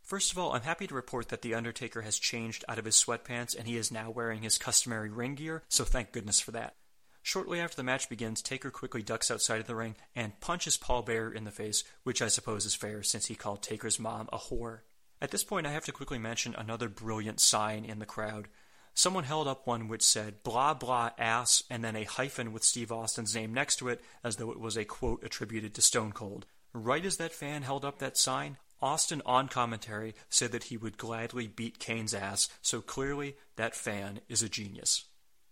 First 0.03 0.33
of 0.33 0.37
all, 0.37 0.51
I'm 0.51 0.63
happy 0.63 0.85
to 0.85 0.93
report 0.93 1.29
that 1.29 1.41
The 1.41 1.55
Undertaker 1.55 2.01
has 2.01 2.19
changed 2.19 2.65
out 2.67 2.77
of 2.77 2.83
his 2.83 2.95
sweatpants 2.95 3.57
and 3.57 3.65
he 3.65 3.77
is 3.77 3.89
now 3.89 4.11
wearing 4.11 4.41
his 4.41 4.57
customary 4.57 5.09
ring 5.09 5.35
gear, 5.35 5.63
so 5.69 5.85
thank 5.85 6.11
goodness 6.11 6.41
for 6.41 6.51
that. 6.51 6.75
Shortly 7.21 7.61
after 7.61 7.77
the 7.77 7.85
match 7.85 8.09
begins, 8.09 8.41
Taker 8.41 8.69
quickly 8.69 9.01
ducks 9.01 9.31
outside 9.31 9.61
of 9.61 9.65
the 9.65 9.77
ring 9.77 9.95
and 10.13 10.37
punches 10.41 10.75
Paul 10.75 11.03
Bearer 11.03 11.33
in 11.33 11.45
the 11.45 11.51
face, 11.51 11.85
which 12.03 12.21
I 12.21 12.27
suppose 12.27 12.65
is 12.65 12.75
fair 12.75 13.01
since 13.01 13.27
he 13.27 13.35
called 13.35 13.63
Taker's 13.63 13.97
mom 13.97 14.27
a 14.33 14.37
whore. 14.37 14.81
At 15.21 15.31
this 15.31 15.45
point, 15.45 15.65
I 15.65 15.71
have 15.71 15.85
to 15.85 15.93
quickly 15.93 16.19
mention 16.19 16.53
another 16.53 16.89
brilliant 16.89 17.39
sign 17.39 17.85
in 17.85 17.99
the 17.99 18.05
crowd. 18.05 18.49
Someone 18.93 19.23
held 19.23 19.47
up 19.47 19.65
one 19.65 19.87
which 19.87 20.03
said, 20.03 20.43
blah 20.43 20.73
blah 20.73 21.11
ass, 21.17 21.63
and 21.69 21.81
then 21.81 21.95
a 21.95 22.03
hyphen 22.03 22.51
with 22.51 22.65
Steve 22.65 22.91
Austin's 22.91 23.33
name 23.33 23.53
next 23.53 23.77
to 23.77 23.87
it, 23.87 24.01
as 24.21 24.35
though 24.35 24.51
it 24.51 24.59
was 24.59 24.75
a 24.75 24.83
quote 24.83 25.23
attributed 25.23 25.73
to 25.75 25.81
Stone 25.81 26.11
Cold. 26.11 26.45
Right 26.73 27.05
as 27.05 27.15
that 27.17 27.31
fan 27.31 27.61
held 27.61 27.85
up 27.85 27.99
that 27.99 28.17
sign, 28.17 28.57
Austin 28.83 29.21
on 29.25 29.47
commentary 29.47 30.13
said 30.29 30.51
that 30.51 30.65
he 30.65 30.75
would 30.75 30.97
gladly 30.97 31.47
beat 31.47 31.79
Kane's 31.79 32.13
ass, 32.13 32.49
so 32.61 32.81
clearly 32.81 33.37
that 33.55 33.73
fan 33.73 34.19
is 34.27 34.43
a 34.43 34.49
genius. 34.49 35.05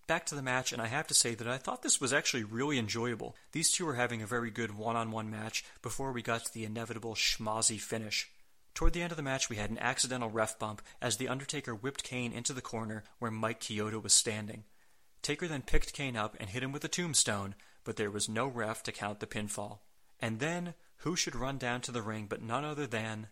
Back 0.06 0.26
to 0.26 0.36
the 0.36 0.42
match, 0.42 0.74
and 0.74 0.82
I 0.82 0.88
have 0.88 1.08
to 1.08 1.14
say 1.14 1.34
that 1.36 1.48
I 1.48 1.58
thought 1.58 1.82
this 1.82 2.02
was 2.02 2.12
actually 2.12 2.44
really 2.44 2.78
enjoyable. 2.78 3.38
These 3.54 3.72
two 3.72 3.86
were 3.86 3.94
having 3.94 4.22
a 4.22 4.28
very 4.28 4.52
good 4.52 4.78
one 4.78 4.98
on 4.98 5.12
one 5.12 5.32
match 5.32 5.64
before 5.82 6.12
we 6.12 6.22
got 6.22 6.44
to 6.44 6.54
the 6.54 6.66
inevitable 6.66 7.16
schmozzy 7.16 7.80
finish. 7.80 8.30
Toward 8.74 8.92
the 8.92 9.02
end 9.02 9.12
of 9.12 9.18
the 9.18 9.24
match, 9.24 9.50
we 9.50 9.56
had 9.56 9.70
an 9.70 9.80
accidental 9.80 10.30
ref 10.30 10.60
bump 10.60 10.82
as 11.02 11.16
The 11.16 11.30
Undertaker 11.30 11.74
whipped 11.74 12.04
Kane 12.04 12.34
into 12.34 12.52
the 12.52 12.60
corner 12.60 13.06
where 13.20 13.32
Mike 13.32 13.62
Chioda 13.62 14.04
was 14.04 14.12
standing. 14.12 14.66
Taker 15.22 15.48
then 15.48 15.62
picked 15.62 15.94
Kane 15.94 16.18
up 16.18 16.36
and 16.38 16.50
hit 16.50 16.64
him 16.64 16.74
with 16.74 16.84
a 16.84 16.90
tombstone, 16.90 17.56
but 17.86 17.96
there 17.96 18.12
was 18.12 18.28
no 18.28 18.48
ref 18.48 18.84
to 18.84 18.92
count 18.92 19.22
the 19.22 19.26
pinfall. 19.26 19.80
And 20.20 20.40
then 20.40 20.74
who 21.02 21.16
should 21.16 21.36
run 21.36 21.58
down 21.58 21.82
to 21.82 21.92
the 21.92 22.02
ring 22.02 22.26
but 22.28 22.42
none 22.42 22.66
other 22.66 22.88
than 22.88 23.28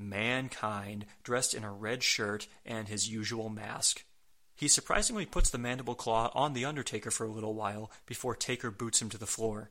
Mankind, 0.00 1.06
dressed 1.24 1.54
in 1.54 1.64
a 1.64 1.72
red 1.72 2.04
shirt 2.04 2.46
and 2.64 2.88
his 2.88 3.08
usual 3.08 3.48
mask. 3.48 4.04
He 4.54 4.68
surprisingly 4.68 5.26
puts 5.26 5.50
the 5.50 5.58
mandible 5.58 5.96
claw 5.96 6.30
on 6.34 6.52
The 6.52 6.64
Undertaker 6.64 7.10
for 7.10 7.26
a 7.26 7.30
little 7.30 7.54
while 7.54 7.90
before 8.06 8.36
Taker 8.36 8.70
boots 8.70 9.02
him 9.02 9.08
to 9.10 9.18
the 9.18 9.26
floor. 9.26 9.70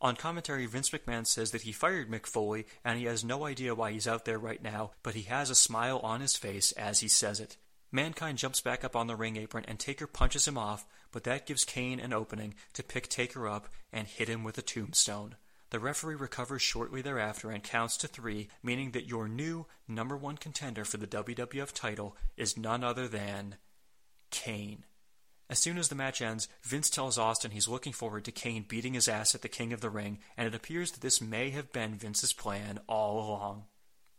On 0.00 0.16
commentary, 0.16 0.66
Vince 0.66 0.90
McMahon 0.90 1.26
says 1.26 1.50
that 1.50 1.62
he 1.62 1.72
fired 1.72 2.10
Mick 2.10 2.26
Foley 2.26 2.66
and 2.84 2.98
he 2.98 3.04
has 3.04 3.24
no 3.24 3.46
idea 3.46 3.74
why 3.74 3.92
he's 3.92 4.08
out 4.08 4.24
there 4.24 4.38
right 4.38 4.62
now, 4.62 4.92
but 5.02 5.14
he 5.14 5.22
has 5.22 5.50
a 5.50 5.54
smile 5.54 5.98
on 5.98 6.20
his 6.20 6.36
face 6.36 6.72
as 6.72 7.00
he 7.00 7.08
says 7.08 7.40
it. 7.40 7.56
Mankind 7.92 8.38
jumps 8.38 8.60
back 8.60 8.84
up 8.84 8.96
on 8.96 9.06
the 9.06 9.16
ring 9.16 9.36
apron 9.36 9.64
and 9.68 9.78
Taker 9.78 10.06
punches 10.06 10.46
him 10.46 10.58
off, 10.58 10.86
but 11.12 11.24
that 11.24 11.46
gives 11.46 11.64
Kane 11.64 12.00
an 12.00 12.12
opening 12.12 12.54
to 12.74 12.82
pick 12.82 13.08
Taker 13.08 13.48
up 13.48 13.68
and 13.92 14.06
hit 14.06 14.28
him 14.28 14.44
with 14.44 14.58
a 14.58 14.62
tombstone. 14.62 15.36
The 15.70 15.80
referee 15.80 16.14
recovers 16.14 16.62
shortly 16.62 17.02
thereafter 17.02 17.50
and 17.50 17.62
counts 17.62 17.96
to 17.98 18.08
three, 18.08 18.48
meaning 18.62 18.92
that 18.92 19.08
your 19.08 19.28
new 19.28 19.66
number 19.88 20.16
one 20.16 20.36
contender 20.36 20.84
for 20.84 20.96
the 20.96 21.06
WWF 21.06 21.72
title 21.72 22.16
is 22.36 22.56
none 22.56 22.84
other 22.84 23.08
than 23.08 23.56
Kane. 24.30 24.84
As 25.48 25.58
soon 25.60 25.78
as 25.78 25.88
the 25.88 25.94
match 25.94 26.20
ends, 26.20 26.48
Vince 26.62 26.90
tells 26.90 27.18
Austin 27.18 27.52
he's 27.52 27.68
looking 27.68 27.92
forward 27.92 28.24
to 28.24 28.32
Kane 28.32 28.64
beating 28.66 28.94
his 28.94 29.08
ass 29.08 29.34
at 29.34 29.42
the 29.42 29.48
King 29.48 29.72
of 29.72 29.80
the 29.80 29.90
Ring, 29.90 30.18
and 30.36 30.46
it 30.46 30.54
appears 30.54 30.92
that 30.92 31.00
this 31.00 31.20
may 31.20 31.50
have 31.50 31.72
been 31.72 31.94
Vince's 31.94 32.32
plan 32.32 32.80
all 32.88 33.18
along. 33.18 33.64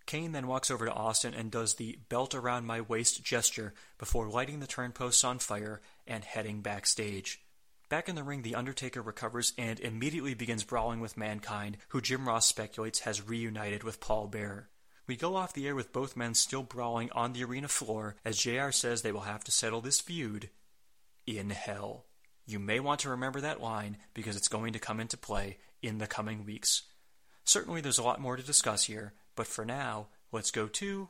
Kane 0.06 0.32
then 0.32 0.48
walks 0.48 0.72
over 0.72 0.86
to 0.86 0.94
Austin 0.94 1.34
and 1.34 1.52
does 1.52 1.76
the 1.76 2.00
belt 2.08 2.34
around 2.34 2.66
my 2.66 2.80
waist 2.80 3.26
gesture 3.26 3.74
before 3.98 4.30
lighting 4.30 4.62
the 4.62 4.68
turnposts 4.68 5.26
on 5.28 5.38
fire 5.38 5.82
and 6.08 6.24
heading 6.24 6.62
backstage. 6.62 7.42
Back 7.90 8.10
in 8.10 8.16
the 8.16 8.24
ring, 8.24 8.42
The 8.42 8.56
Undertaker 8.56 9.02
recovers 9.02 9.54
and 9.58 9.80
immediately 9.80 10.34
begins 10.34 10.66
brawling 10.66 11.00
with 11.00 11.16
Mankind, 11.16 11.78
who 11.90 12.02
Jim 12.02 12.28
Ross 12.28 12.46
speculates 12.46 13.00
has 13.00 13.26
reunited 13.26 13.84
with 13.84 14.02
Paul 14.02 14.28
Bearer. 14.28 14.70
We 15.08 15.16
go 15.16 15.38
off 15.38 15.54
the 15.54 15.66
air 15.68 15.76
with 15.76 15.94
both 15.94 16.18
men 16.18 16.34
still 16.34 16.64
brawling 16.64 17.10
on 17.14 17.32
the 17.32 17.46
arena 17.46 17.70
floor 17.70 18.18
as 18.26 18.38
JR 18.38 18.72
says 18.72 19.02
they 19.02 19.14
will 19.14 19.22
have 19.22 19.46
to 19.46 19.52
settle 19.52 19.80
this 19.80 20.02
feud 20.02 20.50
in 21.26 21.50
hell. 21.52 22.08
You 22.46 22.60
may 22.60 22.82
want 22.82 23.00
to 23.02 23.10
remember 23.10 23.40
that 23.40 23.62
line 23.62 23.98
because 24.14 24.36
it's 24.36 24.50
going 24.50 24.74
to 24.74 24.80
come 24.80 25.00
into 25.00 25.16
play 25.16 25.58
in 25.82 25.98
the 25.98 26.08
coming 26.08 26.46
weeks. 26.46 26.84
Certainly, 27.46 27.82
there's 27.82 27.98
a 27.98 28.04
lot 28.04 28.20
more 28.20 28.36
to 28.36 28.44
discuss 28.44 28.84
here, 28.84 29.14
but 29.38 29.48
for 29.48 29.64
now, 29.64 30.08
let's 30.34 30.52
go 30.52 30.68
to 30.68 31.08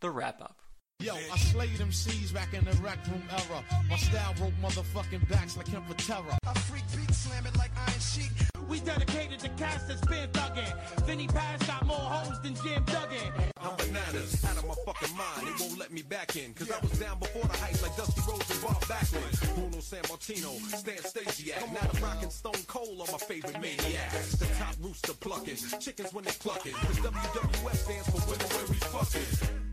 the 0.00 0.10
wrap 0.10 0.42
up. 0.42 0.60
Yo, 1.02 1.16
I 1.32 1.36
slayed 1.36 1.76
them 1.78 1.90
C's 1.90 2.30
back 2.30 2.54
in 2.54 2.64
the 2.64 2.70
rec 2.80 2.96
room 3.08 3.22
era. 3.28 3.64
My 3.90 3.96
style 3.96 4.34
broke 4.34 4.54
motherfucking 4.62 5.28
backs 5.28 5.56
like 5.56 5.66
him 5.66 5.82
for 5.82 5.94
terror. 5.94 6.38
I 6.46 6.54
freak 6.60 6.84
beat 6.94 7.12
slam 7.12 7.44
it 7.44 7.56
like 7.58 7.72
Iron 7.76 7.98
Sheik. 7.98 8.30
We 8.68 8.78
dedicated 8.78 9.40
to 9.40 9.48
cast 9.50 9.88
that's 9.88 10.00
been 10.06 10.28
thuggin'. 10.30 11.04
Vinny 11.04 11.26
Paz 11.26 11.60
got 11.64 11.84
more 11.86 11.96
hoes 11.96 12.40
than 12.42 12.54
Jim 12.54 12.84
Duggan. 12.84 13.32
I'm 13.60 13.74
bananas, 13.78 14.44
out 14.44 14.56
of 14.56 14.64
my 14.64 14.74
fucking 14.86 15.16
mind. 15.16 15.42
They 15.42 15.64
won't 15.64 15.76
let 15.76 15.92
me 15.92 16.02
back 16.02 16.36
in. 16.36 16.54
Cause 16.54 16.70
I 16.70 16.78
was 16.78 16.92
down 16.92 17.18
before 17.18 17.42
the 17.42 17.56
heights 17.56 17.82
like 17.82 17.96
Dusty 17.96 18.22
Rhodes 18.28 18.48
and 18.52 18.62
Bob 18.62 18.80
Backlund. 18.82 19.54
Bruno 19.56 19.78
Sammartino, 19.82 20.54
Stan 20.70 21.02
Stasiak. 21.02 21.72
Now 21.72 21.80
I'm 21.82 22.00
rocking 22.00 22.30
Stone 22.30 22.62
Cold 22.68 23.00
on 23.00 23.10
my 23.10 23.18
favorite 23.18 23.60
maniac. 23.60 24.12
The 24.38 24.46
top 24.56 24.76
rooster 24.80 25.14
plucking, 25.14 25.56
chickens 25.80 26.14
when 26.14 26.24
they 26.24 26.30
clucking. 26.38 26.74
Cause 26.74 26.98
WWF 26.98 27.74
stands 27.74 28.08
for 28.08 28.30
women 28.30 28.46
where 28.46 28.66
we 28.68 28.76
fucking. 28.76 29.71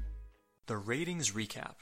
The 0.70 0.78
ratings 0.78 1.32
recap. 1.32 1.78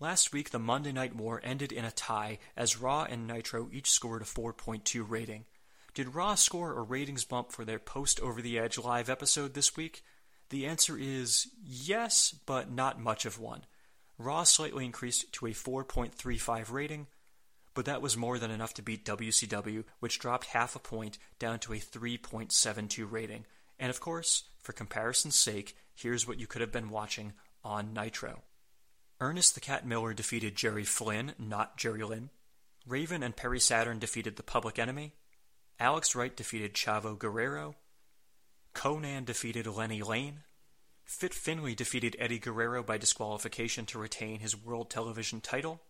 Last 0.00 0.32
week, 0.32 0.48
the 0.48 0.58
Monday 0.58 0.90
Night 0.90 1.14
War 1.14 1.38
ended 1.44 1.70
in 1.70 1.84
a 1.84 1.90
tie 1.90 2.38
as 2.56 2.78
Raw 2.78 3.02
and 3.02 3.26
Nitro 3.26 3.68
each 3.70 3.90
scored 3.90 4.22
a 4.22 4.24
4.2 4.24 5.04
rating. 5.06 5.44
Did 5.92 6.14
Raw 6.14 6.34
score 6.34 6.78
a 6.78 6.82
ratings 6.82 7.26
bump 7.26 7.52
for 7.52 7.66
their 7.66 7.78
Post 7.78 8.18
Over 8.20 8.40
the 8.40 8.58
Edge 8.58 8.78
live 8.78 9.10
episode 9.10 9.52
this 9.52 9.76
week? 9.76 10.02
The 10.48 10.64
answer 10.64 10.96
is 10.98 11.48
yes, 11.62 12.34
but 12.46 12.70
not 12.70 12.98
much 12.98 13.26
of 13.26 13.38
one. 13.38 13.66
Raw 14.16 14.44
slightly 14.44 14.86
increased 14.86 15.30
to 15.34 15.48
a 15.48 15.50
4.35 15.50 16.72
rating, 16.72 17.08
but 17.74 17.84
that 17.84 18.00
was 18.00 18.16
more 18.16 18.38
than 18.38 18.50
enough 18.50 18.72
to 18.74 18.82
beat 18.82 19.04
WCW, 19.04 19.84
which 20.00 20.20
dropped 20.20 20.46
half 20.46 20.74
a 20.74 20.78
point 20.78 21.18
down 21.38 21.58
to 21.58 21.74
a 21.74 21.78
3.72 21.78 23.12
rating. 23.12 23.44
And 23.78 23.90
of 23.90 24.00
course, 24.00 24.44
for 24.62 24.72
comparison's 24.72 25.38
sake, 25.38 25.76
here's 25.94 26.26
what 26.26 26.40
you 26.40 26.46
could 26.46 26.62
have 26.62 26.72
been 26.72 26.88
watching 26.88 27.34
on 27.66 27.92
Nitro. 27.92 28.42
Ernest 29.20 29.54
the 29.54 29.60
Cat 29.60 29.84
Miller 29.84 30.14
defeated 30.14 30.54
Jerry 30.54 30.84
Flynn, 30.84 31.32
not 31.38 31.76
Jerry 31.76 32.04
Lynn. 32.04 32.30
Raven 32.86 33.22
and 33.22 33.34
Perry 33.34 33.58
Saturn 33.58 33.98
defeated 33.98 34.36
the 34.36 34.42
Public 34.42 34.78
Enemy. 34.78 35.12
Alex 35.80 36.14
Wright 36.14 36.34
defeated 36.34 36.74
Chavo 36.74 37.18
Guerrero. 37.18 37.74
Konnan 38.74 39.24
defeated 39.24 39.66
Lenny 39.66 40.02
Lane. 40.02 40.44
Fit 41.04 41.34
Finlay 41.34 41.74
defeated 41.74 42.16
Eddie 42.18 42.38
Guerrero 42.38 42.82
by 42.82 42.98
disqualification 42.98 43.86
to 43.86 43.98
retain 43.98 44.40
his 44.40 44.56
World 44.56 44.90
Television 44.90 45.40
title. 45.40 45.80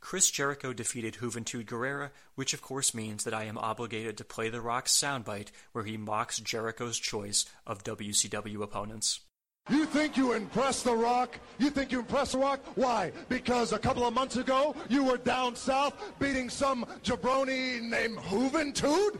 Chris 0.00 0.30
Jericho 0.30 0.72
defeated 0.72 1.14
Juventud 1.14 1.66
Guerrera, 1.66 2.10
which 2.34 2.54
of 2.54 2.62
course 2.62 2.94
means 2.94 3.24
that 3.24 3.34
I 3.34 3.44
am 3.44 3.58
obligated 3.58 4.16
to 4.18 4.24
play 4.24 4.48
The 4.48 4.60
Rock's 4.60 4.96
soundbite 4.96 5.48
where 5.72 5.84
he 5.84 5.96
mocks 5.96 6.38
Jericho's 6.38 6.98
choice 6.98 7.44
of 7.66 7.84
WCW 7.84 8.62
opponents. 8.62 9.20
You 9.68 9.84
think 9.84 10.16
you 10.16 10.32
impress 10.32 10.82
The 10.82 10.94
Rock? 10.94 11.38
You 11.58 11.70
think 11.70 11.92
you 11.92 12.00
impress 12.00 12.32
The 12.32 12.38
Rock? 12.38 12.60
Why? 12.74 13.12
Because 13.28 13.72
a 13.72 13.78
couple 13.78 14.06
of 14.06 14.14
months 14.14 14.36
ago 14.36 14.74
you 14.88 15.04
were 15.04 15.18
down 15.18 15.54
south 15.54 15.94
beating 16.18 16.48
some 16.48 16.84
jabroni 17.04 17.80
named 17.82 18.18
Juventud? 18.18 19.18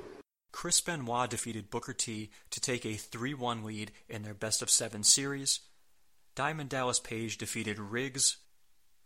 Chris 0.52 0.80
Benoit 0.80 1.30
defeated 1.30 1.70
Booker 1.70 1.92
T 1.92 2.30
to 2.50 2.60
take 2.60 2.84
a 2.84 2.94
3 2.94 3.34
1 3.34 3.64
lead 3.64 3.92
in 4.08 4.22
their 4.22 4.34
best 4.34 4.62
of 4.62 4.70
seven 4.70 5.04
series. 5.04 5.60
Diamond 6.34 6.70
Dallas 6.70 6.98
Page 6.98 7.38
defeated 7.38 7.78
Riggs. 7.78 8.38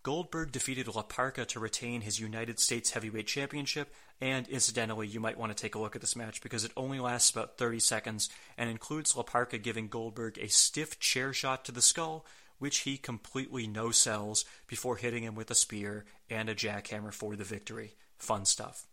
Goldberg 0.05 0.53
defeated 0.53 0.95
La 0.95 1.01
Parka 1.01 1.47
to 1.47 1.59
retain 1.59 2.03
his 2.03 2.21
United 2.21 2.61
States 2.61 2.91
Heavyweight 2.91 3.27
Championship, 3.27 3.91
and 4.21 4.47
incidentally, 4.49 5.07
you 5.07 5.19
might 5.19 5.39
want 5.39 5.57
to 5.57 5.61
take 5.61 5.75
a 5.75 5.79
look 5.79 5.97
at 5.97 6.03
this 6.03 6.15
match 6.15 6.43
because 6.43 6.63
it 6.63 6.73
only 6.77 7.01
lasts 7.01 7.31
about 7.31 7.57
30 7.57 7.81
seconds 7.81 8.29
and 8.59 8.69
includes 8.69 9.17
La 9.17 9.23
Parka 9.23 9.57
giving 9.57 9.89
Goldberg 9.89 10.37
a 10.39 10.49
stiff 10.49 11.01
chair 11.01 11.33
shot 11.33 11.65
to 11.65 11.73
the 11.73 11.81
skull, 11.81 12.27
which 12.59 12.81
he 12.81 12.99
completely 12.99 13.67
no 13.67 13.91
sells 13.93 14.45
before 14.67 14.97
hitting 14.97 15.23
him 15.23 15.35
with 15.35 15.51
a 15.51 15.55
spear 15.55 16.05
and 16.29 16.51
a 16.51 16.55
jackhammer 16.55 17.13
for 17.13 17.35
the 17.35 17.43
victory. 17.43 17.95
Fun 18.19 18.45
stuff. 18.45 18.87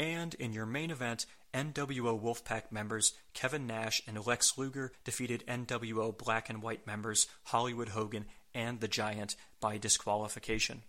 And 0.00 0.34
in 0.34 0.52
your 0.52 0.66
main 0.66 0.90
event, 0.90 1.24
NWO 1.54 2.20
Wolfpack 2.20 2.70
members 2.70 3.14
Kevin 3.32 3.66
Nash 3.66 4.02
and 4.06 4.26
Lex 4.26 4.58
Luger 4.58 4.92
defeated 5.04 5.44
NWO 5.46 6.16
Black 6.16 6.50
and 6.50 6.62
White 6.62 6.86
members 6.86 7.26
Hollywood 7.44 7.90
Hogan 7.90 8.26
and 8.58 8.80
The 8.80 8.88
Giant 8.88 9.36
by 9.60 9.78
disqualification. 9.78 10.82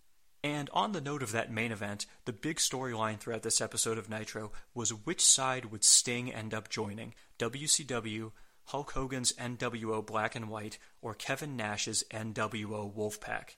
And 0.44 0.72
on 0.74 0.92
the 0.92 1.02
note 1.02 1.22
of 1.22 1.32
that 1.34 1.52
main 1.52 1.72
event, 1.72 2.08
the 2.26 2.34
big 2.34 2.58
storyline 2.58 3.20
throughout 3.20 3.44
this 3.44 3.62
episode 3.62 4.00
of 4.00 4.10
Nitro 4.10 4.52
was 4.74 4.90
which 4.92 5.24
side 5.24 5.66
would 5.66 5.84
Sting 5.84 6.34
end 6.34 6.54
up 6.54 6.70
joining 6.70 7.14
WCW, 7.38 8.32
Hulk 8.66 8.92
Hogan's 8.92 9.34
NWO 9.34 10.04
Black 10.04 10.36
and 10.36 10.50
White, 10.50 10.80
or 11.00 11.14
Kevin 11.14 11.56
Nash's 11.56 12.04
NWO 12.10 12.92
Wolfpack? 12.92 13.56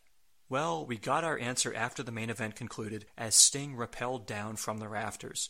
Well, 0.49 0.85
we 0.85 0.97
got 0.97 1.23
our 1.23 1.39
answer 1.39 1.73
after 1.73 2.03
the 2.03 2.11
main 2.11 2.29
event 2.29 2.57
concluded 2.57 3.05
as 3.17 3.33
Sting 3.33 3.77
rappelled 3.77 4.25
down 4.25 4.57
from 4.57 4.79
the 4.79 4.89
rafters. 4.89 5.49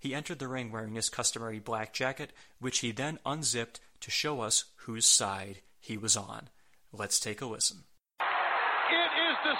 He 0.00 0.12
entered 0.12 0.40
the 0.40 0.48
ring 0.48 0.72
wearing 0.72 0.96
his 0.96 1.08
customary 1.08 1.60
black 1.60 1.92
jacket, 1.92 2.32
which 2.58 2.80
he 2.80 2.90
then 2.90 3.20
unzipped 3.24 3.78
to 4.00 4.10
show 4.10 4.40
us 4.40 4.64
whose 4.86 5.06
side 5.06 5.60
he 5.78 5.96
was 5.96 6.16
on. 6.16 6.48
Let's 6.92 7.20
take 7.20 7.40
a 7.40 7.46
listen. 7.46 7.84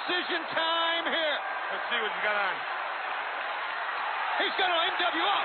It 0.03 0.11
is 0.11 0.27
decision 0.27 0.43
time 0.51 1.05
here. 1.07 1.39
Let's 1.71 1.87
see 1.87 1.99
what 2.03 2.11
you 2.11 2.23
got 2.27 2.35
on. 2.35 2.55
He's 4.43 4.57
got 4.59 4.67
on 4.67 4.81
NWO. 4.99 5.39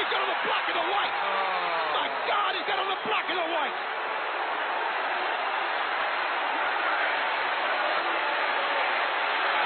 He's 0.00 0.08
got 0.08 0.20
on 0.24 0.28
the 0.32 0.40
black 0.48 0.64
and 0.72 0.76
the 0.80 0.88
white. 0.88 1.14
Oh. 1.20 2.00
My 2.00 2.08
God, 2.24 2.50
he's 2.56 2.64
got 2.64 2.78
on 2.80 2.88
the 2.88 3.00
black 3.04 3.28
and 3.28 3.36
the 3.36 3.50
white. 3.52 3.76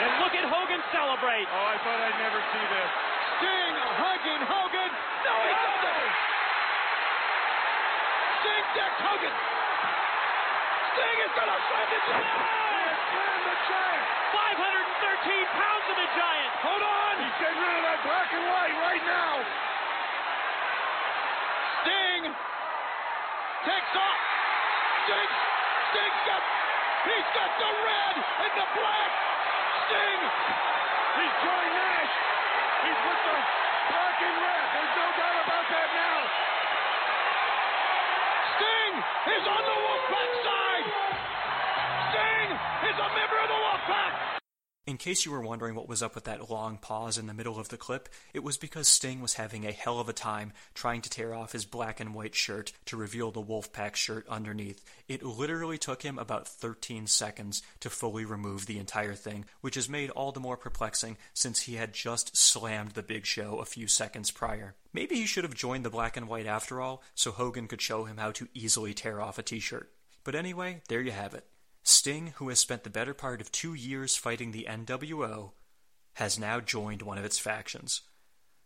And 0.03 0.11
look 0.19 0.35
at 0.35 0.47
Hogan 0.51 0.83
celebrate. 0.91 1.47
Oh, 1.55 1.65
I 1.71 1.77
thought 1.87 2.01
I'd 2.03 2.19
never 2.19 2.43
see 2.43 2.65
this. 2.75 2.91
Sting 3.39 3.75
hugging 4.03 4.43
Hogan. 4.51 4.91
No, 5.23 5.35
he 5.47 5.55
doesn't. 5.63 6.15
Sting 8.43 8.67
decks 8.83 8.99
Hogan. 8.99 9.35
Sting 10.91 11.19
is 11.23 11.33
going 11.39 11.51
to 11.55 11.59
slam 11.71 11.87
the 11.87 12.68
Slam 13.09 13.41
the 13.49 13.57
giant. 13.69 14.07
513 14.37 15.59
pounds 15.59 15.87
of 15.89 15.97
the 15.97 16.09
giant. 16.13 16.53
Hold 16.61 16.83
on. 16.85 17.15
He's 17.25 17.37
getting 17.41 17.61
rid 17.61 17.75
of 17.81 17.85
that 17.89 18.01
black 18.05 18.29
and 18.37 18.45
white 18.53 18.77
right 18.85 19.05
now. 19.09 19.33
Sting 21.83 22.23
takes 23.65 23.95
off. 23.97 24.21
Sting. 25.09 25.33
Sting's 25.89 26.23
got. 26.29 26.43
He's 27.09 27.29
got 27.33 27.51
the 27.57 27.71
red 27.73 28.15
and 28.21 28.53
the 28.61 28.69
black. 28.77 29.11
Sting. 29.89 30.23
He's 31.17 31.35
joined 31.41 31.75
Nash. 31.81 32.15
He's 32.85 33.01
with 33.09 33.23
the 33.25 33.37
black 33.89 34.17
and 34.21 34.37
red. 34.37 34.65
There's 34.77 34.95
no 35.01 35.07
doubt 35.17 35.39
about 35.49 35.67
that 35.73 35.89
now. 35.97 36.19
Sting 38.59 38.93
is 39.33 39.45
on 39.49 39.63
the 39.65 39.77
Wolfpack 39.81 40.31
side. 40.45 40.87
Is 42.79 42.95
a 42.95 43.09
member 43.15 43.39
of 43.43 43.49
the 43.49 43.55
Wolfpack. 43.55 44.39
In 44.87 44.97
case 44.97 45.27
you 45.27 45.33
were 45.33 45.43
wondering 45.43 45.75
what 45.75 45.89
was 45.89 46.03
up 46.03 46.15
with 46.15 46.25
that 46.25 46.49
long 46.49 46.79
pause 46.79 47.19
in 47.19 47.27
the 47.27 47.35
middle 47.35 47.59
of 47.59 47.69
the 47.69 47.77
clip, 47.77 48.09
it 48.33 48.43
was 48.43 48.57
because 48.57 48.87
Sting 48.87 49.21
was 49.21 49.35
having 49.35 49.67
a 49.67 49.73
hell 49.73 49.99
of 49.99 50.09
a 50.09 50.13
time 50.13 50.53
trying 50.75 51.03
to 51.03 51.11
tear 51.11 51.35
off 51.35 51.53
his 51.53 51.67
black 51.67 51.99
and 51.99 52.15
white 52.15 52.35
shirt 52.35 52.73
to 52.87 52.97
reveal 52.97 53.31
the 53.33 53.43
Wolfpack 53.43 53.97
shirt 53.97 54.27
underneath. 54.29 54.83
It 55.09 55.25
literally 55.25 55.77
took 55.77 56.03
him 56.03 56.19
about 56.19 56.47
13 56.47 57.09
seconds 57.09 57.63
to 57.81 57.91
fully 57.91 58.25
remove 58.25 58.65
the 58.65 58.79
entire 58.79 59.15
thing, 59.15 59.45
which 59.61 59.77
is 59.77 59.91
made 59.91 60.09
all 60.11 60.31
the 60.31 60.41
more 60.41 60.57
perplexing 60.57 61.19
since 61.35 61.63
he 61.63 61.75
had 61.75 61.93
just 61.93 62.37
slammed 62.37 62.93
the 62.93 63.03
big 63.03 63.27
show 63.27 63.59
a 63.59 63.67
few 63.67 63.89
seconds 63.89 64.31
prior. 64.31 64.77
Maybe 64.93 65.17
he 65.17 65.27
should 65.27 65.45
have 65.45 65.55
joined 65.55 65.85
the 65.85 65.91
black 65.91 66.17
and 66.17 66.29
white 66.29 66.47
after 66.47 66.81
all, 66.81 67.03
so 67.15 67.33
Hogan 67.33 67.67
could 67.67 67.83
show 67.83 68.05
him 68.05 68.19
how 68.19 68.31
to 68.31 68.49
easily 68.55 68.95
tear 68.95 69.21
off 69.21 69.37
a 69.37 69.43
t 69.43 69.59
shirt. 69.59 69.91
But 70.23 70.37
anyway, 70.37 70.81
there 70.89 71.03
you 71.03 71.11
have 71.11 71.35
it. 71.35 71.45
Sting, 71.89 72.35
who 72.37 72.51
has 72.51 72.61
spent 72.61 72.85
the 72.85 72.91
better 72.91 73.15
part 73.15 73.41
of 73.41 73.51
two 73.51 73.73
years 73.73 74.15
fighting 74.15 74.53
the 74.53 74.67
NWO, 74.69 75.53
has 76.15 76.39
now 76.39 76.61
joined 76.61 77.01
one 77.01 77.17
of 77.17 77.25
its 77.25 77.39
factions. 77.39 78.03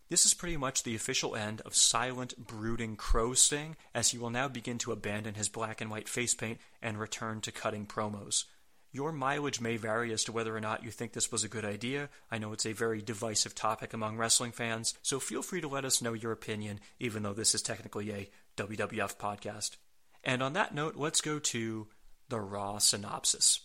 This 0.09 0.27
is 0.27 0.35
pretty 0.35 0.57
much 0.57 0.83
the 0.83 0.97
official 0.97 1.37
end 1.37 1.61
of 1.61 1.77
silent, 1.77 2.37
brooding 2.37 2.97
Crow 2.97 3.33
Sting, 3.35 3.77
as 3.95 4.11
he 4.11 4.19
will 4.19 4.31
now 4.31 4.49
begin 4.49 4.77
to 4.79 4.91
abandon 4.91 5.35
his 5.35 5.49
black 5.49 5.81
and 5.81 5.89
white 5.89 6.09
face 6.09 6.35
paint 6.35 6.59
and 6.83 6.99
return 6.99 7.41
to 7.43 7.53
cutting 7.53 7.87
promos. 7.87 8.45
Your 8.91 9.13
mileage 9.13 9.61
may 9.61 9.77
vary 9.77 10.13
as 10.13 10.25
to 10.25 10.33
whether 10.33 10.55
or 10.55 10.61
not 10.61 10.83
you 10.83 10.91
think 10.91 11.13
this 11.13 11.31
was 11.31 11.45
a 11.45 11.49
good 11.49 11.65
idea. 11.65 12.09
I 12.29 12.39
know 12.39 12.53
it's 12.53 12.67
a 12.67 12.73
very 12.73 13.01
divisive 13.01 13.55
topic 13.55 13.95
among 13.95 14.17
wrestling 14.17 14.53
fans, 14.53 14.99
so 15.01 15.21
feel 15.21 15.43
free 15.43 15.61
to 15.61 15.69
let 15.69 15.85
us 15.85 16.03
know 16.03 16.13
your 16.13 16.33
opinion, 16.33 16.81
even 16.99 17.23
though 17.23 17.35
this 17.35 17.55
is 17.55 17.63
technically 17.63 18.11
a 18.11 18.31
WWF 18.57 19.17
podcast. 19.17 19.77
And 20.25 20.43
on 20.43 20.55
that 20.55 20.75
note, 20.75 20.97
let's 20.97 21.21
go 21.21 21.39
to 21.39 21.87
the 22.33 22.41
Raw 22.41 22.79
synopsis. 22.79 23.61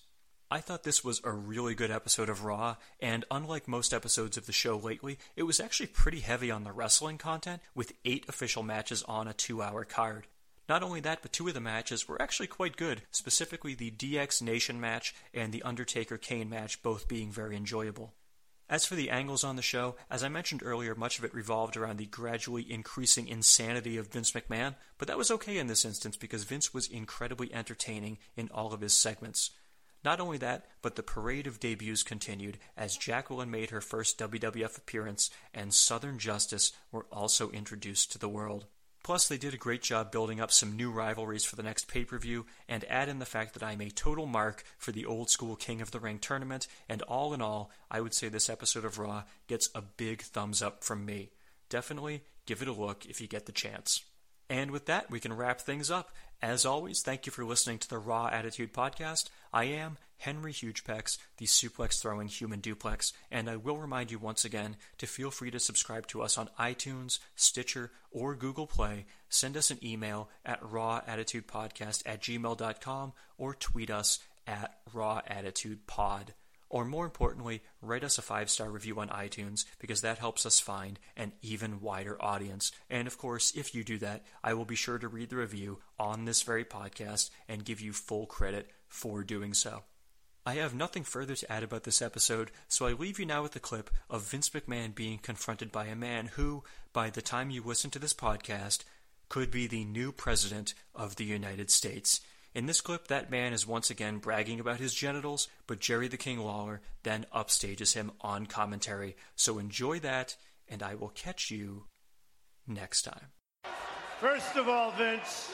I 0.51 0.59
thought 0.59 0.84
this 0.84 1.01
was 1.01 1.22
a 1.24 1.32
really 1.32 1.74
good 1.74 1.89
episode 1.89 2.28
of 2.28 2.43
Raw, 2.43 2.76
and 2.99 3.24
unlike 3.32 3.65
most 3.65 3.93
episodes 3.93 4.36
of 4.36 4.45
the 4.45 4.51
show 4.51 4.76
lately, 4.76 5.20
it 5.38 5.43
was 5.43 5.61
actually 5.61 5.88
pretty 5.88 6.20
heavy 6.20 6.51
on 6.51 6.65
the 6.65 6.74
wrestling 6.74 7.18
content, 7.18 7.61
with 7.74 7.93
eight 8.03 8.26
official 8.28 8.63
matches 8.63 9.03
on 9.03 9.26
a 9.26 9.34
two 9.34 9.61
hour 9.61 9.86
card. 9.86 10.28
Not 10.68 10.84
only 10.84 10.99
that, 10.99 11.22
but 11.22 11.32
two 11.32 11.47
of 11.47 11.53
the 11.53 11.61
matches 11.61 12.09
were 12.09 12.22
actually 12.22 12.47
quite 12.47 12.76
good, 12.76 13.03
specifically 13.09 13.74
the 13.74 13.89
DX 13.89 14.41
Nation 14.41 14.82
match 14.82 15.15
and 15.34 15.53
the 15.53 15.63
Undertaker 15.63 16.18
Kane 16.18 16.49
match, 16.49 16.84
both 16.84 17.07
being 17.07 17.32
very 17.32 17.55
enjoyable. 17.55 18.15
As 18.70 18.86
for 18.86 18.95
the 18.95 19.09
angles 19.09 19.45
on 19.45 19.55
the 19.55 19.61
show, 19.61 19.95
as 20.09 20.24
I 20.24 20.30
mentioned 20.30 20.61
earlier, 20.61 20.93
much 20.93 21.18
of 21.18 21.24
it 21.24 21.34
revolved 21.34 21.78
around 21.78 21.97
the 21.97 22.05
gradually 22.05 22.70
increasing 22.70 23.30
insanity 23.30 23.95
of 23.95 24.07
Vince 24.07 24.32
McMahon, 24.32 24.76
but 24.97 25.07
that 25.07 25.18
was 25.18 25.32
okay 25.32 25.57
in 25.57 25.68
this 25.68 25.86
instance 25.86 26.18
because 26.18 26.43
Vince 26.43 26.74
was 26.74 26.88
incredibly 26.88 27.53
entertaining 27.53 28.18
in 28.36 28.49
all 28.53 28.74
of 28.74 28.82
his 28.82 28.93
segments. 28.93 29.51
Not 30.03 30.20
only 30.20 30.38
that, 30.39 30.65
but 30.82 30.95
the 30.95 31.03
parade 31.03 31.47
of 31.47 31.61
debuts 31.61 32.03
continued 32.03 32.59
as 32.76 32.97
Jacqueline 32.97 33.49
made 33.49 33.70
her 33.70 33.82
first 33.82 34.20
WWF 34.20 34.78
appearance 34.78 35.30
and 35.53 35.74
Southern 35.74 36.20
Justice 36.20 36.74
were 36.91 37.07
also 37.09 37.49
introduced 37.51 38.11
to 38.11 38.20
the 38.20 38.30
world. 38.30 38.65
Plus, 39.07 39.29
they 39.29 39.37
did 39.37 39.53
a 39.53 39.57
great 39.57 39.81
job 39.81 40.11
building 40.11 40.41
up 40.41 40.51
some 40.51 40.75
new 40.75 40.91
rivalries 40.91 41.45
for 41.45 41.55
the 41.55 41.63
next 41.63 41.87
pay 41.87 42.03
per 42.03 42.19
view, 42.19 42.45
and 42.67 42.83
add 42.89 43.07
in 43.07 43.19
the 43.19 43.25
fact 43.25 43.53
that 43.53 43.63
I'm 43.63 43.79
a 43.79 43.89
total 43.89 44.25
mark 44.25 44.65
for 44.77 44.91
the 44.91 45.05
old 45.05 45.29
school 45.29 45.55
King 45.55 45.79
of 45.79 45.91
the 45.91 45.99
Ring 46.01 46.19
tournament, 46.19 46.67
and 46.89 47.01
all 47.03 47.33
in 47.33 47.41
all, 47.41 47.71
I 47.89 48.01
would 48.01 48.13
say 48.13 48.27
this 48.27 48.49
episode 48.49 48.83
of 48.83 48.99
Raw 48.99 49.23
gets 49.47 49.69
a 49.73 49.81
big 49.81 50.23
thumbs 50.23 50.61
up 50.61 50.83
from 50.83 51.05
me. 51.05 51.29
Definitely 51.69 52.23
give 52.45 52.61
it 52.61 52.67
a 52.67 52.73
look 52.73 53.05
if 53.05 53.21
you 53.21 53.27
get 53.27 53.45
the 53.45 53.53
chance. 53.53 54.03
And 54.49 54.71
with 54.71 54.87
that, 54.87 55.09
we 55.09 55.21
can 55.21 55.31
wrap 55.31 55.61
things 55.61 55.89
up. 55.89 56.11
As 56.41 56.67
always, 56.67 57.01
thank 57.01 57.25
you 57.25 57.31
for 57.31 57.43
listening 57.43 57.79
to 57.79 57.89
the 57.89 57.97
Raw 57.97 58.27
Attitude 58.27 58.71
Podcast. 58.71 59.29
I 59.51 59.63
am 59.65 59.97
Henry 60.19 60.53
Hugepex, 60.53 61.17
the 61.38 61.45
suplex 61.45 61.99
throwing 61.99 62.27
human 62.27 62.59
duplex, 62.59 63.11
and 63.31 63.49
I 63.49 63.55
will 63.55 63.77
remind 63.77 64.11
you 64.11 64.19
once 64.19 64.45
again 64.45 64.77
to 64.99 65.07
feel 65.07 65.31
free 65.31 65.49
to 65.49 65.59
subscribe 65.59 66.05
to 66.07 66.21
us 66.21 66.38
on 66.38 66.49
iTunes, 66.59 67.17
Stitcher, 67.35 67.91
or 68.11 68.35
Google 68.35 68.67
Play. 68.67 69.05
Send 69.29 69.57
us 69.57 69.71
an 69.71 69.79
email 69.83 70.29
at 70.45 70.61
rawattitudepodcast 70.61 72.03
at 72.05 72.21
gmail.com 72.21 73.13
or 73.39 73.55
tweet 73.55 73.89
us 73.89 74.19
at 74.45 74.77
rawattitudepod. 74.93 76.29
Or 76.70 76.84
more 76.84 77.05
importantly, 77.05 77.61
write 77.82 78.03
us 78.03 78.18
a 78.18 78.22
five 78.22 78.49
star 78.49 78.70
review 78.70 78.99
on 78.99 79.09
iTunes 79.09 79.65
because 79.80 80.01
that 80.01 80.18
helps 80.18 80.45
us 80.45 80.59
find 80.59 80.99
an 81.15 81.32
even 81.41 81.82
wider 81.82 82.22
audience. 82.22 82.72
And 82.89 83.07
of 83.07 83.18
course, 83.18 83.53
if 83.55 83.74
you 83.74 83.84
do 83.84 83.97
that, 83.99 84.26
I 84.43 84.53
will 84.53 84.65
be 84.65 84.76
sure 84.76 84.97
to 84.97 85.07
read 85.07 85.30
the 85.30 85.38
review 85.38 85.80
on 85.99 86.26
this 86.26 86.41
very 86.41 86.65
podcast 86.65 87.30
and 87.47 87.65
give 87.65 87.80
you 87.80 87.93
full 87.93 88.26
credit 88.26 88.70
for 88.88 89.24
doing 89.24 89.53
so. 89.53 89.84
I 90.45 90.55
have 90.55 90.74
nothing 90.74 91.03
further 91.03 91.36
to 91.36 91.51
add 91.51 91.63
about 91.63 91.84
this 91.84 92.01
episode, 92.01 92.51
so 92.70 92.88
I 92.88 92.93
leave 92.93 93.20
you 93.20 93.26
now 93.26 93.43
with 93.43 93.51
the 93.51 93.59
clip 93.59 93.89
of 94.09 94.30
Vince 94.30 94.49
McMahon 94.51 94.95
being 94.95 95.18
confronted 95.18 95.74
by 95.74 95.88
a 95.88 95.95
man 95.95 96.28
who, 96.36 96.63
by 96.93 97.09
the 97.09 97.22
time 97.22 97.49
you 97.49 97.61
listen 97.61 97.91
to 97.91 97.99
this 97.99 98.13
podcast, 98.13 98.86
could 99.28 99.51
be 99.51 99.68
the 99.68 99.84
new 99.84 100.13
president 100.13 100.74
of 100.95 101.18
the 101.18 101.26
United 101.26 101.70
States. 101.70 102.22
In 102.55 102.65
this 102.65 102.81
clip, 102.81 103.07
that 103.07 103.29
man 103.29 103.53
is 103.53 103.67
once 103.67 103.89
again 103.89 104.17
bragging 104.17 104.59
about 104.59 104.79
his 104.79 104.93
genitals, 104.93 105.47
but 105.67 105.79
Jerry 105.79 106.07
the 106.07 106.17
King 106.17 106.39
Lawler 106.39 106.81
then 107.03 107.25
upstages 107.33 107.93
him 107.93 108.11
on 108.21 108.45
commentary. 108.45 109.15
So 109.35 109.59
enjoy 109.59 109.99
that, 109.99 110.35
and 110.67 110.81
I 110.81 110.95
will 110.95 111.09
catch 111.09 111.51
you 111.51 111.85
next 112.65 113.03
time. 113.03 113.31
First 114.19 114.55
of 114.55 114.67
all, 114.67 114.91
Vince, 114.91 115.51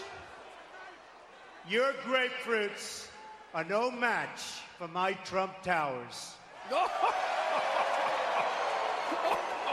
your 1.70 1.92
grapefruits 2.06 3.08
are 3.54 3.66
no 3.66 3.92
match 3.92 4.40
for 4.78 4.88
my 4.88 5.14
Trump 5.14 5.54
Towers. 5.64 6.36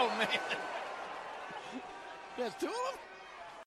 Oh, 0.02 0.08
man. 0.16 0.28
There's 2.38 2.54
two 2.54 2.68
of 2.68 2.72
them? 2.72 2.99